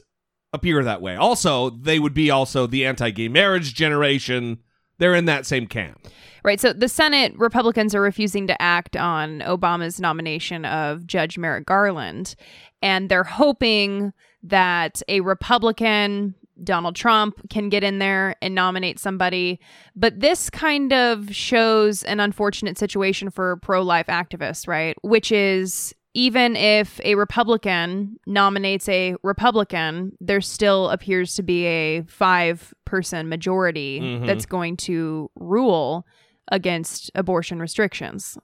appear 0.52 0.84
that 0.84 1.00
way. 1.00 1.16
Also, 1.16 1.70
they 1.70 1.98
would 1.98 2.14
be 2.14 2.30
also 2.30 2.66
the 2.66 2.84
anti-gay 2.84 3.28
marriage 3.28 3.74
generation. 3.74 4.58
They're 4.98 5.14
in 5.14 5.24
that 5.24 5.46
same 5.46 5.66
camp. 5.66 6.08
Right. 6.44 6.60
So 6.60 6.72
the 6.72 6.88
Senate 6.88 7.32
Republicans 7.36 7.94
are 7.94 8.00
refusing 8.00 8.46
to 8.46 8.62
act 8.62 8.96
on 8.96 9.40
Obama's 9.40 9.98
nomination 9.98 10.64
of 10.64 11.06
Judge 11.06 11.36
Merrick 11.36 11.66
Garland. 11.66 12.34
And 12.80 13.08
they're 13.08 13.24
hoping 13.24 14.12
that 14.42 15.02
a 15.08 15.20
Republican, 15.20 16.34
Donald 16.62 16.96
Trump, 16.96 17.48
can 17.50 17.68
get 17.68 17.82
in 17.82 17.98
there 17.98 18.36
and 18.40 18.54
nominate 18.54 18.98
somebody. 18.98 19.58
But 19.96 20.20
this 20.20 20.48
kind 20.48 20.92
of 20.92 21.34
shows 21.34 22.02
an 22.04 22.20
unfortunate 22.20 22.78
situation 22.78 23.30
for 23.30 23.56
pro 23.56 23.82
life 23.82 24.06
activists, 24.06 24.68
right? 24.68 24.96
Which 25.02 25.32
is 25.32 25.94
even 26.18 26.56
if 26.56 27.00
a 27.04 27.14
Republican 27.14 28.18
nominates 28.26 28.88
a 28.88 29.14
Republican, 29.22 30.10
there 30.20 30.40
still 30.40 30.90
appears 30.90 31.36
to 31.36 31.44
be 31.44 31.64
a 31.64 32.02
five 32.08 32.74
person 32.84 33.28
majority 33.28 34.00
Mhm. 34.00 34.26
that's 34.26 34.44
going 34.44 34.76
to 34.78 35.30
rule 35.36 36.04
against 36.50 37.08
abortion 37.14 37.60
restrictions. 37.60 38.36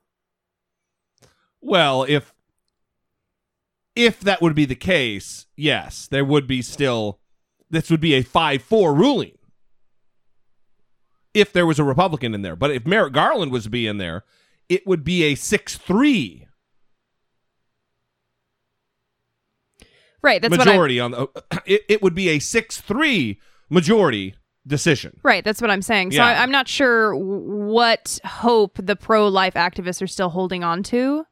Well, 1.61 2.05
if 2.05 2.33
if 3.97 4.21
that 4.21 4.41
would 4.41 4.55
be 4.55 4.65
the 4.67 4.75
case, 4.77 5.47
yes, 5.57 6.07
there 6.09 6.25
would 6.25 6.47
be 6.47 6.63
still 6.63 7.19
this 7.71 7.91
would 7.91 8.01
be 8.01 8.15
a 8.15 8.23
5-4 8.23 8.95
ruling. 8.97 9.37
If 11.33 11.53
there 11.53 11.67
was 11.67 11.81
a 11.81 11.85
Republican 11.85 12.35
in 12.35 12.43
there, 12.43 12.55
but 12.55 12.71
if 12.71 12.87
Merrick 12.87 13.13
Garland 13.15 13.51
was 13.51 13.65
to 13.65 13.71
be 13.71 13.89
in 13.89 13.99
there, 13.99 14.25
it 14.69 14.87
would 14.87 15.03
be 15.03 15.25
a 15.25 15.35
6-3 15.35 16.47
Right. 20.25 20.41
That's 20.43 20.51
what 20.57 20.67
majority 20.67 20.99
on 20.99 21.11
the 21.13 21.29
it, 21.67 21.83
it 21.89 22.03
would 22.03 22.15
be 22.15 22.31
a 22.31 22.39
6-3 22.39 23.37
majority 23.71 24.35
decision. 24.67 25.21
Right, 25.23 25.45
that's 25.45 25.61
what 25.61 25.71
I'm 25.71 25.83
saying. 25.83 26.13
So 26.13 26.17
Yeah. 26.17 26.27
I, 26.27 26.43
I'm 26.43 26.51
not 26.51 26.67
sure 26.69 27.15
what 27.15 28.19
hope 28.25 28.79
the 28.83 28.97
pro 28.97 29.29
life 29.29 29.55
activists 29.55 30.01
are 30.01 30.07
still 30.07 30.31
holding 30.31 30.65
on 30.65 30.83
to 30.85 31.25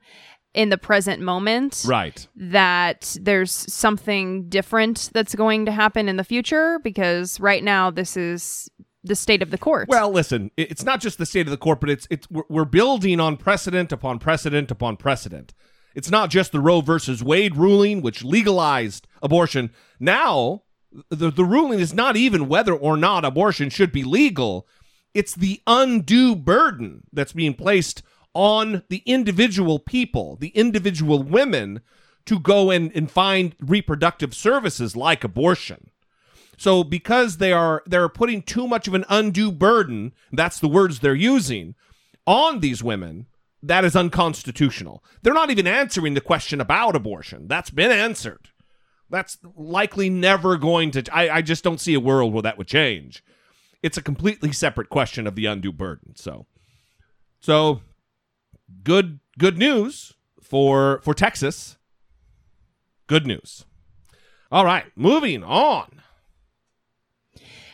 in 0.54 0.68
the 0.68 0.76
present 0.76 1.22
moment. 1.22 1.82
Right. 1.86 2.28
That 2.36 3.16
there's 3.18 3.50
something 3.50 4.50
different 4.50 5.08
that's 5.14 5.34
going 5.34 5.64
to 5.64 5.72
happen 5.72 6.10
in 6.10 6.16
the 6.18 6.24
future 6.24 6.78
because 6.84 7.40
right 7.40 7.64
now 7.64 7.90
this 7.90 8.18
is 8.18 8.68
the 9.02 9.16
state 9.16 9.40
of 9.42 9.50
the 9.50 9.58
court. 9.58 9.88
Well, 9.88 10.10
listen, 10.12 10.50
it- 10.58 10.70
it's 10.70 10.84
not 10.84 11.00
just 11.00 11.16
the 11.16 11.24
state 11.26 11.46
of 11.46 11.50
the 11.50 11.56
court, 11.56 11.80
but 11.80 11.88
it's 11.88 12.06
it's 12.10 12.30
we're- 12.30 12.44
we're 12.50 12.66
building 12.66 13.18
on 13.18 13.38
precedent 13.38 13.92
upon 13.92 14.18
precedent 14.18 14.70
upon 14.70 14.98
precedent. 14.98 15.54
It's 15.94 16.10
not 16.10 16.30
just 16.30 16.52
the 16.52 16.60
Roe 16.60 16.80
versus 16.80 17.22
Wade 17.22 17.56
ruling, 17.56 18.02
which 18.02 18.24
legalized 18.24 19.06
abortion. 19.22 19.70
Now, 20.00 20.62
the 21.08 21.30
the 21.30 21.44
ruling 21.44 21.80
is 21.80 21.94
not 21.94 22.16
even 22.16 22.48
whether 22.48 22.74
or 22.74 22.96
not 22.96 23.24
abortion 23.24 23.70
should 23.70 23.92
be 23.92 24.04
legal. 24.04 24.66
It's 25.14 25.34
the 25.34 25.60
undue 25.66 26.34
burden 26.34 27.04
that's 27.12 27.32
being 27.32 27.54
placed 27.54 28.02
on 28.34 28.82
the 28.88 29.02
individual 29.04 29.78
people, 29.78 30.36
the 30.36 30.48
individual 30.48 31.22
women, 31.22 31.80
to 32.26 32.38
go 32.38 32.70
and, 32.70 32.90
and 32.94 33.10
find 33.10 33.54
reproductive 33.60 34.34
services 34.34 34.96
like 34.96 35.24
abortion. 35.24 35.90
So 36.56 36.84
because 36.84 37.38
they 37.38 37.52
are 37.52 37.82
they're 37.86 38.08
putting 38.08 38.42
too 38.42 38.66
much 38.66 38.86
of 38.86 38.94
an 38.94 39.04
undue 39.08 39.52
burden, 39.52 40.12
that's 40.32 40.60
the 40.60 40.68
words 40.68 41.00
they're 41.00 41.14
using, 41.14 41.74
on 42.26 42.60
these 42.60 42.82
women, 42.82 43.26
that 43.62 43.84
is 43.84 43.94
unconstitutional. 43.94 45.04
They're 45.22 45.34
not 45.34 45.50
even 45.50 45.66
answering 45.66 46.14
the 46.14 46.20
question 46.20 46.60
about 46.60 46.96
abortion. 46.96 47.46
That's 47.46 47.70
been 47.70 47.92
answered. 47.92 48.48
That's 49.08 49.38
likely 49.56 50.10
never 50.10 50.56
going 50.56 50.90
to 50.92 51.04
I, 51.12 51.36
I 51.36 51.42
just 51.42 51.62
don't 51.62 51.80
see 51.80 51.94
a 51.94 52.00
world 52.00 52.32
where 52.32 52.42
that 52.42 52.58
would 52.58 52.66
change. 52.66 53.22
It's 53.82 53.98
a 53.98 54.02
completely 54.02 54.52
separate 54.52 54.88
question 54.88 55.26
of 55.26 55.34
the 55.34 55.46
undue 55.46 55.72
burden. 55.72 56.16
So 56.16 56.46
so 57.40 57.82
good 58.82 59.20
good 59.38 59.58
news 59.58 60.14
for 60.42 61.00
for 61.02 61.14
Texas. 61.14 61.76
Good 63.06 63.26
news. 63.26 63.64
All 64.50 64.64
right, 64.64 64.86
moving 64.96 65.44
on. 65.44 66.02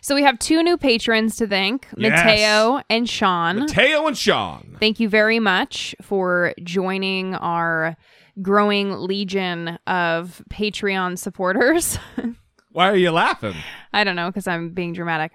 So 0.00 0.14
we 0.14 0.22
have 0.22 0.38
two 0.38 0.62
new 0.62 0.76
patrons 0.76 1.36
to 1.36 1.46
thank, 1.46 1.86
Yes. 1.96 2.12
Mateo 2.24 2.80
and 2.88 3.08
Sean. 3.08 3.60
Mateo 3.60 4.06
and 4.06 4.16
Sean. 4.16 4.76
Thank 4.80 5.00
you 5.00 5.08
very 5.08 5.38
much 5.40 5.94
for 6.02 6.54
joining 6.62 7.34
our 7.34 7.96
growing 8.40 8.92
legion 8.92 9.78
of 9.86 10.42
Patreon 10.50 11.18
supporters. 11.18 11.98
Why 12.70 12.88
are 12.90 12.96
you 12.96 13.10
laughing? 13.10 13.54
I 13.92 14.04
don't 14.04 14.14
know 14.16 14.28
because 14.30 14.46
I'm 14.46 14.70
being 14.70 14.92
dramatic. 14.92 15.32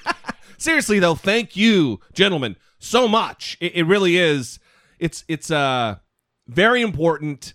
Seriously 0.58 0.98
though, 0.98 1.14
thank 1.14 1.56
you, 1.56 2.00
gentlemen, 2.12 2.56
so 2.78 3.08
much. 3.08 3.56
It, 3.60 3.74
it 3.76 3.82
really 3.84 4.16
is. 4.16 4.58
It's 4.98 5.24
it's 5.26 5.50
uh 5.50 5.96
very 6.46 6.82
important, 6.82 7.54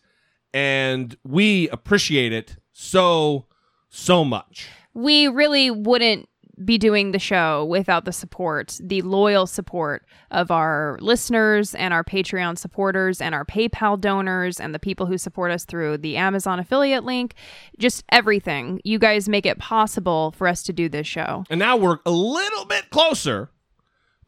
and 0.54 1.16
we 1.24 1.70
appreciate 1.70 2.34
it 2.34 2.58
so 2.74 3.46
so 3.90 4.26
much. 4.26 4.68
we 4.94 5.28
really 5.28 5.72
wouldn't 5.72 6.28
be 6.64 6.78
doing 6.78 7.12
the 7.12 7.20
show 7.20 7.66
without 7.66 8.06
the 8.06 8.12
support, 8.12 8.80
the 8.82 9.02
loyal 9.04 9.46
support 9.46 10.06
of 10.32 10.50
our 10.52 10.98
listeners 11.02 11.76
and 11.76 11.94
our 11.94 12.04
Patreon 12.04 12.58
supporters 12.58 13.22
and 13.22 13.36
our 13.36 13.46
PayPal 13.46 14.00
donors 14.00 14.60
and 14.60 14.74
the 14.74 14.80
people 14.80 15.06
who 15.06 15.18
support 15.18 15.52
us 15.52 15.66
through 15.66 15.98
the 15.98 16.18
Amazon 16.18 16.60
affiliate 16.60 17.04
link. 17.04 17.36
Just 17.78 18.04
everything. 18.12 18.82
You 18.84 19.00
guys 19.00 19.30
make 19.30 19.46
it 19.46 19.60
possible 19.60 20.34
for 20.38 20.48
us 20.48 20.64
to 20.64 20.74
do 20.74 20.90
this 20.90 21.08
show. 21.08 21.44
And 21.50 21.60
now 21.60 21.78
we're 21.78 22.00
a 22.06 22.12
little 22.12 22.66
bit 22.66 22.90
closer 22.90 23.52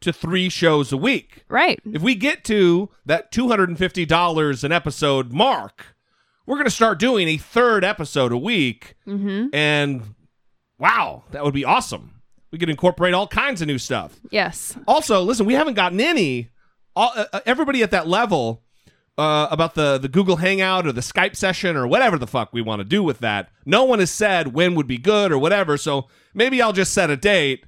to 0.00 0.12
three 0.12 0.48
shows 0.48 0.92
a 0.92 0.96
week. 0.96 1.44
Right. 1.48 1.80
If 1.84 2.02
we 2.02 2.14
get 2.14 2.44
to 2.44 2.90
that 3.06 3.32
$250 3.32 4.64
an 4.64 4.72
episode 4.72 5.32
mark, 5.32 5.94
we're 6.46 6.56
going 6.56 6.64
to 6.64 6.70
start 6.70 6.98
doing 6.98 7.28
a 7.28 7.36
third 7.36 7.84
episode 7.84 8.32
a 8.32 8.38
week. 8.38 8.94
Mm-hmm. 9.06 9.54
And 9.54 10.14
wow, 10.78 11.24
that 11.32 11.44
would 11.44 11.54
be 11.54 11.64
awesome. 11.64 12.19
We 12.52 12.58
could 12.58 12.70
incorporate 12.70 13.14
all 13.14 13.28
kinds 13.28 13.62
of 13.62 13.68
new 13.68 13.78
stuff. 13.78 14.18
Yes. 14.30 14.76
Also, 14.88 15.22
listen, 15.22 15.46
we 15.46 15.54
haven't 15.54 15.74
gotten 15.74 16.00
any. 16.00 16.50
All, 16.96 17.12
uh, 17.14 17.26
uh, 17.32 17.40
everybody 17.46 17.82
at 17.82 17.92
that 17.92 18.08
level 18.08 18.62
uh, 19.16 19.46
about 19.50 19.74
the 19.74 19.98
the 19.98 20.08
Google 20.08 20.36
Hangout 20.36 20.86
or 20.86 20.92
the 20.92 21.00
Skype 21.00 21.36
session 21.36 21.76
or 21.76 21.86
whatever 21.86 22.18
the 22.18 22.26
fuck 22.26 22.52
we 22.52 22.62
want 22.62 22.80
to 22.80 22.84
do 22.84 23.02
with 23.02 23.18
that. 23.20 23.50
No 23.64 23.84
one 23.84 24.00
has 24.00 24.10
said 24.10 24.54
when 24.54 24.74
would 24.74 24.88
be 24.88 24.98
good 24.98 25.30
or 25.30 25.38
whatever. 25.38 25.76
So 25.76 26.08
maybe 26.34 26.60
I'll 26.60 26.72
just 26.72 26.92
set 26.92 27.10
a 27.10 27.16
date. 27.16 27.66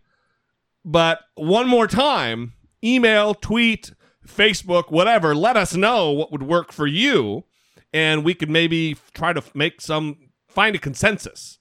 But 0.85 1.21
one 1.37 1.69
more 1.69 1.87
time, 1.87 2.55
email, 2.83 3.35
tweet, 3.35 3.93
Facebook, 4.27 4.91
whatever. 4.91 5.35
Let 5.35 5.57
us 5.57 5.75
know 5.77 6.11
what 6.11 6.33
would 6.33 6.43
work 6.43 6.73
for 6.73 6.87
you, 6.87 7.45
and 7.93 8.25
we 8.25 8.35
could 8.35 8.51
maybe 8.51 8.97
try 9.15 9.33
to 9.33 9.43
make 9.55 9.81
some 9.81 10.17
find 10.49 10.75
a 10.75 10.79
consensus. 10.79 11.59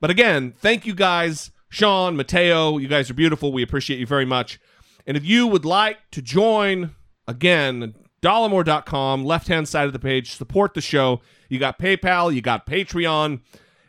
But 0.00 0.10
again, 0.10 0.52
thank 0.58 0.86
you 0.86 0.94
guys, 0.94 1.50
Sean, 1.68 2.16
Mateo. 2.16 2.78
You 2.78 2.88
guys 2.88 3.10
are 3.10 3.14
beautiful. 3.14 3.52
We 3.52 3.62
appreciate 3.62 4.00
you 4.00 4.06
very 4.06 4.24
much. 4.24 4.58
And 5.06 5.16
if 5.16 5.24
you 5.24 5.46
would 5.46 5.64
like 5.64 5.98
to 6.12 6.22
join, 6.22 6.94
again, 7.26 7.94
dollemore.com, 8.22 9.24
left 9.24 9.48
hand 9.48 9.68
side 9.68 9.86
of 9.86 9.92
the 9.92 9.98
page, 9.98 10.32
support 10.32 10.74
the 10.74 10.80
show. 10.80 11.20
You 11.48 11.58
got 11.58 11.78
PayPal, 11.78 12.34
you 12.34 12.40
got 12.40 12.66
Patreon, 12.66 13.40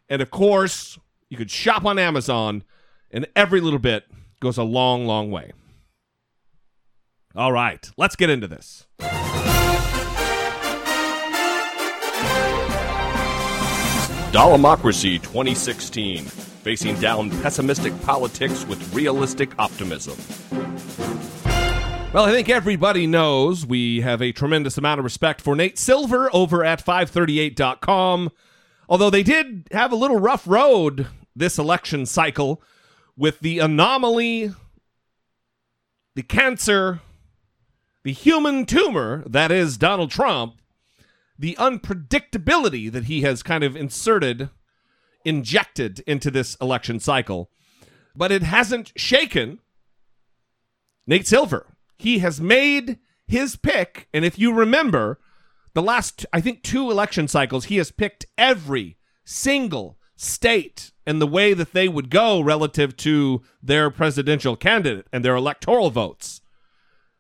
and 0.08 0.22
of 0.22 0.32
course, 0.32 0.98
you 1.30 1.38
could 1.38 1.52
shop 1.52 1.86
on 1.86 2.00
Amazon, 2.00 2.64
and 3.12 3.28
every 3.36 3.60
little 3.62 3.80
bit 3.80 4.06
goes 4.40 4.58
a 4.58 4.64
long, 4.64 5.06
long 5.06 5.30
way. 5.32 5.52
All 7.36 7.52
right, 7.52 7.90
let's 7.98 8.16
get 8.16 8.30
into 8.30 8.48
this. 8.48 8.88
Dollemocracy 14.32 15.22
2016, 15.22 16.26
facing 16.62 17.00
down 17.00 17.30
pessimistic 17.42 18.00
politics 18.02 18.66
with 18.66 18.94
realistic 18.94 19.58
optimism. 19.60 20.18
Well, 22.12 22.26
I 22.26 22.32
think 22.32 22.50
everybody 22.50 23.06
knows 23.06 23.66
we 23.66 24.02
have 24.02 24.22
a 24.22 24.32
tremendous 24.32 24.78
amount 24.78 25.00
of 25.00 25.04
respect 25.04 25.42
for 25.42 25.56
Nate 25.56 25.78
Silver 25.78 26.30
over 26.34 26.66
at 26.66 26.84
538.com. 26.84 28.32
Although 28.90 29.12
they 29.12 29.22
did 29.22 29.68
have 29.72 29.92
a 29.92 29.96
little 29.96 30.20
rough 30.20 30.48
road 30.48 31.08
this 31.36 31.60
election 31.60 32.08
cycle 32.08 32.62
with 33.16 33.40
the 33.42 33.60
anomaly, 33.60 34.54
the 36.16 36.24
cancer, 36.24 37.00
the 38.04 38.12
human 38.12 38.66
tumor 38.66 39.24
that 39.28 39.52
is 39.52 39.78
Donald 39.78 40.10
Trump, 40.10 40.56
the 41.38 41.56
unpredictability 41.60 42.92
that 42.92 43.06
he 43.06 43.22
has 43.22 43.44
kind 43.44 43.64
of 43.64 43.76
inserted, 43.76 44.50
injected 45.26 46.02
into 46.08 46.32
this 46.32 46.56
election 46.62 47.00
cycle. 47.00 47.50
But 48.16 48.32
it 48.32 48.44
hasn't 48.44 48.92
shaken 48.96 49.60
Nate 51.08 51.28
Silver. 51.28 51.76
He 51.98 52.20
has 52.20 52.40
made 52.40 53.00
his 53.28 53.56
pick. 53.56 54.08
And 54.14 54.26
if 54.26 54.38
you 54.40 54.54
remember, 54.54 55.20
the 55.74 55.82
last, 55.82 56.26
I 56.34 56.42
think, 56.42 56.64
two 56.64 56.90
election 56.92 57.28
cycles, 57.28 57.66
he 57.66 57.78
has 57.78 57.92
picked 57.92 58.26
every 58.38 58.98
single 59.24 59.98
state 60.16 60.92
and 61.06 61.22
the 61.22 61.28
way 61.28 61.54
that 61.54 61.74
they 61.74 61.88
would 61.88 62.10
go 62.10 62.42
relative 62.42 62.96
to 62.98 63.42
their 63.64 63.90
presidential 63.90 64.56
candidate 64.56 65.08
and 65.14 65.24
their 65.24 65.36
electoral 65.36 65.90
votes. 65.90 66.42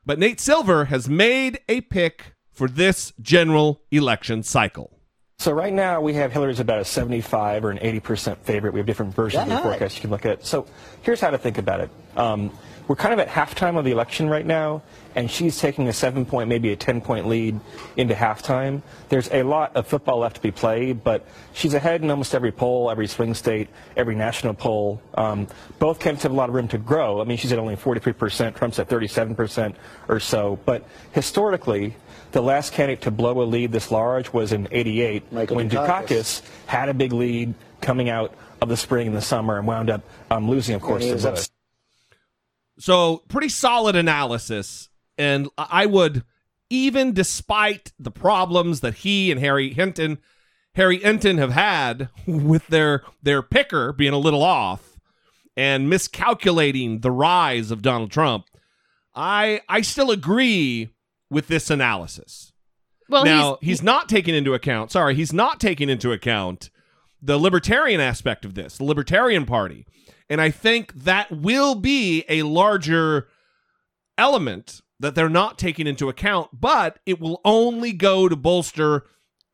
But 0.05 0.19
Nate 0.19 0.39
Silver 0.39 0.85
has 0.85 1.07
made 1.07 1.59
a 1.69 1.81
pick 1.81 2.33
for 2.51 2.67
this 2.67 3.13
general 3.21 3.81
election 3.91 4.43
cycle. 4.43 4.98
So 5.39 5.54
right 5.54 5.71
now 5.71 6.02
we 6.02 6.15
have 6.15 6.34
Hillary's 6.34 6.60
about 6.60 6.82
a 6.82 6.86
75 6.86 7.63
or 7.63 7.71
an 7.71 7.78
80% 7.78 8.39
favorite. 8.39 8.73
We 8.73 8.82
have 8.82 8.88
different 8.88 9.15
versions 9.15 9.47
Yeah, 9.47 9.56
of 9.56 9.63
the 9.63 9.69
forecast 9.69 9.95
you 9.95 10.02
can 10.02 10.10
look 10.10 10.25
at. 10.25 10.45
So 10.45 10.67
here's 11.02 11.21
how 11.21 11.30
to 11.30 11.38
think 11.38 11.58
about 11.58 11.80
it. 11.80 11.89
Um, 12.17 12.52
we're 12.89 12.97
kind 12.97 13.13
of 13.13 13.19
at 13.19 13.30
halftime 13.30 13.78
of 13.78 13.86
the 13.86 13.91
election 13.91 14.30
right 14.30 14.45
now, 14.45 14.82
and 15.15 15.32
she's 15.32 15.58
taking 15.58 15.88
a 15.88 15.93
seven 15.93 16.25
point, 16.25 16.49
maybe 16.49 16.73
a 16.73 16.75
10 16.75 16.99
point 16.99 17.25
lead 17.25 17.58
into 17.95 18.15
halftime. 18.15 18.82
There's 19.08 19.30
a 19.32 19.43
lot 19.43 19.78
of 19.78 19.88
football 19.88 20.17
left 20.19 20.36
to 20.36 20.41
be 20.41 20.52
played, 20.52 21.06
but 21.06 21.25
she's 21.54 21.73
ahead 21.73 22.02
in 22.02 22.12
almost 22.12 22.36
every 22.36 22.52
poll, 22.52 22.91
every 22.91 23.08
swing 23.08 23.34
state, 23.34 23.69
every 23.95 24.15
national 24.15 24.56
poll. 24.56 25.02
Um, 25.13 25.47
both 25.78 25.99
candidates 25.99 26.23
have 26.23 26.34
a 26.34 26.36
lot 26.36 26.49
of 26.49 26.56
room 26.56 26.67
to 26.67 26.78
grow. 26.78 27.21
I 27.21 27.23
mean, 27.23 27.38
she's 27.38 27.54
at 27.54 27.60
only 27.60 27.78
43%, 27.78 28.56
Trump's 28.56 28.78
at 28.80 28.89
37% 28.89 29.75
or 30.10 30.19
so. 30.19 30.60
But 30.65 30.84
historically, 31.13 31.95
the 32.31 32.41
last 32.41 32.73
candidate 32.73 33.01
to 33.01 33.11
blow 33.11 33.41
a 33.41 33.43
lead 33.43 33.71
this 33.71 33.91
large 33.91 34.31
was 34.31 34.51
in 34.51 34.67
88 34.71 35.31
Michael 35.31 35.55
when 35.57 35.69
Dukakis. 35.69 36.07
Dukakis 36.07 36.41
had 36.67 36.89
a 36.89 36.93
big 36.93 37.13
lead 37.13 37.53
coming 37.81 38.09
out 38.09 38.33
of 38.61 38.69
the 38.69 38.77
spring 38.77 39.07
and 39.07 39.15
the 39.15 39.21
summer 39.21 39.57
and 39.57 39.67
wound 39.67 39.89
up 39.89 40.01
um, 40.29 40.49
losing, 40.49 40.75
of 40.75 40.81
course, 40.81 41.03
he 41.03 41.11
to 41.11 41.17
Bush. 41.17 41.47
So, 42.77 43.23
pretty 43.27 43.49
solid 43.49 43.95
analysis. 43.95 44.89
And 45.17 45.49
I 45.57 45.85
would, 45.85 46.23
even 46.69 47.13
despite 47.13 47.91
the 47.99 48.11
problems 48.11 48.79
that 48.81 48.95
he 48.95 49.31
and 49.31 49.39
Harry 49.39 49.73
Enten, 49.73 50.17
Harry 50.75 50.99
Enten 50.99 51.37
have 51.39 51.51
had 51.51 52.09
with 52.25 52.67
their 52.67 53.03
their 53.21 53.41
picker 53.41 53.91
being 53.91 54.13
a 54.13 54.17
little 54.17 54.43
off 54.43 54.97
and 55.57 55.89
miscalculating 55.89 57.01
the 57.01 57.11
rise 57.11 57.69
of 57.69 57.81
Donald 57.81 58.11
Trump, 58.11 58.45
I 59.13 59.61
I 59.67 59.81
still 59.81 60.09
agree 60.09 60.89
with 61.29 61.47
this 61.47 61.69
analysis. 61.69 62.51
Well, 63.09 63.25
now 63.25 63.57
he's, 63.61 63.69
he's 63.79 63.83
not 63.83 64.07
taking 64.09 64.35
into 64.35 64.53
account. 64.53 64.91
Sorry, 64.91 65.15
he's 65.15 65.33
not 65.33 65.59
taking 65.59 65.89
into 65.89 66.11
account 66.11 66.69
the 67.21 67.37
libertarian 67.37 67.99
aspect 67.99 68.45
of 68.45 68.53
this, 68.53 68.77
the 68.77 68.83
Libertarian 68.83 69.45
Party, 69.45 69.85
and 70.29 70.39
I 70.39 70.51
think 70.51 70.93
that 70.93 71.31
will 71.31 71.75
be 71.75 72.23
a 72.29 72.43
larger 72.43 73.27
element 74.17 74.81
that 74.99 75.15
they're 75.15 75.29
not 75.29 75.57
taking 75.57 75.87
into 75.87 76.09
account. 76.09 76.49
But 76.53 76.99
it 77.05 77.19
will 77.19 77.41
only 77.43 77.93
go 77.93 78.29
to 78.29 78.35
bolster 78.35 79.05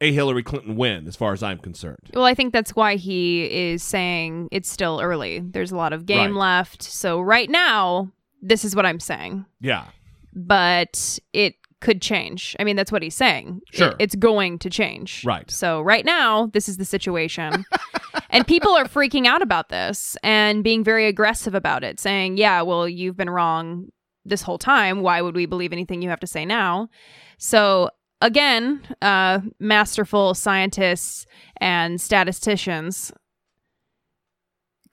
a 0.02 0.12
Hillary 0.12 0.44
Clinton 0.44 0.76
win, 0.76 1.08
as 1.08 1.16
far 1.16 1.32
as 1.32 1.42
I'm 1.42 1.58
concerned. 1.60 2.10
Well, 2.14 2.26
I 2.26 2.34
think 2.34 2.52
that's 2.52 2.76
why 2.76 2.98
he 2.98 3.46
is 3.50 3.82
saying 3.82 4.50
it's 4.52 4.70
still 4.70 5.00
early. 5.02 5.40
There's 5.40 5.72
a 5.72 5.78
lot 5.78 5.94
of 5.94 6.06
game 6.06 6.36
Right. 6.36 6.58
left. 6.58 6.84
So 6.84 7.22
right 7.22 7.50
now, 7.50 8.12
this 8.42 8.66
is 8.66 8.76
what 8.76 8.86
I'm 8.86 9.00
saying. 9.00 9.46
Yeah, 9.62 9.86
But 10.34 11.18
it 11.32 11.56
could 11.82 12.02
change. 12.02 12.56
I 12.60 12.64
mean, 12.64 12.76
that's 12.76 12.92
what 12.92 13.04
he's 13.04 13.16
saying. 13.16 13.62
It- 13.72 13.78
Sure. 13.78 13.94
it's 14.00 14.16
going 14.16 14.60
to 14.60 14.70
change. 14.70 15.24
Right. 15.26 15.50
So 15.52 15.82
right 15.82 16.06
now, 16.06 16.48
this 16.54 16.68
is 16.70 16.78
the 16.78 16.86
situation. 16.86 17.66
and 18.30 18.48
people 18.48 18.72
are 18.72 18.86
freaking 18.86 19.26
out 19.28 19.42
about 19.42 19.70
this 19.70 20.18
and 20.24 20.64
being 20.64 20.84
very 20.84 21.06
aggressive 21.08 21.54
about 21.54 21.84
it, 21.84 22.00
saying, 22.00 22.38
yeah, 22.38 22.62
well, 22.62 22.88
you've 22.88 23.18
been 23.18 23.30
wrong 23.30 23.88
this 24.24 24.42
whole 24.42 24.58
time. 24.58 25.02
Why 25.02 25.22
would 25.22 25.36
we 25.36 25.46
believe 25.46 25.72
anything 25.74 26.02
you 26.02 26.10
have 26.10 26.20
to 26.22 26.28
say 26.28 26.46
now? 26.46 26.90
So 27.38 27.90
again, 28.22 28.82
uh, 29.02 29.42
masterful 29.60 30.34
scientists 30.34 31.26
and 31.58 32.00
statisticians, 32.02 33.12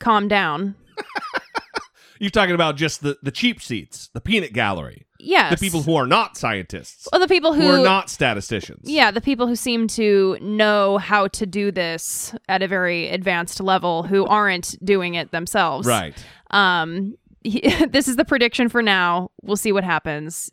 calm 0.00 0.28
down. 0.28 0.74
you're 2.18 2.30
talking 2.30 2.54
about 2.54 2.76
just 2.76 3.02
the 3.02 3.16
the 3.22 3.30
cheap 3.30 3.62
seats, 3.62 4.10
the 4.12 4.20
peanut 4.20 4.52
gallery, 4.52 5.06
Yes. 5.24 5.52
the 5.52 5.56
people 5.64 5.82
who 5.82 5.94
are 5.94 6.06
not 6.06 6.36
scientists, 6.36 7.08
well, 7.12 7.20
the 7.20 7.28
people 7.28 7.52
who, 7.54 7.62
who, 7.62 7.80
are 7.80 7.84
not 7.84 8.10
statisticians. 8.10 8.88
Yeah, 8.90 9.10
the 9.10 9.20
people 9.20 9.46
who 9.46 9.54
seem 9.56 9.86
to 9.88 10.36
know 10.40 10.98
how 10.98 11.28
to 11.28 11.46
do 11.46 11.70
this 11.70 12.34
at 12.48 12.62
a 12.62 12.68
very 12.68 13.08
advanced 13.08 13.60
level 13.60 14.02
who 14.02 14.26
aren't 14.26 14.74
doing 14.84 15.14
it 15.14 15.30
themselves. 15.30 15.86
right. 15.86 16.14
Um 16.50 17.14
this 17.44 18.06
is 18.08 18.16
the 18.16 18.24
prediction 18.24 18.68
for 18.68 18.82
now. 18.82 19.30
We'll 19.42 19.56
see 19.56 19.72
what 19.72 19.82
happens. 19.84 20.48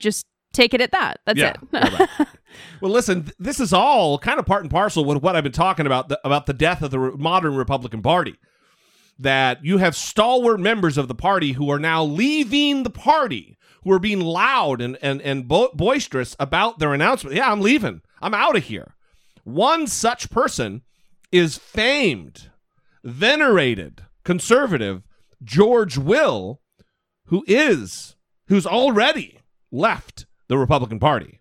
Just 0.00 0.26
take 0.52 0.74
it 0.74 0.80
at 0.80 0.90
that. 0.92 1.20
That's 1.26 1.38
Yeah, 1.38 1.54
it. 1.72 2.08
right. 2.18 2.28
Well, 2.80 2.90
listen, 2.90 3.22
th- 3.24 3.34
this 3.38 3.60
is 3.60 3.72
all 3.72 4.18
kind 4.18 4.40
of 4.40 4.44
part 4.46 4.62
and 4.62 4.70
parcel 4.70 5.04
with 5.04 5.22
what 5.22 5.36
I've 5.36 5.44
been 5.44 5.52
talking 5.52 5.86
about 5.86 6.08
the, 6.08 6.18
about 6.24 6.46
the 6.46 6.52
death 6.52 6.82
of 6.82 6.90
the 6.90 6.98
re- 6.98 7.12
modern 7.16 7.54
Republican 7.54 8.02
Party. 8.02 8.34
That 9.20 9.64
you 9.64 9.78
have 9.78 9.94
stalwart 9.94 10.58
members 10.58 10.98
of 10.98 11.06
the 11.06 11.14
party 11.14 11.52
who 11.52 11.70
are 11.70 11.78
now 11.78 12.02
leaving 12.02 12.82
the 12.82 12.90
party, 12.90 13.56
who 13.82 13.92
are 13.92 13.98
being 13.98 14.20
loud 14.20 14.80
and 14.80 14.98
and 15.02 15.20
and 15.22 15.48
bo- 15.48 15.70
boisterous 15.74 16.36
about 16.38 16.78
their 16.78 16.94
announcement. 16.94 17.36
Yeah, 17.36 17.50
I'm 17.50 17.60
leaving. 17.60 18.02
I'm 18.20 18.34
out 18.34 18.56
of 18.56 18.64
here. 18.64 18.94
One 19.44 19.86
such 19.86 20.30
person 20.30 20.82
is 21.32 21.56
famed, 21.56 22.50
venerated 23.04 24.02
conservative 24.24 25.02
George 25.42 25.96
Will, 25.96 26.60
who 27.26 27.44
is 27.46 28.16
who's 28.48 28.66
already 28.66 29.38
left 29.70 30.26
the 30.48 30.58
Republican 30.58 30.98
Party. 30.98 31.40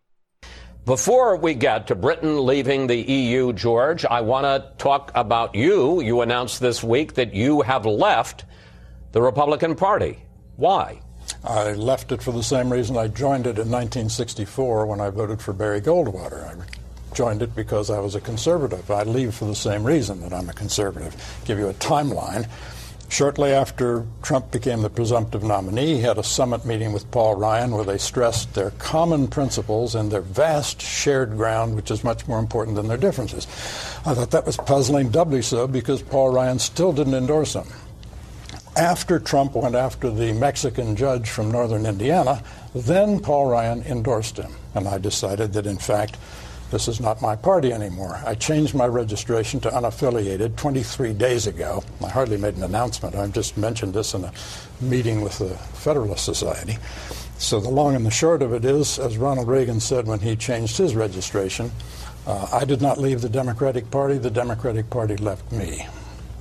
Before 0.86 1.36
we 1.36 1.54
get 1.54 1.88
to 1.88 1.96
Britain 1.96 2.46
leaving 2.46 2.88
the 2.88 2.96
EU, 2.96 3.54
George, 3.54 4.06
I 4.06 4.22
want 4.22 4.46
to 4.46 4.74
talk 4.78 5.12
about 5.14 5.54
you. 5.54 6.02
You 6.02 6.22
announced 6.22 6.62
this 6.62 6.84
week 6.84 7.14
that 7.16 7.34
you 7.34 7.62
have 7.62 7.86
left 7.86 8.46
the 9.12 9.22
Republican 9.22 9.76
Party. 9.76 10.18
Why? 10.56 11.02
I 11.44 11.72
left 11.72 12.12
it 12.12 12.22
for 12.22 12.32
the 12.32 12.44
same 12.44 12.72
reason 12.72 12.98
I 12.98 13.08
joined 13.08 13.48
it 13.48 13.58
in 13.58 13.72
1964 13.72 14.86
when 14.86 15.00
I 15.00 15.10
voted 15.10 15.42
for 15.42 15.54
Barry 15.54 15.80
Goldwater. 15.80 16.44
I 16.44 17.16
joined 17.16 17.42
it 17.42 17.56
because 17.56 17.90
I 17.90 18.00
was 18.00 18.16
a 18.16 18.22
conservative. 18.22 18.92
I 18.92 19.04
leave 19.04 19.34
for 19.34 19.46
the 19.46 19.56
same 19.56 19.84
reason 19.84 20.22
that 20.22 20.34
I'm 20.34 20.50
a 20.50 20.54
conservative. 20.54 21.16
Give 21.46 21.58
you 21.58 21.70
a 21.70 21.74
timeline. 21.76 22.48
Shortly 23.08 23.52
after 23.52 24.06
Trump 24.22 24.52
became 24.52 24.84
the 24.84 24.90
presumptive 24.90 25.42
nominee, 25.42 25.96
he 25.96 26.02
had 26.02 26.20
a 26.20 26.24
summit 26.24 26.64
meeting 26.66 26.94
with 26.94 27.10
Paul 27.10 27.36
Ryan 27.36 27.72
where 27.72 27.86
they 27.86 27.98
stressed 27.98 28.54
their 28.54 28.70
common 28.72 29.28
principles 29.28 29.96
and 29.96 30.12
their 30.12 30.22
vast 30.22 30.80
shared 30.82 31.32
ground, 31.32 31.76
which 31.76 31.90
is 31.90 32.04
much 32.04 32.28
more 32.28 32.38
important 32.38 32.76
than 32.76 32.88
their 32.88 32.98
differences. 32.98 33.48
I 34.06 34.14
thought 34.14 34.30
that 34.32 34.46
was 34.46 34.58
puzzling, 34.58 35.10
doubly 35.10 35.42
so 35.42 35.68
because 35.68 36.04
Paul 36.04 36.30
Ryan 36.30 36.60
still 36.60 36.94
didn't 36.94 37.16
endorse 37.16 37.54
him. 37.54 37.66
After 38.80 39.20
Trump 39.20 39.56
went 39.56 39.76
after 39.76 40.10
the 40.10 40.32
Mexican 40.32 40.96
judge 40.96 41.30
from 41.30 41.52
northern 41.52 41.86
Indiana, 41.86 42.42
then 42.74 43.20
Paul 43.20 43.48
Ryan 43.48 43.82
endorsed 43.84 44.38
him. 44.38 44.54
And 44.74 44.88
I 44.88 44.98
decided 44.98 45.52
that, 45.52 45.66
in 45.66 45.78
fact, 45.78 46.16
this 46.72 46.88
is 46.88 47.02
not 47.02 47.22
my 47.22 47.36
party 47.36 47.74
anymore. 47.74 48.22
I 48.26 48.36
changed 48.36 48.74
my 48.74 48.86
registration 48.86 49.60
to 49.60 49.70
unaffiliated 49.70 50.56
23 50.56 51.12
days 51.12 51.46
ago. 51.46 51.84
I 52.02 52.08
hardly 52.08 52.38
made 52.38 52.56
an 52.56 52.64
announcement. 52.64 53.16
I 53.16 53.28
just 53.28 53.58
mentioned 53.58 53.94
this 53.94 54.14
in 54.14 54.24
a 54.24 54.32
meeting 54.80 55.20
with 55.20 55.40
the 55.40 55.58
Federalist 55.74 56.24
Society. 56.24 56.78
So 57.38 57.60
the 57.60 57.68
long 57.68 57.98
and 57.98 58.06
the 58.06 58.12
short 58.12 58.42
of 58.42 58.54
it 58.54 58.64
is, 58.64 58.98
as 58.98 59.18
Ronald 59.18 59.50
Reagan 59.50 59.82
said 59.82 60.08
when 60.08 60.22
he 60.22 60.38
changed 60.38 60.78
his 60.78 60.96
registration, 60.96 61.70
uh, 62.26 62.48
I 62.54 62.64
did 62.64 62.82
not 62.82 62.98
leave 62.98 63.20
the 63.20 63.28
Democratic 63.28 63.92
Party. 63.92 64.18
The 64.18 64.32
Democratic 64.32 64.90
Party 64.90 65.18
left 65.18 65.52
me. 65.52 65.86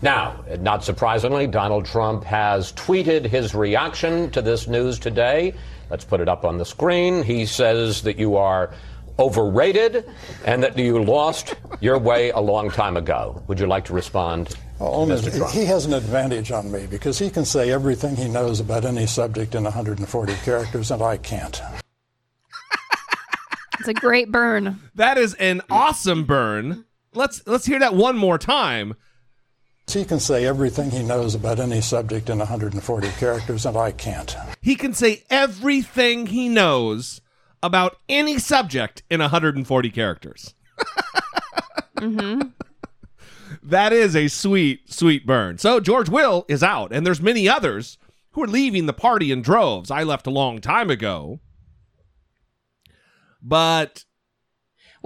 Now, 0.00 0.44
not 0.60 0.84
surprisingly, 0.84 1.46
Donald 1.46 1.84
Trump 1.84 2.22
has 2.24 2.72
tweeted 2.74 3.26
his 3.26 3.54
reaction 3.54 4.30
to 4.30 4.40
this 4.40 4.68
news 4.68 4.98
today. 4.98 5.54
Let's 5.90 6.04
put 6.04 6.20
it 6.20 6.28
up 6.28 6.44
on 6.44 6.58
the 6.58 6.64
screen. 6.64 7.24
He 7.24 7.46
says 7.46 8.02
that 8.02 8.18
you 8.18 8.36
are 8.36 8.72
overrated 9.18 10.08
and 10.44 10.62
that 10.62 10.78
you 10.78 11.02
lost 11.02 11.56
your 11.80 11.98
way 11.98 12.30
a 12.30 12.38
long 12.38 12.70
time 12.70 12.96
ago. 12.96 13.42
Would 13.48 13.58
you 13.58 13.66
like 13.66 13.84
to 13.86 13.92
respond? 13.92 14.54
Oh, 14.80 15.04
well, 15.06 15.18
Mr. 15.18 15.36
Trump? 15.36 15.52
He 15.52 15.64
has 15.64 15.86
an 15.86 15.94
advantage 15.94 16.52
on 16.52 16.70
me 16.70 16.86
because 16.86 17.18
he 17.18 17.28
can 17.28 17.44
say 17.44 17.72
everything 17.72 18.14
he 18.14 18.28
knows 18.28 18.60
about 18.60 18.84
any 18.84 19.06
subject 19.06 19.56
in 19.56 19.64
140 19.64 20.34
characters, 20.44 20.90
and 20.90 21.02
I 21.02 21.16
can't. 21.16 21.60
It's 23.80 23.86
a 23.86 23.94
great 23.94 24.32
burn. 24.32 24.80
That 24.96 25.18
is 25.18 25.34
an 25.34 25.62
awesome 25.70 26.24
burn. 26.24 26.84
Let's 27.14 27.46
let's 27.46 27.64
hear 27.64 27.78
that 27.78 27.94
one 27.94 28.16
more 28.18 28.36
time. 28.36 28.96
He 29.88 30.04
can 30.04 30.20
say 30.20 30.44
everything 30.44 30.90
he 30.90 31.02
knows 31.02 31.34
about 31.34 31.58
any 31.58 31.80
subject 31.80 32.28
in 32.28 32.38
140 32.38 33.08
characters, 33.12 33.64
and 33.64 33.76
I 33.76 33.90
can't. 33.92 34.36
He 34.60 34.76
can 34.76 34.92
say 34.92 35.24
everything 35.30 36.26
he 36.26 36.48
knows 36.48 37.22
about 37.62 37.96
any 38.08 38.38
subject 38.38 39.02
in 39.10 39.20
140 39.20 39.90
characters. 39.90 40.54
mm-hmm. 41.96 42.48
That 43.62 43.92
is 43.92 44.14
a 44.14 44.28
sweet, 44.28 44.92
sweet 44.92 45.26
burn. 45.26 45.56
So 45.58 45.80
George 45.80 46.08
Will 46.08 46.44
is 46.48 46.62
out, 46.62 46.92
and 46.92 47.06
there's 47.06 47.22
many 47.22 47.48
others 47.48 47.96
who 48.32 48.42
are 48.42 48.48
leaving 48.48 48.86
the 48.86 48.92
party 48.92 49.32
in 49.32 49.42
droves. 49.42 49.90
I 49.90 50.02
left 50.02 50.26
a 50.26 50.30
long 50.30 50.60
time 50.60 50.90
ago. 50.90 51.40
But 53.40 54.04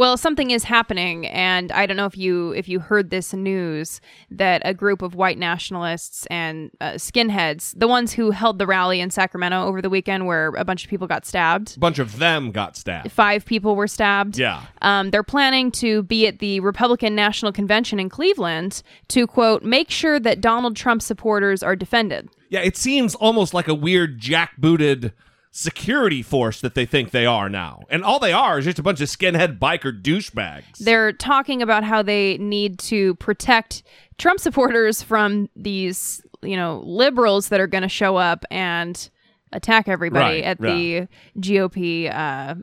well, 0.03 0.17
something 0.17 0.51
is 0.51 0.65
happening, 0.65 1.29
and 1.29 1.71
I 1.71 1.87
don't 1.87 1.97
know 1.97 2.07
if 2.07 2.19
you 2.19 2.51
if 2.55 2.69
you 2.69 2.81
heard 2.81 3.11
this 3.11 3.33
news 3.33 4.01
that 4.33 4.61
a 4.65 4.75
group 4.75 5.01
of 5.01 5.15
white 5.15 5.39
nationalists 5.39 6.27
and 6.27 6.73
uh, 6.81 6.95
skinheads, 6.95 7.73
the 7.79 7.87
ones 7.87 8.13
who 8.13 8.33
held 8.33 8.59
the 8.59 8.67
rally 8.67 8.99
in 8.99 9.11
Sacramento 9.11 9.65
over 9.65 9.81
the 9.81 9.89
weekend, 9.89 10.27
where 10.27 10.49
a 10.57 10.65
bunch 10.65 10.83
of 10.83 10.91
people 10.91 11.07
got 11.07 11.25
stabbed. 11.25 11.77
A 11.77 11.79
bunch 11.79 12.01
of 12.01 12.19
them 12.19 12.51
got 12.51 12.77
stabbed. 12.77 13.13
Five 13.13 13.45
people 13.45 13.77
were 13.77 13.87
stabbed. 13.87 14.37
Yeah. 14.39 14.65
Um, 14.81 15.13
they're 15.13 15.23
planning 15.23 15.71
to 15.71 16.03
be 16.03 16.27
at 16.27 16.41
the 16.41 16.59
Republican 16.59 17.15
National 17.15 17.53
Convention 17.53 18.01
in 18.01 18.09
Cleveland 18.09 18.83
to 19.07 19.29
quote 19.29 19.63
make 19.63 19.89
sure 19.89 20.19
that 20.19 20.41
Donald 20.41 20.75
Trump 20.75 21.01
supporters 21.01 21.63
are 21.63 21.77
defended. 21.77 22.29
Yeah, 22.49 22.63
it 22.63 22.77
seems 22.77 23.15
almost 23.15 23.55
like 23.55 23.69
a 23.69 23.75
weird 23.75 24.21
jackbooted 24.21 25.13
security 25.53 26.23
force 26.23 26.63
that 26.63 26.75
they 26.75 26.87
think 26.87 27.11
they 27.11 27.27
are 27.27 27.49
now. 27.49 27.83
And 27.91 28.03
all 28.03 28.19
they 28.19 28.33
are 28.33 28.59
is 28.59 28.65
just 28.65 28.79
a 28.79 28.83
bunch 28.83 29.01
of 29.03 29.09
skinhead 29.09 29.59
biker 29.59 29.93
douchebags. 30.03 30.79
They're 30.79 31.13
talking 31.13 31.61
about 31.61 31.85
how 31.85 32.03
they 32.03 32.39
need 32.39 32.79
to 32.81 33.15
protect 33.17 33.83
Trump 34.19 34.41
supporters 34.41 35.03
from 35.03 35.51
these, 35.55 36.23
you 36.41 36.57
know, 36.57 36.83
liberals 36.87 37.51
that 37.51 37.61
are 37.61 37.67
going 37.67 37.83
to 37.83 37.89
show 37.89 38.17
up 38.17 38.45
and 38.51 39.11
attack 39.53 39.89
everybody 39.89 40.41
Right, 40.41 40.45
at 40.45 40.59
the 40.59 41.07
GOP 41.39 42.13
uh, 42.13 42.55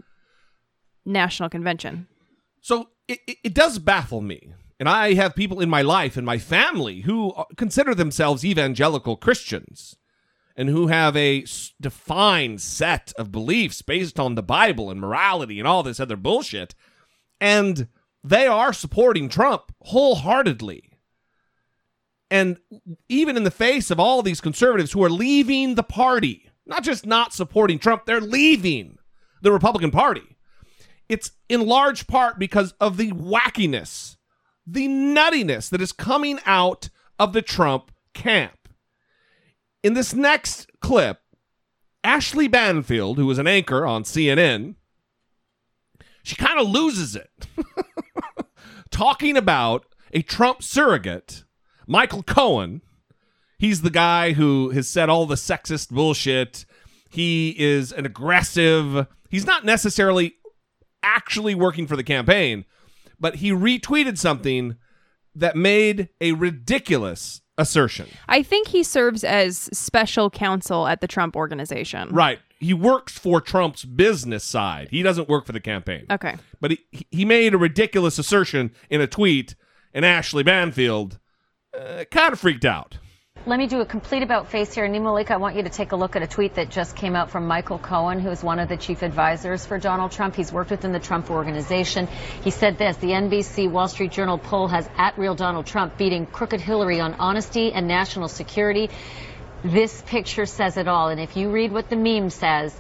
national 1.06 1.50
convention. 1.50 2.08
So 2.62 2.90
it, 3.08 3.20
it, 3.28 3.38
it 3.44 3.54
does 3.54 3.78
baffle 3.78 4.22
me. 4.22 4.54
And 4.80 4.90
I 4.90 5.14
have 5.14 5.36
people 5.36 5.60
in 5.60 5.70
my 5.70 5.84
life 5.84 6.18
and 6.18 6.26
my 6.26 6.40
family 6.40 7.02
who 7.02 7.32
uh, 7.34 7.44
consider 7.56 7.94
themselves 7.94 8.44
evangelical 8.44 9.16
Christians 9.16 9.98
and 10.60 10.68
who 10.68 10.88
have 10.88 11.16
a 11.16 11.46
defined 11.80 12.60
set 12.60 13.14
of 13.18 13.32
beliefs 13.32 13.82
based 13.82 14.20
on 14.20 14.36
the 14.36 14.44
Bible 14.44 14.92
and 14.92 15.00
morality 15.00 15.58
and 15.58 15.66
all 15.66 15.84
this 15.84 16.02
other 16.02 16.18
bullshit. 16.18 16.76
And 17.40 17.88
they 18.26 18.46
are 18.46 18.74
supporting 18.74 19.30
Trump 19.30 19.72
wholeheartedly. 19.84 20.84
And 22.30 22.58
even 23.08 23.38
in 23.38 23.46
the 23.46 23.52
face 23.52 23.90
of 23.90 24.02
all 24.02 24.22
these 24.22 24.42
conservatives 24.42 24.92
who 24.92 25.02
are 25.02 25.10
leaving 25.10 25.76
the 25.76 25.82
party, 25.82 26.50
not 26.66 26.84
just 26.84 27.06
not 27.06 27.34
supporting 27.34 27.80
Trump, 27.80 28.06
they're 28.06 28.20
leaving 28.20 28.98
the 29.42 29.54
Republican 29.54 29.92
Party. 29.92 30.36
It's 31.08 31.32
in 31.48 31.66
large 31.66 32.06
part 32.06 32.38
because 32.38 32.74
of 32.82 32.98
the 32.98 33.14
wackiness, 33.14 34.18
the 34.68 34.90
nuttiness 34.90 35.70
that 35.70 35.82
is 35.82 35.94
coming 35.94 36.38
out 36.46 36.90
of 37.18 37.32
the 37.32 37.42
Trump 37.42 37.94
camp. 38.14 38.59
In 39.82 39.94
this 39.94 40.14
next 40.14 40.70
clip, 40.82 41.22
Ashleigh 42.04 42.52
Banfield, 42.52 43.18
who 43.18 43.26
was 43.26 43.38
an 43.38 43.48
anchor 43.48 43.86
on 43.86 44.04
CNN, 44.04 44.76
she 46.24 46.36
kind 46.36 46.60
of 46.60 46.68
loses 46.68 47.16
it 47.16 47.48
talking 48.92 49.38
about 49.38 49.86
a 50.14 50.22
Trump 50.22 50.64
surrogate, 50.64 51.44
Michael 51.88 52.24
Cohen. 52.24 52.82
He's 53.58 53.82
the 53.82 53.90
guy 53.90 54.34
who 54.34 54.70
has 54.72 54.88
said 54.88 55.10
all 55.10 55.26
the 55.26 55.36
sexist 55.36 55.90
bullshit. 55.90 56.66
He 57.10 57.56
is 57.58 57.92
an 57.92 58.06
aggressive, 58.06 59.08
he's 59.30 59.46
not 59.46 59.66
necessarily 59.66 60.36
actually 61.02 61.56
working 61.56 61.88
for 61.88 61.96
the 61.96 62.04
campaign, 62.04 62.66
but 63.20 63.36
he 63.36 63.52
retweeted 63.52 64.18
something 64.18 64.76
that 65.34 65.56
made 65.56 66.10
a 66.20 66.34
ridiculous 66.34 67.42
assertion. 67.60 68.08
I 68.28 68.42
think 68.42 68.70
he 68.70 68.82
serves 68.82 69.24
as 69.24 69.70
special 69.74 70.30
counsel 70.30 70.88
at 70.88 71.02
the 71.02 71.08
Trump 71.08 71.36
organization. 71.36 72.10
Right. 72.10 72.40
He 72.60 72.74
works 72.74 73.18
for 73.18 73.40
Trump's 73.40 73.86
business 73.86 74.44
side. 74.44 74.88
He 74.90 75.04
doesn't 75.04 75.30
work 75.30 75.46
for 75.46 75.52
the 75.52 75.60
campaign. 75.60 76.06
Okay. 76.10 76.36
But 76.60 76.72
he, 76.72 77.08
he 77.12 77.26
made 77.26 77.54
a 77.54 77.58
ridiculous 77.58 78.18
assertion 78.18 78.72
in 78.90 79.02
a 79.02 79.08
tweet, 79.08 79.56
and 79.94 80.04
Ashleigh 80.04 80.46
Banfield 80.46 81.20
uh, 81.78 82.06
kind 82.10 82.34
of 82.34 82.40
freaked 82.40 82.66
out. 82.66 82.98
Let 83.46 83.58
me 83.58 83.68
do 83.68 83.80
a 83.80 83.86
complete 83.86 84.22
about 84.22 84.50
face 84.50 84.74
here. 84.74 84.86
Nia-Malika, 84.86 85.34
I 85.34 85.38
want 85.38 85.56
you 85.56 85.64
to 85.64 85.70
take 85.70 85.94
a 85.94 85.96
look 85.96 86.18
at 86.18 86.22
a 86.22 86.28
tweet 86.28 86.56
that 86.56 86.70
just 86.70 86.98
came 86.98 87.16
out 87.16 87.32
from 87.32 87.48
Michael 87.48 87.80
Cohen, 87.80 88.20
who 88.20 88.30
is 88.30 88.44
one 88.44 88.60
of 88.60 88.68
the 88.68 88.76
chief 88.76 89.02
advisors 89.02 89.66
for 89.66 89.80
Donald 89.80 90.12
Trump. 90.12 90.36
He's 90.36 90.52
worked 90.52 90.72
within 90.72 90.92
the 90.92 91.00
Trump 91.00 91.32
organization. 91.32 92.08
He 92.44 92.52
said 92.52 92.78
this 92.78 92.98
The 92.98 93.12
NBC 93.12 93.72
Wall 93.72 93.88
Street 93.88 94.12
Journal 94.12 94.38
poll 94.38 94.68
has 94.68 94.90
at 94.98 95.18
real 95.18 95.36
Donald 95.36 95.66
Trump 95.68 95.98
beating 95.98 96.26
crooked 96.26 96.60
Hillary 96.60 97.00
on 97.00 97.14
honesty 97.14 97.72
and 97.72 97.88
national 97.88 98.28
security. 98.28 98.90
This 99.64 100.02
picture 100.02 100.46
says 100.46 100.76
it 100.76 100.90
all. 100.90 101.08
And 101.08 101.22
if 101.22 101.38
you 101.38 101.50
read 101.50 101.72
what 101.72 101.90
the 101.90 101.96
meme 101.96 102.32
says, 102.32 102.78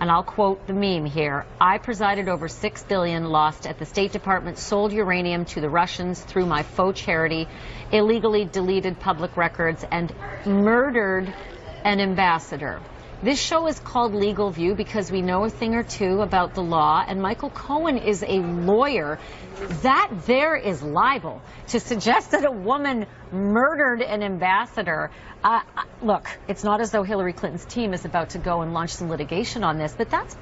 and 0.00 0.10
I'll 0.10 0.22
quote 0.22 0.66
the 0.66 0.72
meme 0.72 1.04
here. 1.04 1.44
I 1.60 1.78
presided 1.78 2.28
over 2.28 2.48
6 2.48 2.82
billion 2.84 3.24
lost 3.24 3.66
at 3.66 3.78
the 3.78 3.86
State 3.86 4.12
Department, 4.12 4.58
sold 4.58 4.92
uranium 4.92 5.44
to 5.46 5.60
the 5.60 5.68
Russians 5.68 6.20
through 6.20 6.46
my 6.46 6.62
faux 6.62 7.00
charity, 7.00 7.48
illegally 7.90 8.44
deleted 8.44 9.00
public 9.00 9.36
records 9.36 9.84
and 9.90 10.14
murdered 10.46 11.32
an 11.84 12.00
ambassador. 12.00 12.80
This 13.20 13.42
show 13.42 13.66
is 13.66 13.80
called 13.80 14.14
Legal 14.14 14.52
View 14.52 14.76
because 14.76 15.10
we 15.10 15.22
know 15.22 15.42
a 15.42 15.50
thing 15.50 15.74
or 15.74 15.82
two 15.82 16.22
about 16.22 16.54
the 16.54 16.62
law, 16.62 17.04
and 17.04 17.20
Michael 17.20 17.50
Cohen 17.50 17.98
is 17.98 18.22
a 18.22 18.38
lawyer. 18.38 19.18
That 19.82 20.08
there 20.26 20.54
is 20.54 20.84
libel. 20.84 21.42
To 21.68 21.80
suggest 21.80 22.30
that 22.30 22.44
a 22.44 22.50
woman 22.50 23.06
murdered 23.32 24.02
an 24.02 24.22
ambassador, 24.22 25.10
uh, 25.42 25.62
uh, 25.76 25.82
look, 26.00 26.28
it's 26.46 26.62
not 26.62 26.80
as 26.80 26.92
though 26.92 27.02
Hillary 27.02 27.32
Clinton's 27.32 27.64
team 27.64 27.92
is 27.92 28.04
about 28.04 28.30
to 28.30 28.38
go 28.38 28.60
and 28.60 28.72
launch 28.72 28.90
some 28.90 29.10
litigation 29.10 29.64
on 29.64 29.78
this, 29.78 29.92
but 29.98 30.10
that's 30.10 30.36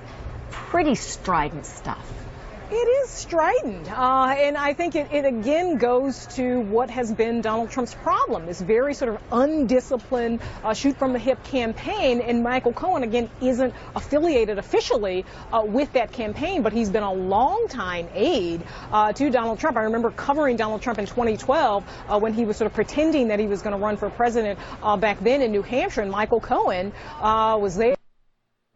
pretty 0.51 0.97
strident 0.97 1.65
stuff. 1.65 2.26
It 2.69 2.75
is 2.75 3.11
strident. 3.11 3.89
Uh, 3.89 4.35
and 4.37 4.57
I 4.57 4.73
think 4.73 4.97
it, 4.97 5.13
it 5.13 5.25
again 5.25 5.79
goes 5.79 6.27
to 6.35 6.59
what 6.63 6.91
has 6.91 7.13
been 7.13 7.41
Donald 7.41 7.71
Trump's 7.71 7.95
problem 7.95 8.47
this 8.47 8.61
very 8.61 8.93
sort 8.93 9.15
of 9.15 9.21
undisciplined, 9.31 10.41
uh, 10.65 10.75
shoot 10.75 10.97
from 10.97 11.13
the 11.13 11.21
hip 11.21 11.45
campaign. 11.45 12.21
And 12.21 12.43
Michael 12.43 12.73
Cohen, 12.73 13.05
again, 13.05 13.31
isn't 13.41 13.73
affiliated 13.95 14.59
officially 14.59 15.25
uh, 15.53 15.63
with 15.65 15.93
that 15.93 16.11
campaign, 16.11 16.63
but 16.63 16.73
he's 16.73 16.91
been 16.91 17.05
a 17.05 17.13
long-time 17.13 18.09
aide 18.15 18.63
uh, 18.91 19.13
to 19.13 19.31
Donald 19.31 19.61
Trump. 19.61 19.77
I 19.77 19.83
remember 19.83 20.11
covering 20.11 20.57
Donald 20.57 20.83
Trump 20.83 20.99
in 20.99 21.07
2012 21.07 21.85
uh, 22.09 22.19
when 22.19 22.35
he 22.35 22.45
was 22.45 22.57
sort 22.57 22.67
of 22.67 22.75
pretending 22.75 23.29
that 23.29 23.39
he 23.39 23.47
was 23.47 23.63
going 23.63 23.79
to 23.79 23.83
run 23.83 23.97
for 23.97 24.11
president 24.11 24.59
uh, 24.83 24.97
back 24.97 25.21
then 25.21 25.41
in 25.41 25.53
New 25.53 25.63
Hampshire, 25.63 26.03
and 26.03 26.11
Michael 26.11 26.41
Cohen 26.41 26.93
was 27.21 27.77
there. 27.77 27.96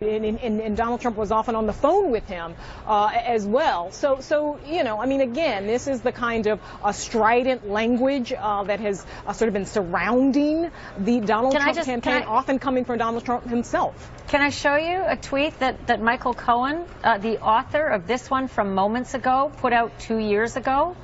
And, 0.03 0.25
and, 0.25 0.63
and, 0.63 0.79
Donald 0.79 1.03
Trump 1.03 1.19
was 1.19 1.31
often 1.31 1.55
on 1.55 1.67
the 1.67 1.75
phone 1.75 2.11
with 2.11 2.27
him 2.27 2.55
uh, 2.87 3.13
as 3.15 3.45
well. 3.45 3.93
So, 3.93 4.21
so 4.21 4.59
you 4.67 4.83
know, 4.83 4.99
I 4.99 5.05
mean, 5.05 5.21
again, 5.21 5.67
this 5.67 5.87
is 5.89 6.01
the 6.01 6.11
kind 6.11 6.47
of 6.47 6.59
uh, 6.83 6.93
strident 6.93 7.69
language 7.69 8.33
uh, 8.33 8.63
that 8.65 8.81
has 8.81 9.05
uh, 9.27 9.35
sort 9.35 9.49
of 9.49 9.53
been 9.53 9.67
surrounding 9.67 10.71
the 10.97 11.21
Donald 11.21 11.53
can 11.53 11.61
Trump 11.61 11.77
just, 11.77 11.87
campaign, 11.87 12.23
I, 12.23 12.25
often 12.25 12.59
coming 12.59 12.87
from 12.87 12.97
Donald 12.97 13.27
Trump 13.27 13.45
himself. 13.45 14.11
Can 14.29 14.41
I 14.41 14.49
show 14.49 14.77
you 14.77 15.03
a 15.07 15.19
tweet 15.19 15.59
that, 15.59 15.89
that 15.89 16.01
Michael 16.01 16.33
Cohen, 16.33 16.87
uh, 17.05 17.19
the 17.19 17.39
author 17.39 17.87
of 17.87 18.07
this 18.07 18.31
one 18.31 18.49
from 18.49 18.75
moments 18.75 19.13
ago, 19.13 19.53
put 19.59 19.75
out 19.75 19.99
two 19.99 20.17
years 20.17 20.57
ago? 20.57 20.97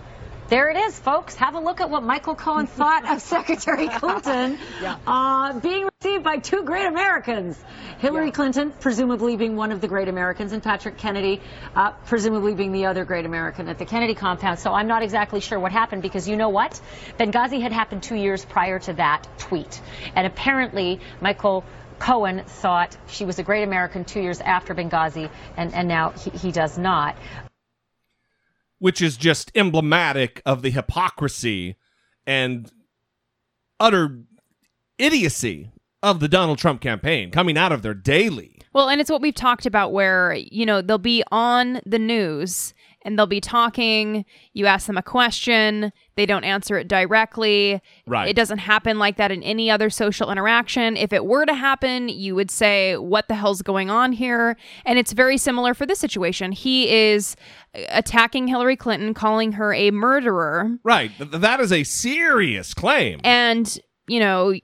There 0.49 0.71
it 0.71 0.77
is, 0.77 0.97
folks. 0.97 1.35
Have 1.35 1.57
a 1.57 1.59
look 1.59 1.81
at 1.81 1.91
what 1.91 2.05
Michael 2.05 2.37
Cohen 2.37 2.69
thought 2.69 3.05
of 3.11 3.21
Secretary 3.37 3.89
Clinton 3.89 4.59
yeah. 4.81 4.97
uh, 5.05 5.59
being 5.59 5.89
received 6.01 6.23
by 6.23 6.37
two 6.37 6.63
great 6.63 6.87
Americans. 6.87 7.59
Hillary 7.99 8.27
yeah. 8.27 8.31
Clinton, 8.31 8.73
presumably 8.79 9.37
being 9.37 9.57
one 9.57 9.73
of 9.73 9.81
the 9.81 9.89
great 9.89 10.07
Americans, 10.07 10.53
and 10.53 10.63
Patrick 10.63 10.99
Kennedy, 10.99 11.41
uh, 11.75 11.91
presumably 12.07 12.55
being 12.55 12.71
the 12.71 12.87
other 12.87 13.05
great 13.05 13.27
American 13.27 13.69
at 13.69 13.79
the 13.79 13.87
Kennedy 13.87 14.15
compound. 14.15 14.61
So 14.61 14.73
I'm 14.73 14.87
not 14.87 15.03
exactly 15.03 15.41
sure 15.41 15.59
what 15.59 15.73
happened 15.73 16.03
because 16.03 16.29
you 16.29 16.37
know 16.37 16.51
what? 16.51 16.81
Benghazi 17.19 17.61
had 17.61 17.73
happened 17.73 18.05
two 18.05 18.17
years 18.17 18.45
prior 18.45 18.79
to 18.79 18.93
that 18.93 19.27
tweet. 19.39 19.81
And 20.15 20.29
apparently, 20.29 21.01
Michael 21.21 21.65
Cohen 21.99 22.45
thought 22.47 22.97
she 23.09 23.25
was 23.25 23.41
a 23.41 23.43
great 23.43 23.65
American 23.65 24.05
two 24.05 24.21
years 24.21 24.41
after 24.41 24.77
Benghazi, 24.77 25.29
and, 25.57 25.75
and 25.75 25.89
now 25.89 26.11
he, 26.11 26.31
he 26.31 26.53
does 26.53 26.79
not 26.79 27.17
which 28.79 29.01
is 29.01 29.17
just 29.17 29.51
emblematic 29.55 30.43
of 30.45 30.63
the 30.63 30.71
hypocrisy 30.71 31.77
and 32.27 32.71
utter 33.81 34.21
idiocy 34.99 35.71
of 36.03 36.21
the 36.21 36.29
Donald 36.29 36.59
Trump 36.59 36.81
campaign 36.81 37.31
coming 37.31 37.57
out 37.59 37.73
of 37.73 37.83
their 37.83 37.95
daily. 37.95 38.61
Well, 38.73 38.89
and 38.89 39.01
it's 39.01 39.11
what 39.11 39.23
we've 39.23 39.35
talked 39.35 39.67
about 39.67 39.93
where, 39.93 40.35
you 40.35 40.67
know, 40.67 40.83
they'll 40.83 40.99
be 40.99 41.25
on 41.33 41.81
the 41.87 41.99
news 41.99 42.75
and 43.03 43.19
they'll 43.19 43.27
be 43.27 43.41
talking. 43.41 44.25
You 44.53 44.67
ask 44.67 44.87
them 44.87 44.99
a 44.99 45.03
question, 45.03 45.93
they 46.17 46.27
don't 46.27 46.45
answer 46.45 46.77
it 46.79 46.89
directly. 46.89 47.81
Right. 48.07 48.29
It 48.29 48.37
doesn't 48.37 48.59
happen 48.59 48.99
like 48.99 49.17
that 49.17 49.31
in 49.31 49.43
any 49.43 49.71
other 49.71 49.91
social 49.91 50.31
interaction. 50.31 50.97
If 50.97 51.13
it 51.13 51.25
were 51.27 51.45
to 51.45 51.55
happen, 51.55 52.09
you 52.09 52.35
would 52.35 52.51
say, 52.51 52.97
What 52.97 53.29
the 53.29 53.35
hell's 53.35 53.63
going 53.63 53.91
on 53.91 54.13
here? 54.13 54.57
And 54.85 54.99
it's 54.99 55.13
very 55.13 55.37
similar 55.39 55.75
for 55.75 55.87
this 55.87 55.99
situation. 55.99 56.53
He 56.53 56.89
is 56.91 57.37
attacking 57.89 58.49
Hillary 58.49 58.77
Clinton, 58.77 59.15
calling 59.15 59.53
her 59.53 59.75
a 59.75 59.91
murderer. 59.91 60.79
Right. 60.83 61.13
that 61.19 61.61
is 61.61 61.71
a 61.71 61.85
serious 61.85 62.75
claim. 62.75 63.21
And, 63.23 63.79
you 64.09 64.21
know, 64.21 64.55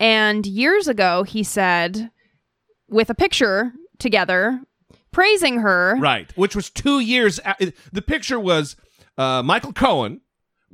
and 0.00 0.46
years 0.46 0.88
ago, 0.88 1.22
he 1.22 1.42
said, 1.42 2.10
with 2.88 3.10
a 3.10 3.14
picture 3.14 3.72
together 3.98 4.60
praising 5.12 5.60
her. 5.60 5.96
Right, 5.98 6.36
which 6.36 6.56
was 6.56 6.68
two 6.70 7.00
years. 7.00 7.40
the 7.92 8.02
picture 8.02 8.38
was 8.38 8.76
uh, 9.16 9.42
Michael 9.42 9.72
Cohen 9.72 10.20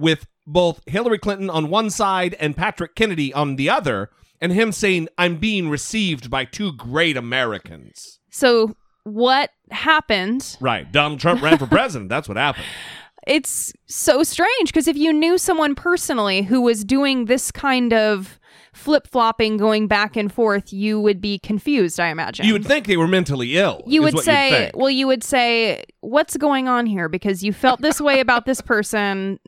with 0.00 0.26
both 0.46 0.80
Hillary 0.86 1.18
Clinton 1.18 1.50
on 1.50 1.70
one 1.70 1.90
side 1.90 2.34
and 2.40 2.56
Patrick 2.56 2.94
Kennedy 2.94 3.32
on 3.32 3.56
the 3.56 3.70
other, 3.70 4.10
and 4.40 4.52
him 4.52 4.72
saying, 4.72 5.08
I'm 5.18 5.36
being 5.36 5.68
received 5.68 6.30
by 6.30 6.44
two 6.44 6.72
great 6.72 7.16
Americans. 7.16 8.18
So, 8.30 8.74
what 9.04 9.50
happened? 9.70 10.56
Right. 10.60 10.90
Donald 10.90 11.20
Trump 11.20 11.42
ran 11.42 11.58
for 11.58 11.66
president. 11.66 12.08
That's 12.08 12.28
what 12.28 12.36
happened. 12.36 12.66
It's 13.26 13.72
so 13.86 14.22
strange 14.22 14.66
because 14.66 14.88
if 14.88 14.96
you 14.96 15.12
knew 15.12 15.36
someone 15.36 15.74
personally 15.74 16.42
who 16.42 16.62
was 16.62 16.84
doing 16.84 17.26
this 17.26 17.50
kind 17.50 17.92
of 17.92 18.39
flip 18.72 19.06
flopping, 19.06 19.56
going 19.56 19.86
back 19.86 20.16
and 20.16 20.32
forth, 20.32 20.72
you 20.72 21.00
would 21.00 21.20
be 21.20 21.38
confused, 21.38 21.98
I 21.98 22.08
imagine. 22.08 22.46
You 22.46 22.52
would 22.52 22.64
think 22.64 22.86
they 22.86 22.96
were 22.96 23.08
mentally 23.08 23.56
ill. 23.56 23.82
You 23.86 24.02
would 24.02 24.18
say, 24.20 24.70
well, 24.74 24.90
you 24.90 25.06
would 25.06 25.24
say, 25.24 25.84
what's 26.00 26.36
going 26.36 26.68
on 26.68 26.86
here? 26.86 27.08
Because 27.08 27.42
you 27.42 27.52
felt 27.52 27.80
this 27.80 28.00
way 28.00 28.20
about 28.20 28.46
this 28.46 28.60
person 28.60 29.38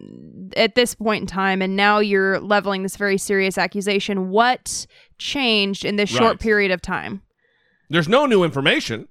at 0.57 0.75
this 0.75 0.95
point 0.95 1.23
in 1.23 1.27
time, 1.27 1.63
and 1.63 1.77
now 1.77 1.99
you're 1.99 2.41
leveling 2.41 2.83
this 2.83 2.97
very 2.97 3.19
serious 3.19 3.59
accusation. 3.59 4.31
What 4.31 4.87
changed 5.19 5.85
in 5.85 5.97
this 5.97 6.11
short 6.11 6.41
period 6.41 6.71
of 6.71 6.83
time? 6.83 7.23
There's 7.89 8.09
no 8.09 8.27
new 8.27 8.43
information. 8.43 9.09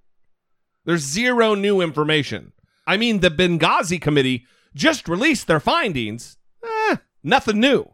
There's 0.86 1.02
zero 1.02 1.54
new 1.56 1.82
information. 1.82 2.54
I 2.88 2.98
mean, 2.98 3.20
the 3.20 3.30
Benghazi 3.30 4.02
committee 4.02 4.46
just 4.74 5.08
released 5.08 5.48
their 5.48 5.60
findings. 5.60 6.38
Eh, 6.64 6.98
nothing 7.24 7.60
new. 7.60 7.92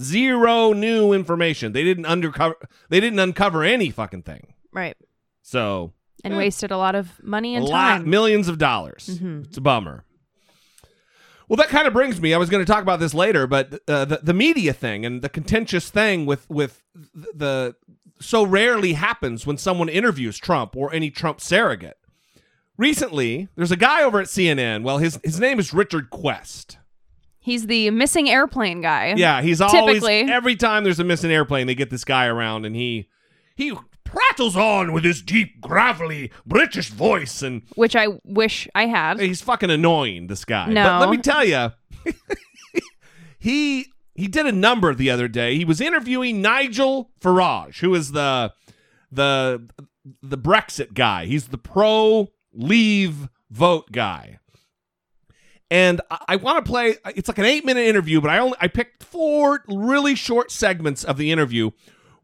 Zero 0.00 0.72
new 0.72 1.12
information. 1.12 1.72
They 1.72 1.84
didn't 1.84 2.06
undercover. 2.06 2.56
They 2.88 3.00
didn't 3.00 3.18
uncover 3.18 3.62
any 3.62 3.90
fucking 3.90 4.22
thing. 4.22 4.54
Right. 4.72 4.96
So 5.42 5.92
and 6.24 6.34
eh, 6.34 6.36
wasted 6.36 6.70
a 6.70 6.76
lot 6.76 6.94
of 6.94 7.22
money 7.22 7.54
and 7.54 7.66
a 7.66 7.68
time. 7.68 8.00
Lot, 8.00 8.06
millions 8.06 8.48
of 8.48 8.58
dollars. 8.58 9.08
Mm-hmm. 9.12 9.42
It's 9.42 9.56
a 9.56 9.60
bummer. 9.60 10.04
Well, 11.48 11.56
that 11.56 11.68
kind 11.68 11.86
of 11.86 11.92
brings 11.92 12.20
me. 12.20 12.32
I 12.32 12.38
was 12.38 12.48
going 12.48 12.64
to 12.64 12.72
talk 12.72 12.82
about 12.82 13.00
this 13.00 13.12
later, 13.12 13.46
but 13.46 13.74
uh, 13.86 14.04
the 14.06 14.20
the 14.22 14.34
media 14.34 14.72
thing 14.72 15.04
and 15.04 15.20
the 15.20 15.28
contentious 15.28 15.90
thing 15.90 16.24
with 16.24 16.48
with 16.48 16.82
the 17.14 17.74
so 18.20 18.44
rarely 18.44 18.94
happens 18.94 19.46
when 19.46 19.58
someone 19.58 19.88
interviews 19.88 20.38
Trump 20.38 20.76
or 20.76 20.92
any 20.94 21.10
Trump 21.10 21.40
surrogate. 21.40 21.98
Recently, 22.78 23.48
there's 23.54 23.72
a 23.72 23.76
guy 23.76 24.02
over 24.02 24.20
at 24.20 24.28
CNN. 24.28 24.82
Well, 24.82 24.98
his 24.98 25.20
his 25.22 25.40
name 25.40 25.58
is 25.58 25.74
Richard 25.74 26.08
Quest. 26.08 26.78
He's 27.44 27.66
the 27.66 27.90
missing 27.90 28.30
airplane 28.30 28.80
guy. 28.82 29.14
Yeah, 29.16 29.42
he's 29.42 29.60
always 29.60 29.96
typically. 29.96 30.20
every 30.32 30.54
time 30.54 30.84
there's 30.84 31.00
a 31.00 31.04
missing 31.04 31.32
airplane, 31.32 31.66
they 31.66 31.74
get 31.74 31.90
this 31.90 32.04
guy 32.04 32.26
around 32.26 32.64
and 32.64 32.76
he 32.76 33.08
he 33.56 33.76
prattles 34.04 34.56
on 34.56 34.92
with 34.92 35.02
his 35.02 35.20
deep, 35.20 35.60
gravelly 35.60 36.30
British 36.46 36.90
voice 36.90 37.42
and 37.42 37.62
which 37.74 37.96
I 37.96 38.06
wish 38.24 38.68
I 38.76 38.86
had. 38.86 39.18
He's 39.18 39.42
fucking 39.42 39.70
annoying, 39.70 40.28
this 40.28 40.44
guy. 40.44 40.68
No. 40.68 40.84
But 40.84 41.00
let 41.00 41.10
me 41.10 41.18
tell 41.18 41.44
you, 41.44 41.72
he 43.40 43.86
he 44.14 44.28
did 44.28 44.46
a 44.46 44.52
number 44.52 44.94
the 44.94 45.10
other 45.10 45.26
day. 45.26 45.56
He 45.56 45.64
was 45.64 45.80
interviewing 45.80 46.40
Nigel 46.40 47.10
Farage, 47.20 47.80
who 47.80 47.92
is 47.96 48.12
the 48.12 48.52
the 49.10 49.68
the 50.22 50.38
Brexit 50.38 50.94
guy. 50.94 51.26
He's 51.26 51.48
the 51.48 51.58
pro 51.58 52.28
leave 52.52 53.28
vote 53.50 53.90
guy 53.90 54.38
and 55.72 56.02
I, 56.10 56.18
I 56.28 56.36
want 56.36 56.62
to 56.62 56.70
play. 56.70 56.96
It's 57.16 57.28
like 57.28 57.38
an 57.38 57.46
eight 57.46 57.64
minute 57.64 57.86
interview, 57.86 58.20
but 58.20 58.30
I 58.30 58.38
only 58.38 58.58
I 58.60 58.68
picked 58.68 59.02
four 59.02 59.64
really 59.66 60.14
short 60.14 60.50
segments 60.52 61.02
of 61.02 61.16
the 61.16 61.32
interview 61.32 61.70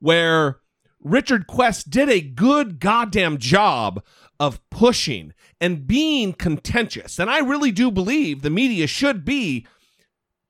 where 0.01 0.59
Richard 1.01 1.47
Quest 1.47 1.89
did 1.89 2.11
a 2.11 2.21
good 2.21 2.79
goddamn 2.79 3.39
job 3.39 4.05
of 4.39 4.61
pushing 4.69 5.33
and 5.63 5.87
being 5.87 6.35
contentious. 6.35 7.19
And 7.19 7.31
I 7.31 7.39
really 7.39 7.73
do 7.73 7.91
believe 7.91 8.43
the 8.43 8.51
media 8.51 8.87
should 8.87 9.25
be 9.25 9.67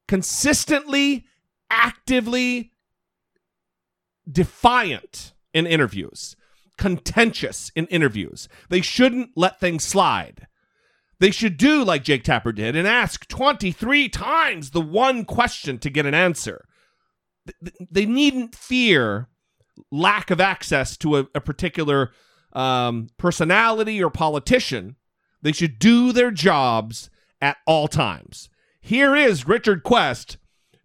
consistently, 0.08 1.24
actively 1.70 2.72
defiant 4.30 5.34
in 5.54 5.68
interviews, 5.68 6.34
contentious 6.76 7.70
in 7.76 7.86
interviews. 7.86 8.48
They 8.70 8.80
shouldn't 8.80 9.30
let 9.36 9.60
things 9.60 9.84
slide. 9.84 10.48
They 11.20 11.30
should 11.30 11.56
do 11.56 11.82
like 11.84 12.04
Jake 12.04 12.22
Tapper 12.22 12.52
did 12.52 12.76
and 12.76 12.86
ask 12.86 13.26
23 13.28 14.08
times 14.08 14.70
the 14.70 14.80
one 14.80 15.24
question 15.24 15.78
to 15.78 15.90
get 15.90 16.06
an 16.06 16.14
answer. 16.14 16.64
They 17.90 18.06
needn't 18.06 18.54
fear 18.54 19.28
lack 19.90 20.30
of 20.30 20.40
access 20.40 20.96
to 20.98 21.18
a, 21.18 21.26
a 21.34 21.40
particular 21.40 22.10
um, 22.52 23.08
personality 23.16 24.02
or 24.02 24.10
politician. 24.10 24.96
They 25.42 25.52
should 25.52 25.78
do 25.78 26.12
their 26.12 26.30
jobs 26.30 27.10
at 27.40 27.56
all 27.66 27.88
times. 27.88 28.48
Here 28.80 29.14
is 29.16 29.46
Richard 29.46 29.82
Quest 29.82 30.38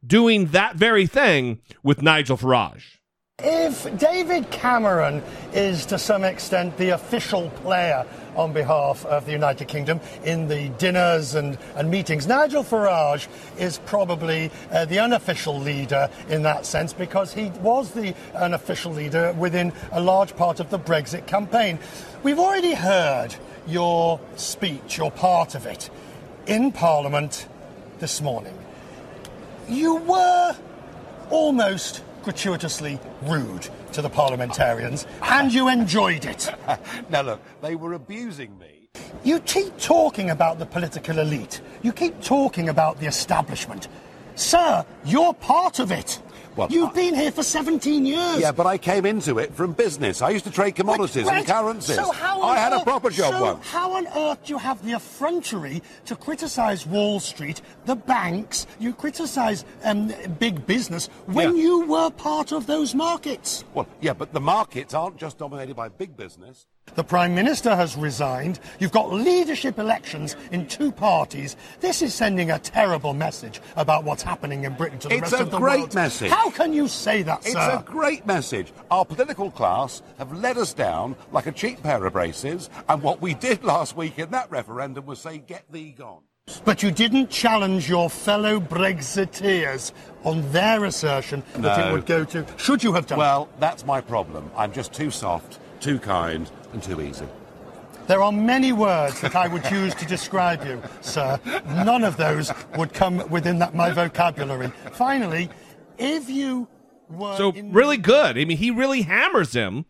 doing 0.06 0.48
that 0.48 0.76
very 0.76 1.08
thing 1.08 1.62
with 1.82 2.02
Nigel 2.02 2.38
Farage. 2.38 2.98
If 3.40 3.98
David 3.98 4.52
Cameron 4.52 5.24
is 5.54 5.88
to 5.88 5.98
some 5.98 6.24
extent 6.24 6.78
the 6.78 6.90
official 6.90 7.50
player 7.50 8.06
on 8.36 8.54
behalf 8.54 9.08
of 9.08 9.26
the 9.26 9.32
United 9.32 9.68
Kingdom 9.68 10.02
in 10.24 10.48
the 10.48 10.70
dinners 10.78 11.34
and, 11.34 11.58
and 11.76 11.90
meetings, 11.90 12.28
Nigel 12.28 12.64
Farage 12.64 13.28
is 13.58 13.80
probably 13.88 14.52
uh, 14.72 14.86
the 14.86 15.00
unofficial 15.00 15.60
leader 15.60 16.12
in 16.30 16.44
that 16.44 16.68
sense 16.68 16.94
because 16.94 17.34
he 17.34 17.50
was 17.62 17.90
the 17.94 18.14
unofficial 18.36 18.92
leader 18.94 19.34
within 19.34 19.74
a 19.92 20.00
large 20.00 20.36
part 20.36 20.60
of 20.60 20.70
the 20.70 20.78
Brexit 20.78 21.26
campaign. 21.26 21.80
We've 22.22 22.38
already 22.38 22.76
heard 22.76 23.36
your 23.66 24.20
speech, 24.36 25.00
your 25.00 25.10
part 25.10 25.56
of 25.56 25.66
it, 25.66 25.90
in 26.46 26.72
Parliament 26.72 27.48
this 27.98 28.22
morning. 28.22 28.56
You 29.68 29.96
were 29.96 30.56
almost 31.32 32.04
gratuitously 32.24 33.00
rude 33.24 33.70
to 33.92 34.02
the 34.02 34.10
parliamentarians, 34.10 35.06
and 35.22 35.54
you 35.54 35.70
enjoyed 35.70 36.26
it. 36.26 36.50
now, 37.10 37.22
look, 37.22 37.42
they 37.62 37.76
were 37.76 37.94
abusing 37.94 38.58
me. 38.58 38.90
You 39.24 39.40
keep 39.42 39.78
talking 39.78 40.30
about 40.30 40.60
the 40.60 40.66
political 40.66 41.20
elite. 41.20 41.62
You 41.82 41.94
keep 41.94 42.22
talking 42.22 42.70
about 42.70 43.00
the 43.00 43.06
establishment. 43.06 43.88
Sir, 44.36 44.86
you're 45.06 45.34
part 45.34 45.80
of 45.80 45.92
it. 45.92 46.20
Well, 46.56 46.68
You've 46.70 46.90
I- 46.90 46.94
been 46.94 47.16
here 47.16 47.32
for 47.32 47.42
17 47.44 48.06
years. 48.06 48.40
Yeah, 48.40 48.52
but 48.52 48.68
I 48.68 48.78
came 48.78 49.06
into 49.06 49.40
it 49.40 49.54
from 49.56 49.74
business. 49.74 50.22
I 50.22 50.30
used 50.30 50.46
to 50.46 50.52
trade 50.52 50.76
commodities 50.76 51.26
Right, 51.26 51.38
and 51.40 51.48
currencies. 51.48 51.96
So 51.96 52.12
how 52.12 52.42
on 52.42 52.56
I 52.56 52.60
had 52.60 52.74
a 52.74 52.78
earth- 52.78 52.84
proper 52.84 53.10
job 53.10 53.34
so 53.34 53.42
once. 53.42 53.68
How 53.68 53.94
on 53.94 54.08
earth 54.08 54.44
do 54.46 54.54
you 54.54 54.60
have 54.60 54.84
the 54.86 54.94
effrontery 54.94 55.82
to 56.06 56.16
criticise 56.16 56.86
Wall 56.86 57.20
Street, 57.20 57.62
the 57.86 57.96
banks, 57.96 58.68
you 58.80 58.94
criticise 58.94 59.66
um, 59.84 60.14
big 60.40 60.66
business 60.68 61.08
when 61.26 61.56
Yeah. 61.56 61.64
you 61.64 61.86
were 61.88 62.10
part 62.12 62.52
of 62.52 62.68
those 62.68 62.94
markets? 62.94 63.64
Well, 63.74 63.88
yeah, 64.02 64.14
but 64.14 64.34
the 64.34 64.40
markets 64.42 64.94
aren't 64.94 65.18
just 65.18 65.38
dominated 65.40 65.76
by 65.76 65.90
big 65.90 66.16
business. 66.16 66.68
The 66.96 67.04
Prime 67.04 67.34
Minister 67.34 67.76
has 67.76 67.96
resigned. 67.96 68.60
You've 68.78 68.92
got 68.92 69.12
leadership 69.12 69.80
elections 69.80 70.36
in 70.52 70.68
two 70.68 70.92
parties. 70.92 71.56
This 71.80 72.04
is 72.04 72.14
sending 72.14 72.52
a 72.52 72.60
terrible 72.60 73.16
message 73.16 73.62
about 73.78 74.04
what's 74.04 74.22
happening 74.22 74.64
in 74.66 74.76
Britain 74.76 75.00
to 75.00 75.08
the 75.08 75.16
It's 75.16 75.32
rest 75.32 75.42
of 75.42 75.50
the 75.50 75.60
world. 75.60 75.86
It's 75.86 75.96
a 75.96 75.98
great 75.98 76.04
message. 76.04 76.30
How 76.32 76.52
can 76.52 76.72
you 76.72 76.88
say 76.88 77.24
that, 77.24 77.40
It's 77.40 77.54
sir? 77.54 77.78
a 77.80 77.84
great 77.84 78.28
message. 78.28 78.72
Our 78.92 79.06
political 79.06 79.50
class 79.50 80.04
have 80.20 80.32
let 80.34 80.56
us 80.58 80.72
down 80.74 81.16
like 81.32 81.48
a 81.48 81.52
cheap 81.52 81.82
pair 81.82 82.06
of 82.06 82.14
braces, 82.14 82.70
and 82.88 83.02
what 83.02 83.22
we 83.22 83.34
did 83.34 83.64
last 83.74 83.96
week 83.98 84.20
in 84.20 84.30
that 84.32 84.52
referendum 84.52 85.08
was 85.08 85.18
say, 85.20 85.40
get 85.40 85.64
thee 85.72 85.96
gone. 85.98 86.22
But 86.64 86.84
you 86.84 86.92
didn't 86.92 87.32
challenge 87.32 87.90
your 87.90 88.08
fellow 88.10 88.60
Brexiteers 88.60 89.94
on 90.26 90.52
their 90.52 90.84
assertion 90.86 91.42
that 91.56 91.88
it 91.88 91.92
would 91.92 92.06
go 92.06 92.24
to. 92.26 92.46
Should 92.58 92.84
you 92.84 92.94
have 92.94 93.08
done? 93.08 93.18
Well, 93.18 93.50
that's 93.60 93.84
my 93.86 94.00
problem. 94.02 94.52
I'm 94.56 94.74
just 94.74 94.94
too 94.94 95.10
soft, 95.10 95.60
too 95.80 95.98
kind, 96.00 96.52
and 96.74 96.84
too 96.84 97.02
easy. 97.02 97.28
There 98.08 98.22
are 98.22 98.34
many 98.34 98.74
words 98.74 99.22
that 99.22 99.36
I 99.36 99.48
would 99.48 99.70
use 99.72 99.96
to 99.96 100.06
describe 100.06 100.66
you, 100.66 100.82
sir. 101.00 101.40
None 101.68 102.04
of 102.04 102.18
those 102.18 102.52
would 102.76 102.94
come 102.94 103.30
within 103.30 103.60
that 103.60 103.74
my 103.74 103.92
vocabulary. 103.92 104.74
Finally, 104.92 105.50
if 105.98 106.30
you 106.30 106.68
were 107.10 107.38
So 107.38 107.52
really 107.52 107.98
good. 107.98 108.38
I 108.38 108.46
mean, 108.46 108.58
he 108.58 108.72
really 108.72 109.04
hammers 109.04 109.54
him 109.54 109.86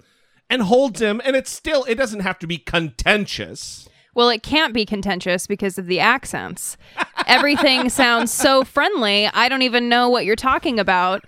and 0.49 0.61
holds 0.63 1.01
him, 1.01 1.21
and 1.25 1.35
it's 1.35 1.51
still 1.51 1.83
it 1.85 1.95
doesn't 1.95 2.21
have 2.21 2.39
to 2.39 2.47
be 2.47 2.57
contentious. 2.57 3.87
Well, 4.15 4.29
it 4.29 4.43
can't 4.43 4.75
be 4.75 4.85
contentious 4.85 5.47
because 5.47 5.79
of 5.79 5.87
the 5.87 5.99
accents. 5.99 6.77
Everything 7.25 7.89
sounds 7.89 8.31
so 8.31 8.63
friendly. 8.63 9.25
I 9.27 9.49
don't 9.49 9.63
even 9.63 9.89
know 9.89 10.07
what 10.07 10.25
you're 10.25 10.35
talking 10.35 10.79
about. 10.79 11.23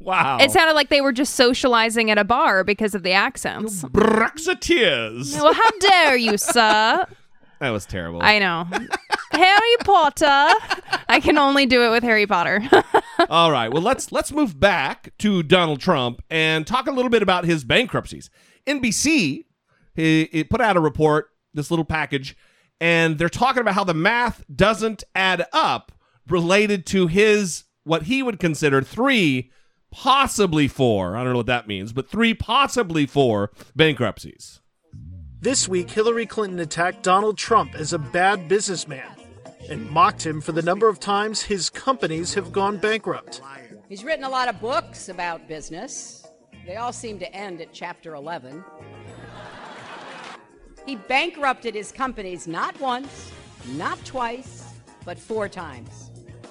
Wow. 0.00 0.38
It 0.40 0.50
sounded 0.50 0.72
like 0.74 0.88
they 0.88 1.00
were 1.00 1.12
just 1.12 1.34
socializing 1.34 2.10
at 2.10 2.18
a 2.18 2.24
bar 2.24 2.64
because 2.64 2.94
of 2.94 3.02
the 3.02 3.12
accents. 3.12 3.82
Brexiteers. 3.84 5.34
Well, 5.40 5.52
how 5.54 5.70
dare 5.78 6.16
you, 6.16 6.36
sir? 6.38 7.06
That 7.60 7.70
was 7.70 7.84
terrible. 7.84 8.20
I 8.22 8.38
know. 8.38 8.66
Harry 9.32 9.76
Potter. 9.84 10.48
I 11.08 11.20
can 11.20 11.36
only 11.36 11.66
do 11.66 11.82
it 11.82 11.90
with 11.90 12.02
Harry 12.02 12.26
Potter. 12.26 12.62
All 13.28 13.52
right. 13.52 13.70
Well, 13.72 13.82
let's 13.82 14.10
let's 14.12 14.32
move 14.32 14.58
back 14.58 15.12
to 15.18 15.42
Donald 15.42 15.80
Trump 15.80 16.22
and 16.30 16.66
talk 16.66 16.86
a 16.86 16.90
little 16.90 17.10
bit 17.10 17.22
about 17.22 17.44
his 17.44 17.64
bankruptcies. 17.64 18.30
NBC 18.66 19.44
he, 19.94 20.28
he 20.32 20.44
put 20.44 20.60
out 20.60 20.76
a 20.76 20.80
report, 20.80 21.30
this 21.52 21.70
little 21.70 21.84
package, 21.84 22.36
and 22.80 23.18
they're 23.18 23.28
talking 23.28 23.60
about 23.60 23.74
how 23.74 23.84
the 23.84 23.94
math 23.94 24.44
doesn't 24.54 25.04
add 25.14 25.46
up 25.52 25.92
related 26.28 26.86
to 26.86 27.06
his 27.06 27.64
what 27.84 28.04
he 28.04 28.22
would 28.22 28.38
consider 28.38 28.82
three, 28.82 29.50
possibly 29.90 30.68
four. 30.68 31.16
I 31.16 31.24
don't 31.24 31.32
know 31.32 31.38
what 31.38 31.46
that 31.46 31.68
means, 31.68 31.92
but 31.92 32.08
three, 32.08 32.34
possibly 32.34 33.06
four 33.06 33.50
bankruptcies. 33.74 34.60
This 35.40 35.68
week, 35.68 35.90
Hillary 35.90 36.26
Clinton 36.26 36.58
attacked 36.58 37.02
Donald 37.02 37.38
Trump 37.38 37.74
as 37.74 37.92
a 37.92 37.98
bad 37.98 38.48
businessman 38.48 39.08
and 39.70 39.90
mocked 39.90 40.26
him 40.26 40.40
for 40.40 40.52
the 40.52 40.62
number 40.62 40.88
of 40.88 41.00
times 41.00 41.42
his 41.42 41.70
companies 41.70 42.34
have 42.34 42.52
gone 42.52 42.76
bankrupt. 42.76 43.40
He's 43.88 44.04
written 44.04 44.24
a 44.24 44.28
lot 44.28 44.48
of 44.48 44.60
books 44.60 45.08
about 45.08 45.48
business. 45.48 46.26
They 46.66 46.76
all 46.76 46.92
seem 46.92 47.18
to 47.20 47.34
end 47.34 47.60
at 47.60 47.72
chapter 47.72 48.14
11. 48.14 48.62
He 50.86 50.96
bankrupted 50.96 51.74
his 51.74 51.92
companies 51.92 52.46
not 52.46 52.78
once, 52.80 53.30
not 53.72 54.04
twice, 54.04 54.74
but 55.04 55.18
four 55.18 55.48
times. 55.48 56.09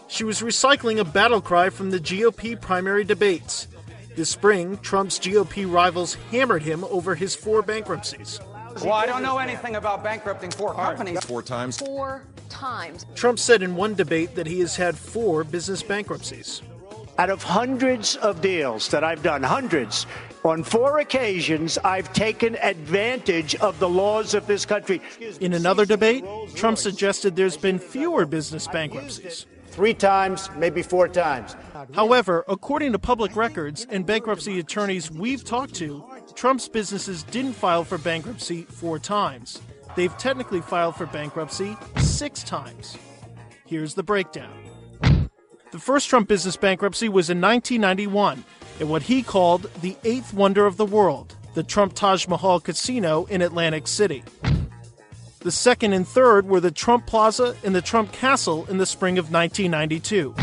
She 0.09 0.23
was 0.23 0.41
recycling 0.41 0.99
a 0.99 1.05
battle 1.05 1.39
cry 1.39 1.69
from 1.69 1.91
the 1.91 1.99
GOP 1.99 2.59
primary 2.59 3.03
debates. 3.03 3.67
This 4.15 4.29
spring, 4.29 4.77
Trump's 4.79 5.19
GOP 5.19 5.71
rivals 5.71 6.15
hammered 6.31 6.63
him 6.63 6.83
over 6.85 7.13
his 7.13 7.35
four 7.35 7.61
bankruptcies. 7.61 8.39
Well, 8.83 8.93
I 8.93 9.05
don't 9.05 9.21
know 9.21 9.37
anything 9.37 9.75
about 9.75 10.03
bankrupting 10.03 10.49
four 10.49 10.73
companies. 10.73 11.23
Four 11.23 11.43
times. 11.43 11.77
Four 11.77 12.23
times. 12.49 13.05
Trump 13.13 13.37
said 13.37 13.61
in 13.61 13.75
one 13.75 13.93
debate 13.93 14.33
that 14.35 14.47
he 14.47 14.59
has 14.61 14.75
had 14.75 14.97
four 14.97 15.43
business 15.43 15.83
bankruptcies. 15.83 16.63
Out 17.19 17.29
of 17.29 17.43
hundreds 17.43 18.15
of 18.15 18.41
deals 18.41 18.89
that 18.89 19.03
I've 19.03 19.21
done, 19.21 19.43
hundreds, 19.43 20.07
on 20.43 20.63
four 20.63 20.99
occasions, 20.99 21.77
I've 21.83 22.11
taken 22.13 22.55
advantage 22.55 23.55
of 23.55 23.77
the 23.79 23.89
laws 23.89 24.33
of 24.33 24.47
this 24.47 24.65
country. 24.65 25.01
In 25.39 25.53
another 25.53 25.85
debate, 25.85 26.23
Trump 26.55 26.77
suggested 26.77 27.35
there's 27.35 27.57
been 27.57 27.77
fewer 27.77 28.25
business 28.25 28.67
bankruptcies. 28.67 29.45
Three 29.71 29.93
times, 29.93 30.49
maybe 30.57 30.81
four 30.81 31.07
times. 31.07 31.55
However, 31.93 32.43
according 32.47 32.91
to 32.91 32.99
public 32.99 33.35
records 33.35 33.87
and 33.89 34.05
bankruptcy 34.05 34.59
attorneys 34.59 35.09
we've 35.09 35.43
talked 35.43 35.75
to, 35.75 36.03
Trump's 36.35 36.67
businesses 36.67 37.23
didn't 37.23 37.53
file 37.53 37.83
for 37.83 37.97
bankruptcy 37.97 38.63
four 38.63 38.99
times. 38.99 39.61
They've 39.95 40.15
technically 40.17 40.61
filed 40.61 40.95
for 40.95 41.05
bankruptcy 41.05 41.77
six 41.97 42.43
times. 42.43 42.97
Here's 43.65 43.93
the 43.93 44.03
breakdown. 44.03 44.51
The 45.71 45.79
first 45.79 46.09
Trump 46.09 46.27
business 46.27 46.57
bankruptcy 46.57 47.09
was 47.09 47.29
in 47.29 47.39
1991 47.39 48.43
at 48.79 48.87
what 48.87 49.03
he 49.03 49.21
called 49.21 49.69
the 49.81 49.95
eighth 50.03 50.33
wonder 50.33 50.65
of 50.65 50.77
the 50.77 50.85
world, 50.85 51.35
the 51.53 51.63
Trump 51.63 51.93
Taj 51.93 52.27
Mahal 52.27 52.59
Casino 52.59 53.25
in 53.25 53.41
Atlantic 53.41 53.87
City. 53.87 54.23
The 55.41 55.51
second 55.51 55.93
and 55.93 56.05
third 56.05 56.47
were 56.47 56.59
the 56.59 56.69
Trump 56.69 57.05
Plaza 57.05 57.55
and 57.63 57.73
the 57.73 57.81
Trump 57.81 58.11
Castle 58.11 58.65
in 58.65 58.77
the 58.77 58.85
spring 58.85 59.17
of 59.17 59.31
1992. 59.31 60.35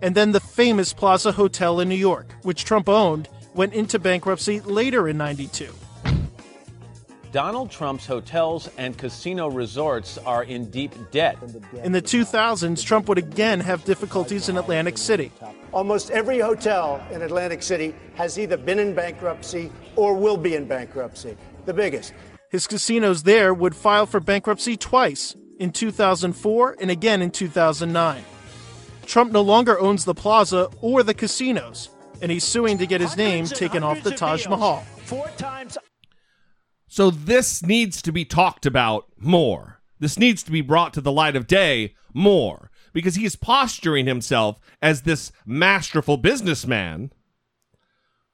And 0.00 0.14
then 0.14 0.32
the 0.32 0.40
famous 0.40 0.94
Plaza 0.94 1.30
Hotel 1.30 1.78
in 1.78 1.90
New 1.90 1.94
York, 1.94 2.34
which 2.40 2.64
Trump 2.64 2.88
owned, 2.88 3.28
went 3.54 3.74
into 3.74 3.98
bankruptcy 3.98 4.60
later 4.60 5.08
in 5.08 5.18
92. 5.18 5.70
Donald 7.32 7.70
Trump's 7.70 8.06
hotels 8.06 8.70
and 8.78 8.96
casino 8.96 9.48
resorts 9.48 10.16
are 10.16 10.44
in 10.44 10.70
deep 10.70 10.94
debt. 11.10 11.36
In 11.82 11.92
the 11.92 12.00
2000s, 12.00 12.82
Trump 12.82 13.08
would 13.08 13.18
again 13.18 13.60
have 13.60 13.84
difficulties 13.84 14.48
in 14.48 14.56
Atlantic 14.56 14.96
City. 14.96 15.30
Almost 15.70 16.10
every 16.10 16.38
hotel 16.38 17.02
in 17.10 17.20
Atlantic 17.20 17.62
City 17.62 17.94
has 18.14 18.38
either 18.38 18.56
been 18.56 18.78
in 18.78 18.94
bankruptcy 18.94 19.70
or 19.96 20.14
will 20.14 20.38
be 20.38 20.54
in 20.54 20.66
bankruptcy. 20.66 21.36
The 21.66 21.74
biggest. 21.74 22.12
His 22.52 22.66
casinos 22.66 23.22
there 23.22 23.54
would 23.54 23.74
file 23.74 24.04
for 24.04 24.20
bankruptcy 24.20 24.76
twice 24.76 25.34
in 25.58 25.72
2004 25.72 26.76
and 26.78 26.90
again 26.90 27.22
in 27.22 27.30
2009. 27.30 28.22
Trump 29.06 29.32
no 29.32 29.40
longer 29.40 29.80
owns 29.80 30.04
the 30.04 30.12
plaza 30.12 30.68
or 30.82 31.02
the 31.02 31.14
casinos, 31.14 31.88
and 32.20 32.30
he's 32.30 32.44
suing 32.44 32.76
to 32.76 32.86
get 32.86 33.00
his 33.00 33.16
name 33.16 33.46
taken 33.46 33.82
off 33.82 34.02
the 34.02 34.10
Taj 34.10 34.46
Mahal. 34.48 34.84
Four 35.04 35.28
times. 35.38 35.78
So 36.88 37.10
this 37.10 37.64
needs 37.64 38.02
to 38.02 38.12
be 38.12 38.26
talked 38.26 38.66
about 38.66 39.06
more. 39.16 39.80
This 39.98 40.18
needs 40.18 40.42
to 40.42 40.50
be 40.50 40.60
brought 40.60 40.92
to 40.92 41.00
the 41.00 41.10
light 41.10 41.36
of 41.36 41.46
day 41.46 41.94
more 42.12 42.70
because 42.92 43.14
he 43.14 43.24
is 43.24 43.34
posturing 43.34 44.04
himself 44.04 44.58
as 44.82 45.02
this 45.02 45.32
masterful 45.46 46.18
businessman 46.18 47.12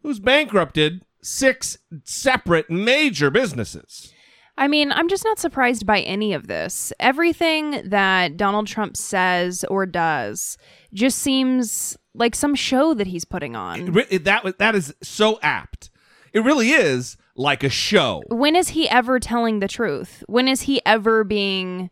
who's 0.03 0.19
bankrupted 0.19 1.05
six 1.29 1.79
separate 2.05 2.71
major 2.71 3.31
businesses. 3.31 4.13
I 4.57 4.67
mean, 4.67 4.91
I'm 4.91 5.09
just 5.09 5.25
not 5.25 5.39
surprised 5.39 5.87
by 5.87 6.01
any 6.01 6.33
of 6.33 6.49
this. 6.49 6.93
Everything 6.99 7.81
that 7.89 8.37
Donald 8.37 8.67
Trump 8.67 8.97
says 8.97 9.65
or 9.71 9.87
does 9.87 10.59
just 10.93 11.19
seems 11.19 11.97
like 12.15 12.35
some 12.35 12.57
show 12.57 12.93
that 12.95 13.07
he's 13.07 13.25
putting 13.25 13.55
on. 13.55 13.97
It 13.97 14.07
it- 14.11 14.25
that 14.25 14.59
that 14.59 14.75
is 14.75 14.93
so 15.03 15.39
apt. 15.43 15.91
It 16.33 16.41
really 16.41 16.71
is 16.71 17.17
like 17.37 17.63
a 17.63 17.69
show. 17.71 18.23
When 18.29 18.57
is 18.57 18.71
he 18.71 18.89
ever 18.89 19.21
telling 19.21 19.61
the 19.61 19.69
truth? 19.69 20.25
When 20.27 20.49
is 20.49 20.63
he 20.63 20.81
ever 20.85 21.23
being 21.23 21.91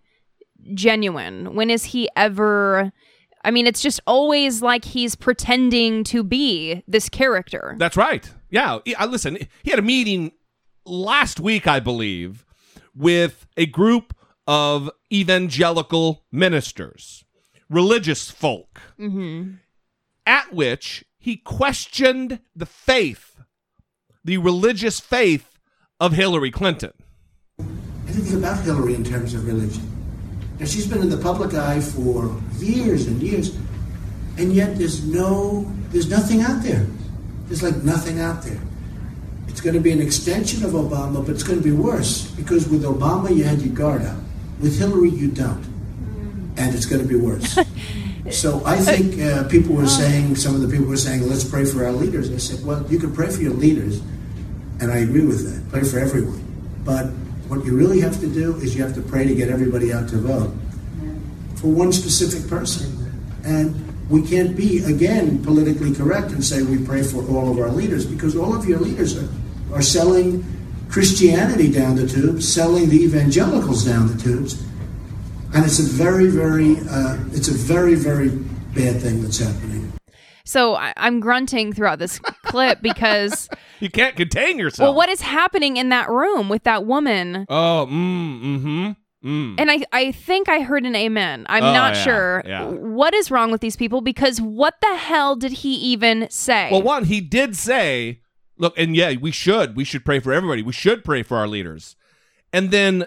genuine? 0.74 1.54
When 1.54 1.70
is 1.70 1.84
he 1.84 2.08
ever 2.16 2.92
I 3.44 3.52
mean, 3.52 3.68
it's 3.68 3.80
just 3.80 4.00
always 4.08 4.60
like 4.60 4.84
he's 4.84 5.14
pretending 5.14 6.02
to 6.04 6.24
be 6.24 6.82
this 6.88 7.08
character. 7.08 7.76
That's 7.78 7.96
right. 7.96 8.28
Yeah. 8.50 8.78
I 8.98 9.06
listen. 9.06 9.38
He 9.62 9.70
had 9.70 9.78
a 9.78 9.82
meeting 9.82 10.32
last 10.84 11.40
week, 11.40 11.66
I 11.66 11.80
believe, 11.80 12.44
with 12.94 13.46
a 13.56 13.66
group 13.66 14.14
of 14.46 14.90
evangelical 15.12 16.24
ministers, 16.30 17.24
religious 17.68 18.30
folk, 18.30 18.80
Mm-hmm. 18.98 19.54
at 20.24 20.52
which 20.52 21.04
he 21.18 21.36
questioned 21.36 22.40
the 22.54 22.66
faith, 22.66 23.36
the 24.24 24.38
religious 24.38 25.00
faith 25.00 25.58
of 25.98 26.12
Hillary 26.12 26.50
Clinton. 26.50 26.92
anything 28.08 28.38
about 28.38 28.62
Hillary 28.62 28.94
in 28.94 29.02
terms 29.04 29.34
of 29.34 29.46
religion. 29.46 29.82
Now, 30.60 30.66
she's 30.66 30.86
been 30.86 31.02
in 31.02 31.10
the 31.10 31.18
public 31.18 31.52
eye 31.54 31.80
for 31.80 32.34
years 32.58 33.06
and 33.08 33.20
years, 33.20 33.54
and 34.38 34.52
yet 34.52 34.78
there's 34.78 35.04
no, 35.04 35.70
there's 35.90 36.08
nothing 36.08 36.40
out 36.42 36.62
there. 36.62 36.86
There's 37.46 37.62
like 37.62 37.82
nothing 37.82 38.20
out 38.20 38.42
there. 38.42 38.60
It's 39.48 39.60
going 39.60 39.74
to 39.74 39.80
be 39.80 39.92
an 39.92 40.00
extension 40.00 40.64
of 40.64 40.72
Obama, 40.72 41.24
but 41.24 41.34
it's 41.34 41.42
going 41.42 41.58
to 41.58 41.64
be 41.64 41.72
worse 41.72 42.30
because 42.32 42.68
with 42.68 42.82
Obama 42.82 43.34
you 43.34 43.44
had 43.44 43.62
your 43.62 43.74
guard 43.74 44.02
up. 44.02 44.18
With 44.60 44.78
Hillary 44.78 45.10
you 45.10 45.30
don't, 45.30 45.64
and 46.56 46.74
it's 46.74 46.86
going 46.86 47.02
to 47.02 47.08
be 47.08 47.14
worse. 47.14 47.58
so 48.30 48.62
I 48.64 48.76
think 48.76 49.20
uh, 49.20 49.44
people 49.48 49.74
were 49.74 49.86
saying, 49.86 50.36
some 50.36 50.54
of 50.54 50.62
the 50.62 50.68
people 50.68 50.86
were 50.86 50.96
saying, 50.96 51.28
let's 51.28 51.44
pray 51.44 51.64
for 51.64 51.84
our 51.84 51.92
leaders. 51.92 52.32
I 52.32 52.38
said, 52.38 52.64
well, 52.64 52.84
you 52.90 52.98
can 52.98 53.14
pray 53.14 53.30
for 53.30 53.42
your 53.42 53.52
leaders, 53.52 54.00
and 54.80 54.90
I 54.90 54.98
agree 54.98 55.24
with 55.24 55.44
that. 55.44 55.70
Pray 55.70 55.84
for 55.84 55.98
everyone. 55.98 56.42
But 56.84 57.06
what 57.48 57.64
you 57.64 57.76
really 57.76 58.00
have 58.00 58.18
to 58.20 58.26
do 58.26 58.56
is 58.56 58.74
you 58.74 58.82
have 58.82 58.94
to 58.94 59.02
pray 59.02 59.26
to 59.26 59.34
get 59.34 59.48
everybody 59.48 59.92
out 59.92 60.08
to 60.08 60.16
vote 60.16 60.52
for 61.56 61.68
one 61.68 61.92
specific 61.92 62.48
person. 62.48 62.92
And 63.44 63.85
we 64.08 64.22
can't 64.22 64.56
be, 64.56 64.84
again, 64.84 65.42
politically 65.42 65.92
correct 65.94 66.30
and 66.32 66.44
say 66.44 66.62
we 66.62 66.78
pray 66.84 67.02
for 67.02 67.24
all 67.28 67.50
of 67.50 67.58
our 67.58 67.70
leaders 67.70 68.06
because 68.06 68.36
all 68.36 68.54
of 68.54 68.64
your 68.66 68.78
leaders 68.78 69.16
are, 69.18 69.28
are 69.74 69.82
selling 69.82 70.44
Christianity 70.88 71.70
down 71.72 71.96
the 71.96 72.06
tubes, 72.06 72.46
selling 72.52 72.88
the 72.88 73.02
evangelicals 73.02 73.84
down 73.84 74.06
the 74.16 74.22
tubes. 74.22 74.62
And 75.54 75.64
it's 75.64 75.78
a 75.78 75.82
very, 75.82 76.28
very, 76.28 76.76
uh, 76.88 77.18
it's 77.32 77.48
a 77.48 77.54
very, 77.54 77.94
very 77.94 78.28
bad 78.28 79.00
thing 79.02 79.22
that's 79.22 79.38
happening. 79.38 79.92
So 80.44 80.76
I- 80.76 80.92
I'm 80.96 81.18
grunting 81.18 81.72
throughout 81.72 81.98
this 81.98 82.20
clip 82.44 82.80
because 82.82 83.48
You 83.80 83.90
can't 83.90 84.14
contain 84.16 84.58
yourself. 84.58 84.86
well, 84.86 84.94
what 84.94 85.08
is 85.08 85.20
happening 85.20 85.76
in 85.76 85.88
that 85.88 86.08
room 86.08 86.48
with 86.48 86.62
that 86.62 86.86
woman? 86.86 87.44
Oh, 87.48 87.88
mm, 87.90 88.40
mm-hmm. 88.42 88.90
Mm. 89.26 89.56
And 89.58 89.70
I, 89.70 89.84
I 89.92 90.12
think 90.12 90.48
I 90.48 90.60
heard 90.60 90.84
an 90.86 90.94
amen. 90.94 91.46
I'm 91.48 91.64
Oh, 91.64 91.72
not 91.72 91.94
yeah, 91.96 92.02
sure 92.04 92.42
yeah. 92.46 92.64
what 92.68 93.12
is 93.12 93.30
wrong 93.30 93.50
with 93.50 93.60
these 93.60 93.76
people 93.76 94.00
because 94.00 94.40
what 94.40 94.74
the 94.80 94.94
hell 94.96 95.34
did 95.34 95.50
he 95.52 95.74
even 95.74 96.28
say? 96.30 96.68
Well, 96.70 96.82
one, 96.82 97.04
he 97.04 97.20
did 97.20 97.56
say, 97.56 98.20
look, 98.56 98.78
and 98.78 98.94
yeah, 98.94 99.14
we 99.20 99.32
should. 99.32 99.74
We 99.76 99.82
should 99.84 100.04
pray 100.04 100.20
for 100.20 100.32
everybody. 100.32 100.62
We 100.62 100.72
should 100.72 101.04
pray 101.04 101.22
for 101.24 101.36
our 101.38 101.48
leaders. 101.48 101.96
And 102.52 102.70
then 102.70 103.06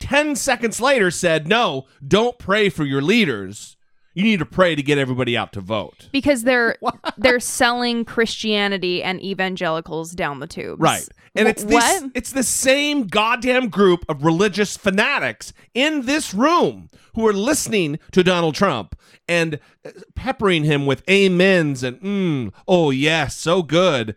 10 0.00 0.36
seconds 0.36 0.80
later 0.80 1.10
said, 1.10 1.48
no, 1.48 1.86
don't 2.06 2.38
pray 2.38 2.68
for 2.68 2.84
your 2.84 3.02
leaders. 3.02 3.76
You 4.14 4.24
need 4.24 4.40
to 4.40 4.46
pray 4.46 4.74
to 4.74 4.82
get 4.82 4.98
everybody 4.98 5.36
out 5.36 5.52
to 5.52 5.60
vote. 5.60 6.08
because 6.12 6.42
they're 6.42 6.76
they're 7.18 7.38
selling 7.40 8.04
Christianity 8.04 9.02
and 9.02 9.22
evangelicals 9.22 10.12
down 10.12 10.40
the 10.40 10.46
tubes. 10.48 10.80
Right. 10.80 11.08
And 11.38 11.46
Wh- 11.46 11.50
it's 11.50 11.64
this, 11.64 12.04
it's 12.14 12.32
the 12.32 12.42
same 12.42 13.06
goddamn 13.06 13.68
group 13.68 14.04
of 14.08 14.24
religious 14.24 14.76
fanatics 14.76 15.52
in 15.72 16.04
this 16.04 16.34
room 16.34 16.88
who 17.14 17.26
are 17.26 17.32
listening 17.32 17.98
to 18.12 18.24
Donald 18.24 18.56
Trump 18.56 18.98
and 19.28 19.60
uh, 19.84 19.90
peppering 20.16 20.64
him 20.64 20.84
with 20.84 21.08
amens 21.08 21.82
and 21.82 22.00
mm, 22.00 22.52
oh 22.66 22.90
yes, 22.90 23.36
so 23.36 23.62
good. 23.62 24.16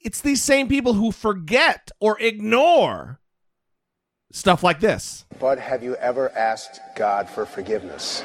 It's 0.00 0.20
these 0.20 0.42
same 0.42 0.68
people 0.68 0.94
who 0.94 1.12
forget 1.12 1.90
or 2.00 2.20
ignore 2.20 3.20
stuff 4.32 4.62
like 4.62 4.80
this. 4.80 5.24
But 5.38 5.58
have 5.58 5.82
you 5.82 5.94
ever 5.96 6.30
asked 6.30 6.80
God 6.96 7.28
for 7.28 7.46
forgiveness? 7.46 8.22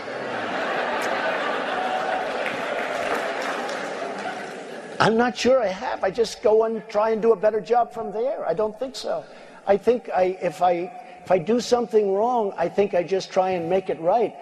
I'm 4.99 5.15
not 5.15 5.37
sure 5.37 5.61
I 5.61 5.67
have. 5.67 6.03
I 6.03 6.11
just 6.11 6.43
go 6.43 6.65
and 6.65 6.87
try 6.89 7.11
and 7.11 7.21
do 7.21 7.31
a 7.31 7.35
better 7.35 7.61
job 7.61 7.93
from 7.93 8.11
there. 8.11 8.47
I 8.47 8.53
don't 8.53 8.77
think 8.77 8.95
so. 8.95 9.23
I 9.65 9.77
think 9.77 10.09
I, 10.09 10.37
if 10.41 10.61
I 10.61 10.91
if 11.23 11.31
I 11.31 11.37
do 11.37 11.59
something 11.59 12.13
wrong, 12.13 12.53
I 12.57 12.67
think 12.67 12.93
I 12.93 13.03
just 13.03 13.31
try 13.31 13.51
and 13.51 13.69
make 13.69 13.89
it 13.89 13.99
right. 14.01 14.35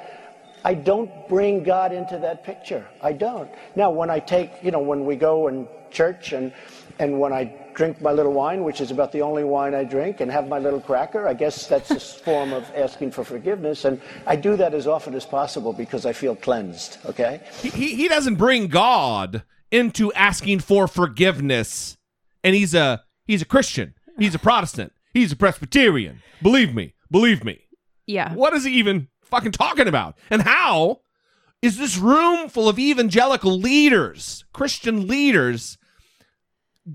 I 0.63 0.73
don't 0.73 1.11
bring 1.27 1.63
God 1.63 1.91
into 1.91 2.17
that 2.19 2.43
picture. 2.43 2.85
I 3.01 3.13
don't. 3.13 3.49
Now, 3.75 3.91
when 3.91 4.09
I 4.09 4.19
take, 4.19 4.51
you 4.63 4.71
know, 4.71 4.79
when 4.79 5.05
we 5.05 5.15
go 5.15 5.47
in 5.47 5.67
church 5.91 6.33
and 6.33 6.53
and 6.99 7.19
when 7.19 7.31
I 7.31 7.53
drink 7.75 8.01
my 8.01 8.11
little 8.11 8.33
wine, 8.33 8.63
which 8.63 8.81
is 8.81 8.89
about 8.89 9.11
the 9.11 9.21
only 9.21 9.43
wine 9.43 9.75
I 9.75 9.83
drink, 9.83 10.21
and 10.21 10.31
have 10.31 10.47
my 10.47 10.57
little 10.57 10.81
cracker, 10.81 11.27
I 11.27 11.33
guess 11.33 11.67
that's 11.67 11.91
a 11.91 11.99
form 12.23 12.53
of 12.53 12.63
asking 12.75 13.11
for 13.11 13.23
forgiveness. 13.23 13.85
And 13.85 14.01
I 14.25 14.35
do 14.35 14.55
that 14.55 14.73
as 14.73 14.87
often 14.87 15.13
as 15.13 15.25
possible 15.25 15.73
because 15.73 16.05
I 16.05 16.13
feel 16.13 16.35
cleansed. 16.35 16.97
Okay. 17.05 17.41
He, 17.61 17.69
he, 17.69 17.95
he 17.95 18.07
doesn't 18.07 18.35
bring 18.35 18.67
God 18.67 19.43
into 19.71 20.11
asking 20.13 20.59
for 20.59 20.87
forgiveness. 20.87 21.97
And 22.43 22.55
he's 22.55 22.73
a 22.73 23.03
he's 23.25 23.41
a 23.41 23.45
Christian. 23.45 23.93
He's 24.17 24.35
a 24.35 24.39
Protestant. 24.39 24.93
He's 25.13 25.31
a 25.31 25.35
Presbyterian. 25.35 26.21
Believe 26.41 26.73
me. 26.73 26.93
Believe 27.11 27.43
me. 27.43 27.61
Yeah. 28.05 28.33
What 28.33 28.53
is 28.53 28.63
he 28.63 28.71
even 28.73 29.07
fucking 29.23 29.51
talking 29.51 29.87
about? 29.87 30.17
And 30.29 30.41
how 30.41 31.01
is 31.61 31.77
this 31.77 31.97
room 31.97 32.49
full 32.49 32.69
of 32.69 32.79
evangelical 32.79 33.57
leaders, 33.57 34.45
Christian 34.53 35.07
leaders, 35.07 35.77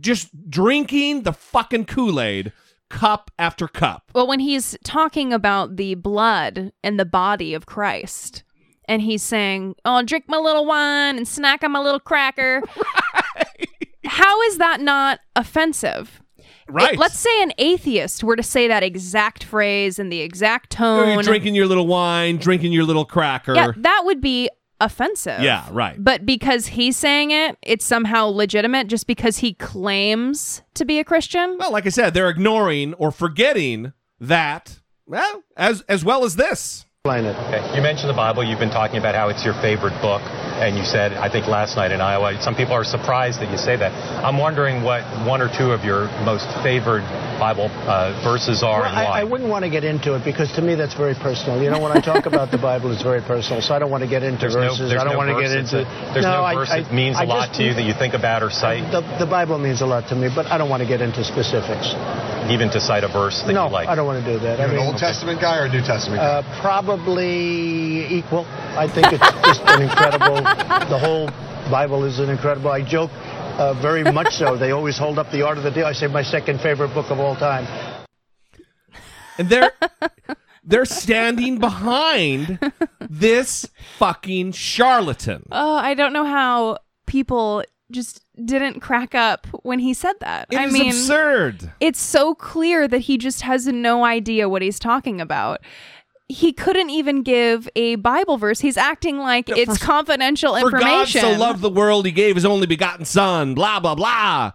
just 0.01 0.51
drinking 0.51 1.23
the 1.23 1.33
fucking 1.33 1.87
Kool 1.87 2.21
Aid 2.21 2.53
cup 2.89 3.31
after 3.39 3.69
cup? 3.69 4.11
Well, 4.15 4.27
when 4.27 4.41
he's 4.41 4.77
talking 4.85 5.33
about 5.33 5.77
the 5.77 5.95
blood 5.95 6.73
and 6.83 6.99
the 6.99 7.05
body 7.05 7.55
of 7.55 7.67
Christ, 7.67 8.45
and 8.87 9.03
he's 9.03 9.23
saying, 9.23 9.75
"Oh, 9.85 10.03
drink 10.03 10.25
my 10.29 10.39
little 10.39 10.67
wine 10.67 11.17
and 11.17 11.27
snack 11.27 11.63
on 11.65 11.73
my 11.73 11.81
little 11.81 12.01
cracker," 12.01 12.63
how 14.05 14.41
is 14.43 14.59
that 14.59 14.81
not 14.81 15.21
offensive? 15.37 16.21
Right. 16.69 16.95
It- 16.95 16.99
let's 16.99 17.19
say 17.19 17.43
an 17.43 17.53
atheist 17.59 18.25
were 18.25 18.37
to 18.37 18.43
say 18.43 18.69
that 18.69 18.83
exact 18.83 19.45
phrase 19.45 19.99
in 19.99 20.09
the 20.09 20.21
exact 20.21 20.71
tone. 20.71 21.15
You're 21.15 21.23
drinking 21.23 21.55
your 21.55 21.67
little 21.67 21.87
wine, 21.87 22.37
drinking 22.37 22.73
your 22.73 22.85
little 22.85 23.05
cracker. 23.05 23.55
Yeah, 23.55 23.73
that 23.77 24.03
would 24.05 24.21
be 24.21 24.49
offensive. 24.81 25.41
Yeah, 25.41 25.67
right. 25.71 25.97
But 26.03 26.25
because 26.27 26.67
he's 26.69 26.97
saying 26.97 27.31
it, 27.31 27.57
it's 27.63 27.85
somehow 27.85 28.27
legitimate 28.27 28.89
just 28.89 29.07
because 29.07 29.39
he 29.39 29.55
claims 29.55 30.63
to 30.75 30.85
be 30.85 30.99
a 30.99 31.05
Christian. 31.05 31.57
Well, 31.59 31.73
like 31.73 31.87
I 31.87 31.91
said, 31.91 32.15
they're 32.15 32.31
ignoring 32.31 32.95
or 32.95 33.11
forgetting 33.13 33.93
that, 34.21 34.81
well, 35.07 35.43
as 35.57 35.83
as 35.83 36.05
well 36.05 36.25
as 36.25 36.37
this. 36.37 36.87
Okay. 37.05 37.75
You 37.75 37.83
mentioned 37.83 38.11
the 38.11 38.15
Bible. 38.15 38.45
You've 38.47 38.61
been 38.61 38.71
talking 38.71 38.95
about 39.03 39.17
how 39.17 39.27
it's 39.29 39.45
your 39.45 39.55
favorite 39.59 39.99
book, 40.01 40.23
and 40.63 40.79
you 40.79 40.85
said, 40.85 41.11
I 41.15 41.27
think 41.29 41.49
last 41.49 41.75
night 41.75 41.91
in 41.91 42.01
Iowa, 42.01 42.39
some 42.41 42.55
people 42.55 42.75
are 42.75 42.85
surprised 42.85 43.41
that 43.43 43.51
you 43.51 43.59
say 43.59 43.75
that. 43.75 43.91
I'm 44.23 44.39
wondering 44.39 44.85
what 44.87 45.03
one 45.27 45.43
or 45.43 45.51
two 45.51 45.73
of 45.75 45.83
your 45.83 46.07
most 46.23 46.47
favored 46.63 47.03
Bible 47.43 47.67
uh, 47.91 48.15
verses 48.23 48.63
are 48.63 48.87
Well, 48.87 48.89
and 48.89 48.95
I, 48.97 49.03
why. 49.03 49.21
I 49.21 49.25
wouldn't 49.25 49.51
want 49.51 49.65
to 49.65 49.71
get 49.71 49.83
into 49.83 50.15
it 50.15 50.23
because 50.25 50.53
to 50.55 50.63
me 50.63 50.77
that's 50.77 50.95
very 50.95 51.17
personal. 51.19 51.59
You 51.61 51.71
know, 51.75 51.81
when 51.83 51.91
I 51.91 51.99
talk 51.99 52.27
about 52.27 52.53
the 52.53 52.59
Bible, 52.63 52.93
it's 52.95 53.03
very 53.03 53.21
personal, 53.21 53.61
so 53.63 53.75
I 53.75 53.81
don't 53.81 53.91
want 53.91 54.05
to 54.05 54.09
get 54.09 54.23
into 54.23 54.39
there's 54.47 54.55
verses. 54.55 54.87
there's 54.95 55.01
I 55.01 55.03
don't 55.03 55.15
no 55.15 55.19
want 55.19 55.35
to 55.35 55.43
get 55.43 55.51
into. 55.59 55.83
a- 55.83 56.15
there's 56.15 56.23
no, 56.23 56.45
I- 56.47 56.55
verse 56.55 56.71
I- 56.71 56.83
that 56.87 56.95
means 56.95 57.17
I 57.19 57.25
a 57.25 57.27
lot 57.27 57.49
just- 57.51 57.59
to 57.59 57.65
you 57.67 57.75
that 57.75 57.83
you 57.83 57.95
think 57.99 58.15
about 58.15 58.45
or 58.45 58.51
cite, 58.55 58.87
The, 58.95 59.03
the 59.19 59.27
Bible 59.27 59.59
means 59.59 59.83
a 59.83 59.87
lot 59.91 60.07
to 60.11 60.15
me, 60.15 60.31
but 60.31 60.47
I 60.47 60.55
don't 60.57 60.71
want 60.71 60.87
to 60.87 60.89
get 60.89 61.03
into 61.03 61.25
specifics. 61.27 61.99
even 62.47 62.71
to 62.71 62.79
cite 62.81 63.03
a 63.03 63.09
verse 63.09 63.43
that 63.43 63.55
no, 63.55 63.67
you 63.67 63.73
like. 63.73 63.89
I 63.89 63.95
don't 63.97 64.07
want 64.07 64.23
to 64.25 64.33
do 64.33 64.39
that. 64.39 64.59
You're 64.59 64.69
I 64.69 64.71
an 64.71 64.77
mean, 64.77 64.87
Old 64.87 64.99
Testament 64.99 65.41
guy 65.41 65.59
or 65.59 65.67
a 65.67 65.69
New 65.73 65.83
Testament 65.83 66.21
guy? 66.23 66.43
Uh, 66.43 66.61
probably 66.61 66.92
equal. 66.99 68.47
I 68.77 68.89
think 68.89 69.13
it's 69.13 69.33
just 69.43 69.63
an 69.67 69.83
incredible. 69.83 70.37
The 70.37 70.99
whole 70.99 71.27
Bible 71.71 72.05
is 72.05 72.19
an 72.19 72.31
incredible. 72.31 72.71
I 72.71 72.83
joke. 72.83 73.11
Uh, 73.59 73.75
very 73.75 74.03
much 74.03 74.35
so. 74.37 74.57
They 74.57 74.71
always 74.71 74.97
hold 74.97 75.19
up 75.19 75.31
the 75.31 75.43
art 75.43 75.59
of 75.59 75.65
the 75.65 75.71
deal. 75.71 75.85
I 75.85 75.93
say 75.93 76.07
my 76.07 76.23
second 76.23 76.61
favorite 76.61 76.95
book 76.95 77.11
of 77.11 77.21
all 77.21 77.37
time. 77.37 77.67
And 79.39 79.49
they're 79.49 79.73
they're 80.65 80.85
standing 80.85 81.59
behind 81.59 82.59
this 83.01 83.69
fucking 83.99 84.53
charlatan. 84.53 85.47
Oh, 85.53 85.77
I 85.77 85.95
don't 85.95 86.13
know 86.13 86.25
how 86.25 86.79
people 87.07 87.63
just 87.91 88.25
didn't 88.43 88.81
crack 88.81 89.15
up 89.15 89.47
when 89.63 89.79
he 89.79 89.93
said 89.93 90.15
that. 90.21 90.49
It 90.51 90.59
I 90.59 90.67
is 90.67 90.73
mean, 90.73 90.89
absurd. 90.89 91.73
It's 91.79 92.01
so 92.01 92.35
clear 92.35 92.89
that 92.89 93.01
he 93.01 93.19
just 93.19 93.43
has 93.43 93.67
no 93.67 94.05
idea 94.05 94.49
what 94.49 94.63
he's 94.63 94.79
talking 94.79 95.21
about. 95.21 95.61
He 96.33 96.53
couldn't 96.53 96.91
even 96.91 97.23
give 97.23 97.69
a 97.77 97.97
Bible 97.97 98.37
verse. 98.39 98.61
He's 98.61 98.77
acting 98.77 99.19
like 99.19 99.49
it's 99.49 99.79
confidential 99.79 100.59
For 100.59 100.71
God 100.71 101.09
so 101.09 101.33
loved 101.33 101.61
the 101.61 101.71
world, 101.71 102.07
he 102.07 102.13
gave 102.13 102.35
his 102.35 102.45
only 102.45 102.67
begotten 102.67 103.05
Son, 103.05 103.55
blah, 103.55 103.81
blah, 103.81 103.95
blah. 103.95 104.53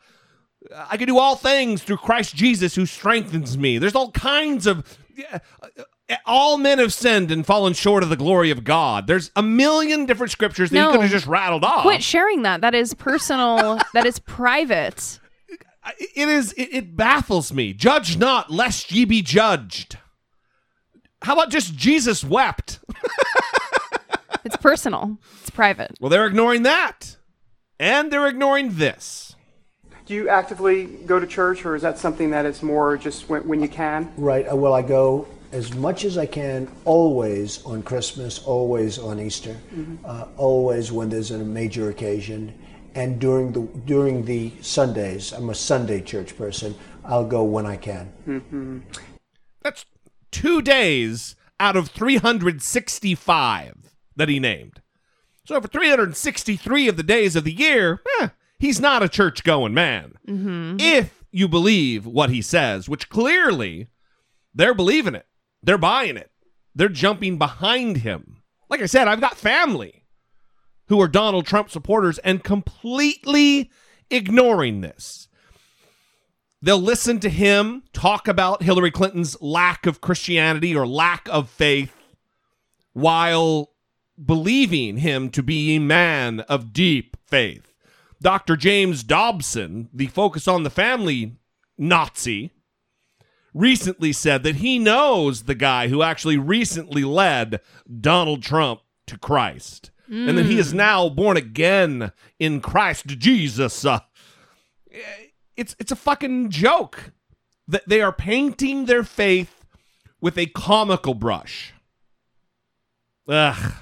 I 0.89 0.97
can 0.97 1.07
do 1.07 1.17
all 1.17 1.35
things 1.35 1.81
through 1.83 1.97
Christ 1.97 2.35
Jesus 2.35 2.75
who 2.75 2.85
strengthens 2.85 3.57
me. 3.57 3.77
There's 3.77 3.95
all 3.95 4.11
kinds 4.11 4.67
of. 4.67 4.97
yeah, 5.15 5.39
uh, 5.61 5.83
All 6.25 6.57
men 6.57 6.79
have 6.79 6.93
sinned 6.93 7.31
and 7.31 7.45
fallen 7.45 7.73
short 7.73 8.03
of 8.03 8.09
the 8.09 8.15
glory 8.17 8.51
of 8.51 8.63
God. 8.63 9.07
There's 9.07 9.31
a 9.35 9.43
million 9.43 10.05
different 10.05 10.31
scriptures 10.31 10.69
that 10.71 10.75
No. 10.75 10.87
you 10.87 10.91
could 10.93 11.01
have 11.03 11.11
just 11.11 11.27
rattled 11.27 11.63
off. 11.63 11.83
Quit 11.83 12.03
sharing 12.03 12.41
that. 12.41 12.61
That 12.61 12.75
is 12.75 12.93
personal. 12.93 13.79
that 13.93 14.05
is 14.05 14.19
private. 14.19 15.19
It 15.99 16.27
is. 16.27 16.51
It, 16.53 16.69
it 16.73 16.95
baffles 16.97 17.53
me. 17.53 17.71
Judge 17.73 18.17
not, 18.17 18.51
lest 18.51 18.91
ye 18.91 19.05
be 19.05 19.21
judged. 19.21 19.97
How 21.21 21.33
about 21.33 21.49
just 21.49 21.75
Jesus 21.75 22.23
wept? 22.23 22.79
It's 24.45 24.55
personal. 24.55 25.17
It's 25.41 25.49
private. 25.49 25.97
Well, 25.99 26.09
they're 26.09 26.25
ignoring 26.25 26.63
that, 26.63 27.17
and 27.81 28.09
they're 28.09 28.27
ignoring 28.27 28.75
this. 28.75 29.35
Do 30.05 30.13
you 30.13 30.29
actively 30.29 30.85
go 30.85 31.19
to 31.19 31.27
church, 31.27 31.65
or 31.65 31.75
is 31.75 31.81
that 31.81 31.97
something 31.97 32.29
that 32.29 32.45
is 32.45 32.63
more 32.63 32.95
just 32.95 33.27
when, 33.27 33.45
when 33.45 33.61
you 33.61 33.67
can? 33.67 34.09
Right. 34.15 34.49
uh, 34.49 34.55
Well, 34.55 34.73
I 34.73 34.83
go 34.83 35.27
as 35.51 35.73
much 35.75 36.05
as 36.05 36.17
I 36.17 36.27
can, 36.27 36.71
always 36.85 37.61
on 37.65 37.83
Christmas, 37.83 38.39
always 38.39 38.97
on 38.97 39.19
Easter, 39.19 39.57
Mhm. 39.75 39.97
uh, 40.05 40.27
always 40.37 40.93
when 40.93 41.09
there's 41.09 41.31
a 41.31 41.39
major 41.39 41.89
occasion, 41.89 42.53
and 42.95 43.19
during 43.19 43.51
the 43.51 43.61
during 43.85 44.23
the 44.23 44.53
Sundays. 44.61 45.33
I'm 45.33 45.49
a 45.49 45.55
Sunday 45.55 45.99
church 45.99 46.37
person. 46.37 46.73
I'll 47.03 47.25
go 47.27 47.43
when 47.43 47.65
I 47.65 47.75
can. 47.75 48.13
Mm-hmm. 48.25 48.77
That's 49.61 49.83
two 50.37 50.61
days 50.61 51.35
out 51.59 51.75
of 51.75 51.89
365 51.89 53.75
that 54.15 54.29
he 54.29 54.39
named. 54.39 54.81
So 55.45 55.59
for 55.59 55.67
363 55.67 56.87
of 56.87 56.95
the 56.95 57.01
days 57.03 57.35
of 57.35 57.43
the 57.43 57.51
year, 57.51 58.01
eh, 58.19 58.29
he's 58.59 58.79
not 58.79 59.01
a 59.01 59.09
church 59.09 59.43
going 59.43 59.73
man. 59.73 60.13
Mm-hmm. 60.27 60.75
If 60.79 61.23
you 61.31 61.47
believe 61.47 62.05
what 62.05 62.29
he 62.29 62.43
says, 62.43 62.87
which 62.87 63.09
clearly 63.09 63.87
they're 64.53 64.75
believing 64.75 65.15
it, 65.15 65.25
they're 65.63 65.79
buying 65.79 66.17
it, 66.17 66.29
they're 66.75 66.87
jumping 66.87 67.39
behind 67.39 67.97
him. 67.97 68.43
Like 68.69 68.81
I 68.81 68.85
said, 68.85 69.07
I've 69.07 69.21
got 69.21 69.37
family 69.37 70.03
who 70.87 71.01
are 71.01 71.07
Donald 71.07 71.47
Trump 71.47 71.71
supporters 71.71 72.19
and 72.19 72.43
completely 72.43 73.71
ignoring 74.11 74.81
this. 74.81 75.26
They'll 76.67 76.81
listen 76.81 77.21
to 77.21 77.29
him 77.29 77.83
talk 77.93 78.27
about 78.27 78.61
Hillary 78.61 78.91
Clinton's 78.91 79.41
lack 79.41 79.85
of 79.85 80.01
Christianity 80.01 80.75
or 80.75 80.85
lack 80.85 81.29
of 81.29 81.49
faith 81.49 81.95
while 82.91 83.71
believing 84.21 84.97
him 84.97 85.29
to 85.29 85.41
be 85.41 85.77
a 85.77 85.79
man 85.79 86.41
of 86.41 86.73
deep 86.73 87.15
faith. 87.25 87.73
Dr. 88.21 88.57
James 88.57 89.03
Dobson, 89.03 89.87
the 89.93 90.07
Focus 90.07 90.45
on 90.45 90.63
the 90.63 90.69
Family 90.69 91.37
Nazi, 91.77 92.51
recently 93.53 94.11
said 94.11 94.43
that 94.43 94.57
he 94.57 94.77
knows 94.77 95.43
the 95.43 95.55
guy 95.55 95.87
who 95.87 96.03
actually 96.03 96.37
recently 96.37 97.05
led 97.05 97.61
Donald 98.01 98.43
Trump 98.43 98.81
to 99.05 99.17
Christ. 99.17 99.91
And 100.09 100.37
that 100.37 100.45
he 100.45 100.59
is 100.59 100.73
Mm. 100.73 100.75
now 100.75 101.07
born 101.07 101.37
again 101.37 102.11
in 102.39 102.59
Christ 102.59 103.07
Jesus. 103.07 103.85
Uh, 103.85 103.99
it's 105.57 105.75
it's 105.79 105.91
a 105.91 105.95
fucking 105.95 106.49
joke 106.51 107.11
that 107.67 107.87
they 107.87 108.01
are 108.01 108.13
painting 108.13 108.85
their 108.85 109.03
faith 109.03 109.65
with 110.21 110.37
a 110.37 110.45
comical 110.47 111.13
brush. 111.13 111.73
Ugh. 113.27 113.73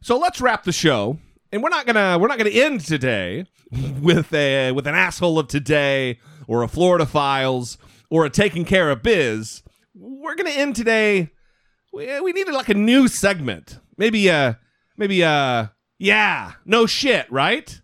So 0.00 0.16
let's 0.18 0.40
wrap 0.40 0.64
the 0.64 0.72
show, 0.72 1.18
and 1.52 1.62
we're 1.62 1.68
not 1.68 1.84
gonna 1.86 2.16
we're 2.18 2.28
not 2.28 2.38
gonna 2.38 2.50
end 2.50 2.80
today 2.80 3.46
with 4.00 4.32
a 4.32 4.72
with 4.72 4.86
an 4.86 4.94
asshole 4.94 5.38
of 5.38 5.48
today 5.48 6.20
or 6.46 6.62
a 6.62 6.68
Florida 6.68 7.04
Files 7.04 7.76
or 8.08 8.24
a 8.24 8.30
taking 8.30 8.64
care 8.64 8.90
of 8.90 9.02
biz. 9.02 9.62
We're 9.94 10.36
gonna 10.36 10.50
end 10.50 10.76
today. 10.76 11.30
We, 11.92 12.20
we 12.20 12.32
needed 12.32 12.54
like 12.54 12.68
a 12.68 12.74
new 12.74 13.08
segment, 13.08 13.80
maybe 13.96 14.30
uh 14.30 14.54
maybe 14.96 15.24
uh 15.24 15.66
yeah 15.98 16.52
no 16.64 16.86
shit 16.86 17.30
right. 17.30 17.80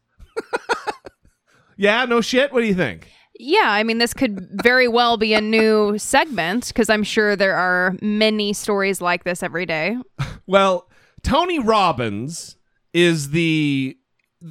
Yeah, 1.83 2.05
no 2.05 2.21
shit. 2.21 2.53
What 2.53 2.61
do 2.61 2.67
you 2.67 2.77
think? 2.77 3.11
Yeah, 3.41 3.67
I 3.67 3.83
mean, 3.83 3.99
this 3.99 4.15
could 4.15 4.49
very 4.63 4.87
well 4.87 5.17
be 5.17 5.35
a 5.35 5.41
new 5.41 5.99
segment 5.99 6.69
because 6.69 6.89
I'm 6.89 7.03
sure 7.03 7.35
there 7.35 7.57
are 7.57 7.97
many 8.01 8.53
stories 8.53 9.01
like 9.01 9.25
this 9.25 9.43
every 9.43 9.67
day. 9.67 9.97
Well, 10.45 10.89
Tony 11.23 11.61
Robbins 11.61 12.57
is 12.93 13.31
the 13.31 13.97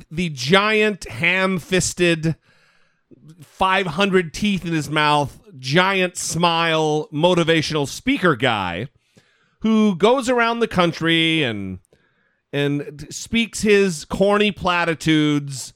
the 0.09 0.29
giant 0.29 1.03
ham-fisted 1.03 2.37
500 3.41 4.33
teeth 4.33 4.65
in 4.65 4.71
his 4.71 4.89
mouth, 4.89 5.37
giant 5.59 6.15
smile, 6.15 7.09
motivational 7.13 7.87
speaker 7.89 8.37
guy 8.37 8.87
who 9.59 9.95
goes 9.97 10.29
around 10.29 10.59
the 10.59 10.67
country 10.67 11.43
and 11.43 11.79
and 12.53 13.05
speaks 13.09 13.61
his 13.61 14.05
corny 14.05 14.53
platitudes 14.53 15.73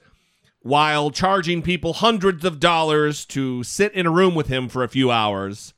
while 0.66 1.12
charging 1.12 1.62
people 1.62 1.94
hundreds 1.94 2.44
of 2.44 2.60
dollars 2.60 3.24
to 3.24 3.64
sit 3.64 3.94
in 3.94 4.08
a 4.08 4.12
room 4.12 4.34
with 4.34 4.48
him 4.48 4.68
for 4.68 4.84
a 4.84 4.88
few 4.88 5.12
hours. 5.12 5.76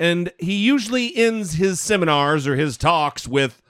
And 0.00 0.32
he 0.36 0.54
usually 0.54 1.14
ends 1.14 1.52
his 1.52 1.78
seminars 1.78 2.44
or 2.44 2.56
his 2.56 2.76
talks 2.76 3.28
with 3.28 3.62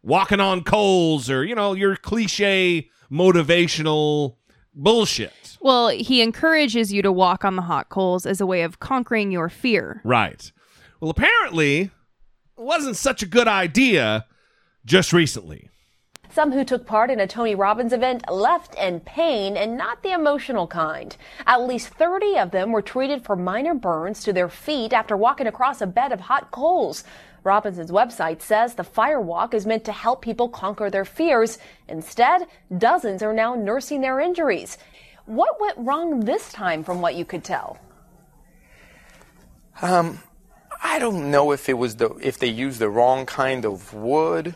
walking 0.00 0.38
on 0.38 0.62
coals 0.62 1.28
or, 1.28 1.44
you 1.44 1.52
know, 1.52 1.72
your 1.72 1.96
cliche 1.96 2.88
motivational 3.10 4.36
bullshit. 4.72 5.58
Well, 5.60 5.88
he 5.88 6.22
encourages 6.22 6.92
you 6.92 7.02
to 7.02 7.10
walk 7.10 7.44
on 7.44 7.56
the 7.56 7.62
hot 7.62 7.88
coals 7.88 8.24
as 8.24 8.40
a 8.40 8.46
way 8.46 8.62
of 8.62 8.78
conquering 8.78 9.32
your 9.32 9.48
fear. 9.48 10.00
Right. 10.04 10.52
Well, 11.00 11.10
apparently, 11.10 11.80
it 11.80 11.90
wasn't 12.56 12.94
such 12.94 13.24
a 13.24 13.26
good 13.26 13.48
idea 13.48 14.26
just 14.84 15.12
recently. 15.12 15.70
Some 16.38 16.52
who 16.52 16.62
took 16.62 16.86
part 16.86 17.10
in 17.10 17.18
a 17.18 17.26
Tony 17.26 17.56
Robbins 17.56 17.92
event 17.92 18.30
left 18.30 18.76
in 18.76 19.00
pain 19.00 19.56
and 19.56 19.76
not 19.76 20.04
the 20.04 20.12
emotional 20.12 20.68
kind. 20.68 21.16
At 21.48 21.66
least 21.66 21.88
30 21.88 22.38
of 22.38 22.52
them 22.52 22.70
were 22.70 22.80
treated 22.80 23.24
for 23.24 23.34
minor 23.34 23.74
burns 23.74 24.22
to 24.22 24.32
their 24.32 24.48
feet 24.48 24.92
after 24.92 25.16
walking 25.16 25.48
across 25.48 25.80
a 25.80 25.86
bed 25.88 26.12
of 26.12 26.20
hot 26.20 26.52
coals. 26.52 27.02
Robinson's 27.42 27.90
website 27.90 28.40
says 28.40 28.74
the 28.74 28.84
fire 28.84 29.20
walk 29.20 29.52
is 29.52 29.66
meant 29.66 29.84
to 29.86 29.90
help 29.90 30.22
people 30.22 30.48
conquer 30.48 30.90
their 30.90 31.04
fears. 31.04 31.58
Instead, 31.88 32.46
dozens 32.78 33.20
are 33.20 33.34
now 33.34 33.56
nursing 33.56 34.00
their 34.00 34.20
injuries. 34.20 34.78
What 35.26 35.60
went 35.60 35.78
wrong 35.78 36.20
this 36.20 36.52
time 36.52 36.84
from 36.84 37.00
what 37.00 37.16
you 37.16 37.24
could 37.24 37.42
tell? 37.42 37.78
Um, 39.82 40.20
I 40.84 41.00
don't 41.00 41.32
know 41.32 41.50
if 41.50 41.68
it 41.68 41.76
was 41.76 41.96
the 41.96 42.10
if 42.22 42.38
they 42.38 42.46
used 42.46 42.78
the 42.78 42.88
wrong 42.88 43.26
kind 43.26 43.64
of 43.64 43.92
wood, 43.92 44.54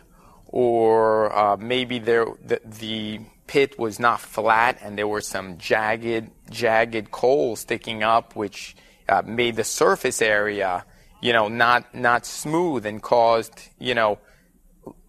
or 0.53 1.35
uh, 1.37 1.57
maybe 1.57 1.99
there 1.99 2.27
the, 2.45 2.61
the 2.65 3.21
pit 3.47 3.79
was 3.79 3.99
not 3.99 4.21
flat 4.21 4.79
and 4.83 4.97
there 4.97 5.09
were 5.09 5.21
some 5.21 5.59
jagged 5.59 6.31
jagged 6.51 7.11
coals 7.11 7.61
sticking 7.61 8.03
up, 8.03 8.37
which 8.37 8.77
uh, 9.09 9.23
made 9.25 9.57
the 9.57 9.65
surface 9.65 10.23
area, 10.23 10.85
you 11.21 11.33
know, 11.33 11.49
not 11.49 11.95
not 11.95 12.27
smooth 12.27 12.87
and 12.87 13.03
caused, 13.03 13.69
you 13.79 13.95
know, 13.95 14.19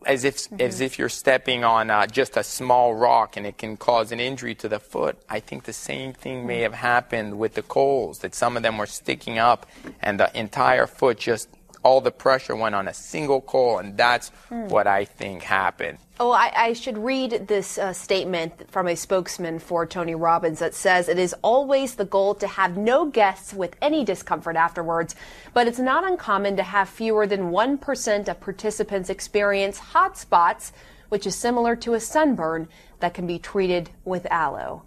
as 0.05 0.23
if 0.23 0.47
as 0.61 0.79
if 0.79 0.97
you're 0.97 1.09
stepping 1.09 1.65
on 1.65 1.89
uh, 1.89 2.07
just 2.07 2.37
a 2.37 2.43
small 2.43 2.95
rock 2.95 3.35
and 3.35 3.45
it 3.45 3.57
can 3.57 3.75
cause 3.75 4.13
an 4.13 4.21
injury 4.21 4.55
to 4.55 4.69
the 4.69 4.79
foot. 4.79 5.21
I 5.29 5.41
think 5.41 5.63
the 5.63 5.73
same 5.73 6.13
thing 6.13 6.47
may 6.47 6.61
have 6.61 6.73
happened 6.73 7.37
with 7.37 7.55
the 7.55 7.63
coals 7.63 8.19
that 8.19 8.33
some 8.33 8.55
of 8.55 8.63
them 8.63 8.77
were 8.77 8.85
sticking 8.85 9.39
up 9.39 9.65
and 10.01 10.19
the 10.19 10.37
entire 10.37 10.87
foot 10.87 11.19
just 11.19 11.49
all 11.83 12.01
the 12.01 12.11
pressure 12.11 12.55
went 12.55 12.75
on 12.75 12.87
a 12.87 12.93
single 12.93 13.41
call, 13.41 13.77
and 13.79 13.97
that's 13.97 14.31
Hmm. 14.49 14.67
what 14.67 14.87
I 14.87 15.05
think 15.05 15.43
happened. 15.43 15.97
Oh, 16.19 16.31
I, 16.31 16.51
I 16.55 16.73
should 16.73 16.97
read 16.97 17.47
this 17.47 17.77
uh, 17.77 17.91
statement 17.91 18.69
from 18.71 18.87
a 18.87 18.95
spokesman 18.95 19.59
for 19.59 19.85
Tony 19.85 20.15
Robbins 20.15 20.59
that 20.59 20.73
says 20.75 21.09
it 21.09 21.17
is 21.19 21.35
always 21.41 21.95
the 21.95 22.05
goal 22.05 22.35
to 22.35 22.47
have 22.47 22.77
no 22.77 23.05
guests 23.05 23.53
with 23.53 23.75
any 23.81 24.05
discomfort 24.05 24.55
afterwards, 24.55 25.15
but 25.53 25.67
it's 25.67 25.79
not 25.79 26.03
uncommon 26.03 26.55
to 26.57 26.63
have 26.63 26.87
fewer 26.87 27.25
than 27.27 27.51
1% 27.51 28.27
of 28.27 28.39
participants 28.39 29.09
experience 29.09 29.79
hot 29.79 30.17
spots, 30.17 30.71
which 31.09 31.25
is 31.27 31.35
similar 31.35 31.75
to 31.77 31.93
a 31.95 31.99
sunburn 31.99 32.67
that 32.99 33.13
can 33.13 33.27
be 33.27 33.39
treated 33.39 33.89
with 34.05 34.25
aloe. 34.31 34.83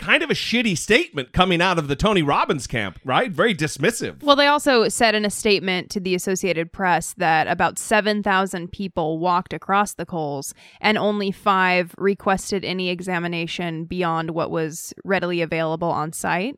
Kind 0.00 0.22
of 0.22 0.30
a 0.30 0.34
shitty 0.34 0.78
statement 0.78 1.32
coming 1.32 1.60
out 1.60 1.78
of 1.78 1.86
the 1.86 1.94
Tony 1.94 2.22
Robbins 2.22 2.66
camp, 2.66 2.98
right? 3.04 3.30
Very 3.30 3.54
dismissive. 3.54 4.22
Well, 4.22 4.34
they 4.34 4.46
also 4.46 4.88
said 4.88 5.14
in 5.14 5.26
a 5.26 5.30
statement 5.30 5.90
to 5.90 6.00
the 6.00 6.14
Associated 6.14 6.72
Press 6.72 7.14
that 7.18 7.46
about 7.48 7.78
7,000 7.78 8.72
people 8.72 9.18
walked 9.18 9.52
across 9.52 9.92
the 9.92 10.06
coals 10.06 10.54
and 10.80 10.96
only 10.96 11.30
five 11.30 11.94
requested 11.98 12.64
any 12.64 12.88
examination 12.88 13.84
beyond 13.84 14.30
what 14.30 14.50
was 14.50 14.94
readily 15.04 15.42
available 15.42 15.90
on 15.90 16.14
site. 16.14 16.56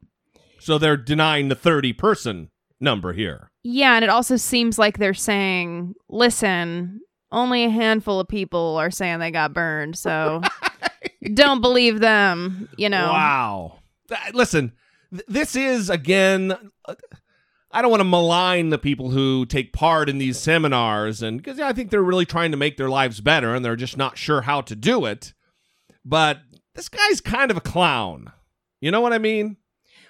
So 0.60 0.78
they're 0.78 0.96
denying 0.96 1.48
the 1.48 1.56
30 1.56 1.94
person 1.94 2.50
number 2.80 3.12
here. 3.12 3.50
Yeah, 3.64 3.96
and 3.96 4.04
it 4.04 4.10
also 4.10 4.36
seems 4.36 4.78
like 4.78 4.98
they're 4.98 5.14
saying, 5.14 5.94
listen, 6.08 7.00
only 7.32 7.64
a 7.64 7.70
handful 7.70 8.20
of 8.20 8.28
people 8.28 8.76
are 8.76 8.92
saying 8.92 9.18
they 9.18 9.32
got 9.32 9.52
burned, 9.52 9.98
so 9.98 10.42
don't 11.34 11.60
believe 11.60 12.00
them, 12.00 12.68
you 12.76 12.88
know. 12.88 13.12
Wow. 13.12 13.78
Listen, 14.32 14.72
this 15.28 15.56
is 15.56 15.90
again. 15.90 16.56
uh, 16.84 16.94
I 17.74 17.80
don't 17.80 17.90
want 17.90 18.02
to 18.02 18.08
malign 18.08 18.68
the 18.68 18.76
people 18.78 19.10
who 19.10 19.46
take 19.46 19.72
part 19.72 20.10
in 20.10 20.18
these 20.18 20.38
seminars, 20.38 21.22
and 21.22 21.38
because 21.38 21.58
I 21.58 21.72
think 21.72 21.90
they're 21.90 22.02
really 22.02 22.26
trying 22.26 22.50
to 22.50 22.58
make 22.58 22.76
their 22.76 22.90
lives 22.90 23.20
better, 23.22 23.54
and 23.54 23.64
they're 23.64 23.76
just 23.76 23.96
not 23.96 24.18
sure 24.18 24.42
how 24.42 24.60
to 24.62 24.76
do 24.76 25.06
it. 25.06 25.32
But 26.04 26.40
this 26.74 26.90
guy's 26.90 27.22
kind 27.22 27.50
of 27.50 27.56
a 27.56 27.62
clown. 27.62 28.30
You 28.80 28.90
know 28.90 29.00
what 29.00 29.14
I 29.14 29.18
mean? 29.18 29.56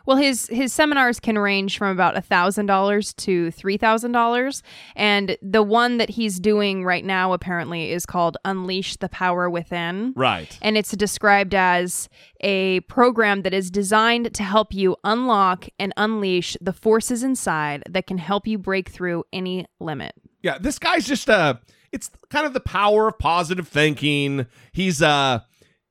Well, 0.07 0.16
his 0.16 0.46
his 0.48 0.72
seminars 0.72 1.20
can 1.20 1.38
range 1.38 1.78
from 1.78 1.88
about 1.88 2.22
thousand 2.24 2.66
dollars 2.66 3.14
to 3.14 3.50
three 3.50 3.76
thousand 3.76 4.12
dollars, 4.12 4.62
and 4.96 5.36
the 5.42 5.62
one 5.62 5.98
that 5.98 6.11
he's 6.11 6.40
doing 6.40 6.84
right 6.84 7.05
now 7.05 7.32
apparently 7.32 7.90
is 7.92 8.07
called 8.07 8.36
"Unleash 8.44 8.96
the 8.96 9.09
Power 9.09 9.48
Within." 9.48 10.12
Right. 10.16 10.59
and 10.62 10.76
it's 10.76 10.92
described 10.92 11.55
as 11.55 12.09
a 12.40 12.80
program 12.80 13.42
that 13.42 13.55
is 13.55 13.70
designed 13.70 14.34
to 14.34 14.42
help 14.42 14.74
you 14.74 14.96
unlock 15.05 15.68
and 15.78 15.92
unleash 15.96 16.57
the 16.61 16.72
forces 16.72 17.22
inside 17.22 17.82
that 17.88 18.07
can 18.07 18.18
help 18.18 18.46
you 18.46 18.59
break 18.59 18.88
through 18.88 19.24
any 19.32 19.66
limit. 19.80 20.14
Yeah, 20.42 20.59
this 20.59 20.78
guy's 20.78 21.07
just 21.07 21.30
uh 21.30 21.55
it's 21.92 22.11
kind 22.30 22.46
of 22.46 22.53
the 22.53 22.61
power 22.61 23.09
of 23.09 23.18
positive 23.18 23.68
thinking. 23.68 24.46
He's 24.72 25.00
uh 25.03 25.40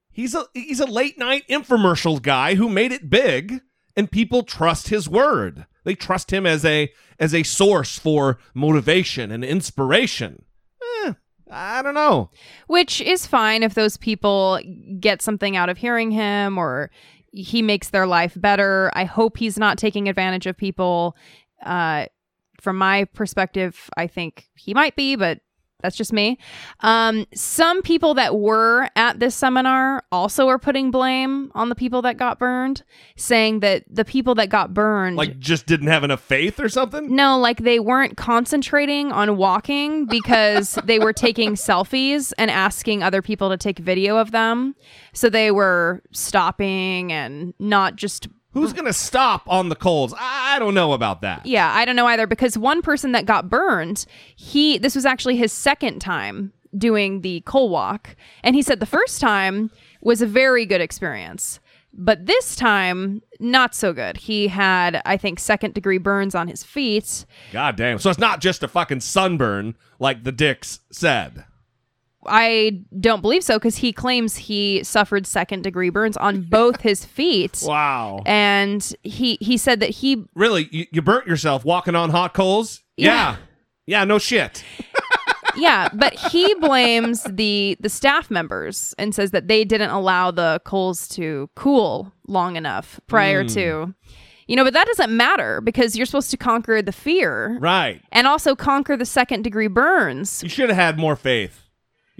he's 0.10 0.36
a 0.36 0.46
he's 0.54 0.80
a 0.80 0.86
late 0.86 1.18
night 1.18 1.44
infomercial 1.50 2.22
guy 2.22 2.56
who 2.56 2.68
made 2.70 2.92
it 2.92 3.10
big 3.10 3.62
and 3.96 4.12
people 4.12 4.44
trust 4.44 4.90
his 4.90 5.10
word. 5.10 5.66
They 5.84 5.96
trust 5.96 6.32
him 6.32 6.46
as 6.46 6.64
a 6.64 6.92
as 7.20 7.34
a 7.34 7.44
source 7.44 7.98
for 7.98 8.40
motivation 8.54 9.32
and 9.32 9.44
inspiration. 9.44 10.46
Eh, 11.04 11.14
I 11.50 11.82
don't 11.82 11.94
know. 11.94 12.30
Which 12.68 13.02
is 13.02 13.28
fine 13.28 13.64
if 13.64 13.74
those 13.74 13.98
people 13.98 14.60
get 15.00 15.22
something 15.22 15.56
out 15.56 15.70
of 15.70 15.78
hearing 15.78 16.12
him 16.12 16.58
or 16.58 16.92
he 17.32 17.62
makes 17.62 17.90
their 17.90 18.08
life 18.08 18.34
better. 18.36 18.92
I 18.94 19.06
hope 19.06 19.38
he's 19.38 19.58
not 19.58 19.78
taking 19.78 20.10
advantage 20.10 20.48
of 20.48 20.58
people. 20.58 21.16
Uh, 21.64 22.06
from 22.60 22.78
my 22.78 23.06
perspective, 23.06 23.90
I 23.98 24.08
think 24.08 24.48
he 24.56 24.74
might 24.74 24.96
be, 24.96 25.16
but 25.16 25.40
that's 25.82 25.96
just 25.96 26.14
me. 26.14 26.38
Um, 26.82 27.26
some 27.34 27.82
people 27.82 28.14
that 28.16 28.38
were 28.38 28.90
at 28.96 29.20
this 29.20 29.36
seminar 29.36 30.04
also 30.12 30.48
are 30.48 30.60
putting 30.60 30.92
blame 30.92 31.52
on 31.56 31.70
the 31.70 31.76
people 31.76 32.02
that 32.04 32.18
got 32.18 32.40
burned, 32.40 32.84
saying 33.16 33.62
that 33.62 33.84
the 33.90 34.06
people 34.06 34.36
that 34.36 34.50
got 34.50 34.74
burned 34.74 35.18
Like 35.18 35.40
just 35.40 35.66
didn't 35.66 35.88
have 35.88 36.04
enough 36.04 36.22
faith 36.22 36.60
or 36.60 36.70
something? 36.70 37.14
no, 37.16 37.38
like 37.40 37.58
they 37.60 37.80
weren't 37.80 38.18
concentrating 38.18 39.12
on 39.12 39.38
walking 39.38 40.06
because 40.06 40.78
they 40.86 41.00
were 41.00 41.14
taking 41.14 41.54
selfies 41.54 42.34
and 42.38 42.52
asking 42.52 43.04
other 43.04 43.22
people 43.22 43.50
to 43.50 43.58
take 43.58 43.80
video 43.80 44.18
of 44.18 44.32
them. 44.32 44.76
So 45.14 45.30
they 45.30 45.52
were 45.52 46.02
stopping 46.12 47.12
and 47.12 47.54
not 47.60 47.96
just. 47.96 48.28
Who's 48.54 48.74
going 48.74 48.86
to 48.86 48.94
stop 48.94 49.44
on 49.48 49.70
the 49.70 49.76
coals? 49.76 50.14
I 50.18 50.60
don't 50.60 50.74
know 50.74 50.92
about 50.94 51.22
that. 51.22 51.46
Yeah, 51.46 51.72
I 51.74 51.86
don't 51.86 51.96
know 51.96 52.08
either 52.08 52.28
because 52.28 52.58
one 52.58 52.82
person 52.82 53.14
that 53.14 53.26
got 53.26 53.50
burned, 53.50 54.06
he 54.36 54.78
this 54.78 54.96
was 54.96 55.06
actually 55.06 55.38
his 55.38 55.54
second 55.54 56.00
time 56.00 56.52
doing 56.78 57.22
the 57.22 57.42
coal 57.42 57.70
walk, 57.70 58.16
and 58.44 58.56
he 58.56 58.62
said 58.62 58.80
the 58.80 58.86
first 58.86 59.22
time 59.22 59.72
was 60.02 60.22
a 60.22 60.28
very 60.28 60.66
good 60.66 60.82
experience. 60.82 61.60
But 61.94 62.26
this 62.26 62.56
time, 62.56 63.22
not 63.40 63.76
so 63.76 63.92
good. 63.92 64.16
He 64.16 64.48
had, 64.48 65.02
I 65.06 65.18
think, 65.18 65.40
second 65.40 65.74
degree 65.74 65.98
burns 65.98 66.36
on 66.36 66.48
his 66.48 66.64
feet. 66.64 67.26
God 67.52 67.76
damn. 67.76 68.00
So 68.00 68.10
it's 68.10 68.20
not 68.20 68.40
just 68.40 68.64
a 68.64 68.68
fucking 68.70 69.02
sunburn 69.02 69.76
like 70.00 70.24
the 70.24 70.32
dicks 70.32 70.80
said. 70.90 71.44
I 72.28 72.82
don't 73.00 73.22
believe 73.22 73.44
so 73.44 73.58
because 73.58 73.78
he 73.78 73.92
claims 73.94 74.36
he 74.36 74.84
suffered 74.84 75.26
second 75.26 75.64
degree 75.64 75.90
burns 75.90 76.18
on 76.18 76.42
both 76.50 76.82
his 76.82 77.04
feet. 77.06 77.62
Wow. 77.66 78.22
And 78.26 78.94
he 79.04 79.38
he 79.42 79.58
said 79.58 79.80
that 79.80 79.90
he 79.90 80.24
Really? 80.36 80.68
You, 80.72 80.86
you 80.92 81.02
burnt 81.02 81.28
yourself 81.28 81.66
walking 81.66 81.96
on 81.96 82.10
hot 82.10 82.34
coals? 82.34 82.82
Yeah. 82.98 83.38
Yeah, 83.88 84.04
no 84.04 84.20
shit. 84.20 84.64
yeah, 85.58 85.90
but 85.94 86.14
he 86.14 86.54
blames 86.56 87.24
the 87.24 87.76
the 87.80 87.90
staff 87.90 88.30
members 88.30 88.94
and 88.98 89.14
says 89.16 89.32
that 89.32 89.48
they 89.48 89.66
didn't 89.66 89.90
allow 89.90 90.32
the 90.32 90.62
coals 90.66 91.08
to 91.10 91.50
cool 91.56 92.14
long 92.28 92.56
enough 92.56 93.00
prior 93.08 93.44
Mm. 93.44 93.54
to 93.56 93.96
you 94.48 94.58
know, 94.58 94.66
but 94.66 94.74
that 94.74 94.86
doesn't 94.86 95.16
matter 95.16 95.62
because 95.62 95.96
you're 95.96 96.06
supposed 96.06 96.30
to 96.32 96.36
conquer 96.36 96.82
the 96.82 96.92
fear. 96.92 97.58
Right. 97.62 98.02
And 98.12 98.28
also 98.28 98.54
conquer 98.54 98.98
the 98.98 99.06
second 99.06 99.44
degree 99.44 99.68
burns. 99.70 100.44
You 100.44 100.50
should 100.50 100.68
have 100.68 100.78
had 100.78 101.00
more 101.00 101.16
faith. 101.16 101.70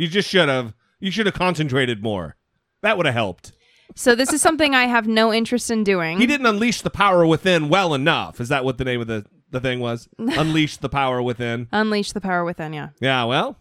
You 0.02 0.08
just 0.08 0.28
should 0.28 0.50
have. 0.50 0.74
You 1.00 1.12
should 1.12 1.28
have 1.28 1.36
concentrated 1.36 2.02
more. 2.02 2.36
That 2.82 2.98
would 2.98 3.06
have 3.06 3.14
helped. 3.14 3.52
So 3.96 4.16
this 4.16 4.34
is 4.34 4.42
something 4.42 4.74
I 4.74 4.86
have 4.86 5.08
no 5.08 5.32
interest 5.32 5.70
in 5.70 5.84
doing. 5.84 6.20
He 6.20 6.26
didn't 6.26 6.48
unleash 6.48 6.82
the 6.82 6.90
power 6.90 7.24
within 7.24 7.70
well 7.70 7.94
enough. 7.94 8.42
Is 8.42 8.50
that 8.50 8.66
what 8.66 8.80
the 8.80 8.84
name 8.84 9.00
of 9.02 9.06
the, 9.06 9.28
the 9.52 9.60
thing 9.60 9.80
was? 9.80 10.10
unleash 10.18 10.78
the 10.78 10.90
power 10.90 11.22
within. 11.22 11.68
Unleash 11.72 12.14
the 12.14 12.22
power 12.22 12.44
within, 12.44 12.74
yeah. 12.74 12.90
Yeah, 13.00 13.26
well, 13.26 13.58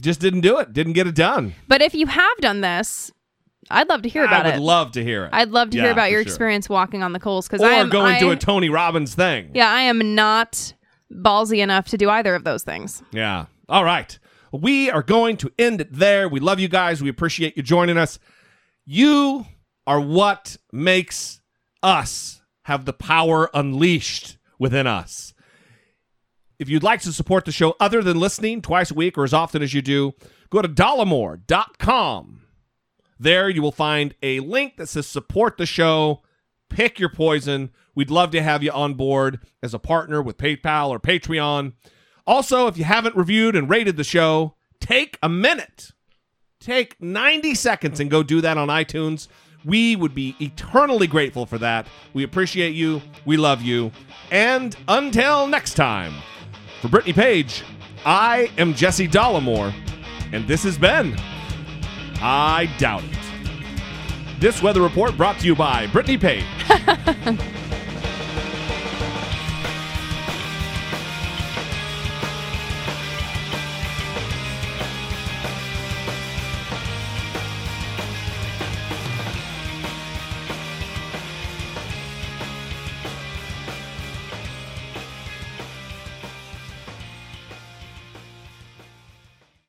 just 0.00 0.18
didn't 0.18 0.40
do 0.40 0.58
it. 0.58 0.72
Didn't 0.72 0.94
get 0.94 1.06
it 1.06 1.14
done. 1.14 1.54
But 1.68 1.80
if 1.80 1.94
you 1.94 2.08
have 2.08 2.36
done 2.38 2.60
this, 2.60 3.12
I'd 3.70 3.88
love 3.88 4.02
to 4.02 4.08
hear 4.08 4.24
about 4.24 4.46
it. 4.46 4.48
I 4.48 4.52
would 4.56 4.62
it. 4.62 4.66
love 4.66 4.92
to 4.92 5.04
hear 5.04 5.26
it. 5.26 5.30
I'd 5.32 5.50
love 5.50 5.70
to 5.70 5.76
Yeah, 5.76 5.84
hear 5.84 5.92
about 5.92 6.10
your 6.10 6.22
sure. 6.22 6.28
experience 6.28 6.68
walking 6.68 7.04
on 7.04 7.12
the 7.12 7.20
coals 7.20 7.46
because 7.46 7.62
I 7.62 7.74
am 7.74 7.88
going 7.88 8.18
to 8.18 8.30
a 8.30 8.36
Tony 8.36 8.68
Robbins 8.68 9.14
thing. 9.14 9.52
Yeah, 9.54 9.70
I 9.70 9.82
am 9.82 10.16
not 10.16 10.74
ballsy 11.12 11.58
enough 11.58 11.86
to 11.90 11.96
do 11.98 12.10
either 12.10 12.34
of 12.34 12.42
those 12.42 12.64
things. 12.64 13.00
Yeah. 13.12 13.46
All 13.68 13.84
right. 13.84 14.18
We 14.52 14.90
are 14.90 15.02
going 15.02 15.36
to 15.38 15.52
end 15.58 15.80
it 15.80 15.92
there. 15.92 16.28
We 16.28 16.40
love 16.40 16.60
you 16.60 16.68
guys. 16.68 17.02
We 17.02 17.08
appreciate 17.08 17.56
you 17.56 17.62
joining 17.62 17.96
us. 17.96 18.18
You 18.84 19.46
are 19.86 20.00
what 20.00 20.56
makes 20.72 21.40
us 21.82 22.40
have 22.62 22.84
the 22.84 22.92
power 22.92 23.50
unleashed 23.54 24.36
within 24.58 24.86
us. 24.86 25.32
If 26.58 26.68
you'd 26.68 26.82
like 26.82 27.00
to 27.02 27.12
support 27.12 27.44
the 27.44 27.52
show 27.52 27.76
other 27.78 28.02
than 28.02 28.18
listening 28.18 28.62
twice 28.62 28.90
a 28.90 28.94
week 28.94 29.16
or 29.16 29.24
as 29.24 29.32
often 29.32 29.62
as 29.62 29.72
you 29.74 29.80
do, 29.80 30.14
go 30.50 30.60
to 30.60 30.68
dollemore.com. 30.68 32.42
There 33.20 33.48
you 33.48 33.62
will 33.62 33.72
find 33.72 34.14
a 34.22 34.40
link 34.40 34.76
that 34.76 34.88
says 34.88 35.06
support 35.06 35.56
the 35.56 35.66
show. 35.66 36.22
Pick 36.68 36.98
your 36.98 37.08
poison. 37.08 37.70
We'd 37.94 38.10
love 38.10 38.30
to 38.32 38.42
have 38.42 38.62
you 38.62 38.70
on 38.70 38.94
board 38.94 39.40
as 39.62 39.72
a 39.74 39.78
partner 39.78 40.20
with 40.20 40.36
PayPal 40.36 40.90
or 40.90 41.00
Patreon. 41.00 41.72
Also, 42.28 42.66
if 42.66 42.76
you 42.76 42.84
haven't 42.84 43.16
reviewed 43.16 43.56
and 43.56 43.70
rated 43.70 43.96
the 43.96 44.04
show, 44.04 44.54
take 44.80 45.18
a 45.22 45.30
minute. 45.30 45.92
Take 46.60 47.00
90 47.00 47.54
seconds 47.54 48.00
and 48.00 48.10
go 48.10 48.22
do 48.22 48.42
that 48.42 48.58
on 48.58 48.68
iTunes. 48.68 49.28
We 49.64 49.96
would 49.96 50.14
be 50.14 50.36
eternally 50.38 51.06
grateful 51.06 51.46
for 51.46 51.56
that. 51.56 51.86
We 52.12 52.24
appreciate 52.24 52.74
you. 52.74 53.00
We 53.24 53.38
love 53.38 53.62
you. 53.62 53.92
And 54.30 54.76
until 54.88 55.46
next 55.46 55.72
time, 55.72 56.12
for 56.82 56.88
Brittany 56.88 57.14
Page, 57.14 57.64
I 58.04 58.50
am 58.58 58.74
Jesse 58.74 59.08
Dollemore, 59.08 59.72
and 60.30 60.46
this 60.46 60.64
has 60.64 60.76
been 60.76 61.16
I 62.20 62.70
Doubt 62.76 63.04
It. 63.04 64.38
This 64.38 64.62
weather 64.62 64.82
report 64.82 65.16
brought 65.16 65.40
to 65.40 65.46
you 65.46 65.56
by 65.56 65.86
Brittany 65.86 66.18
Page. 66.18 66.44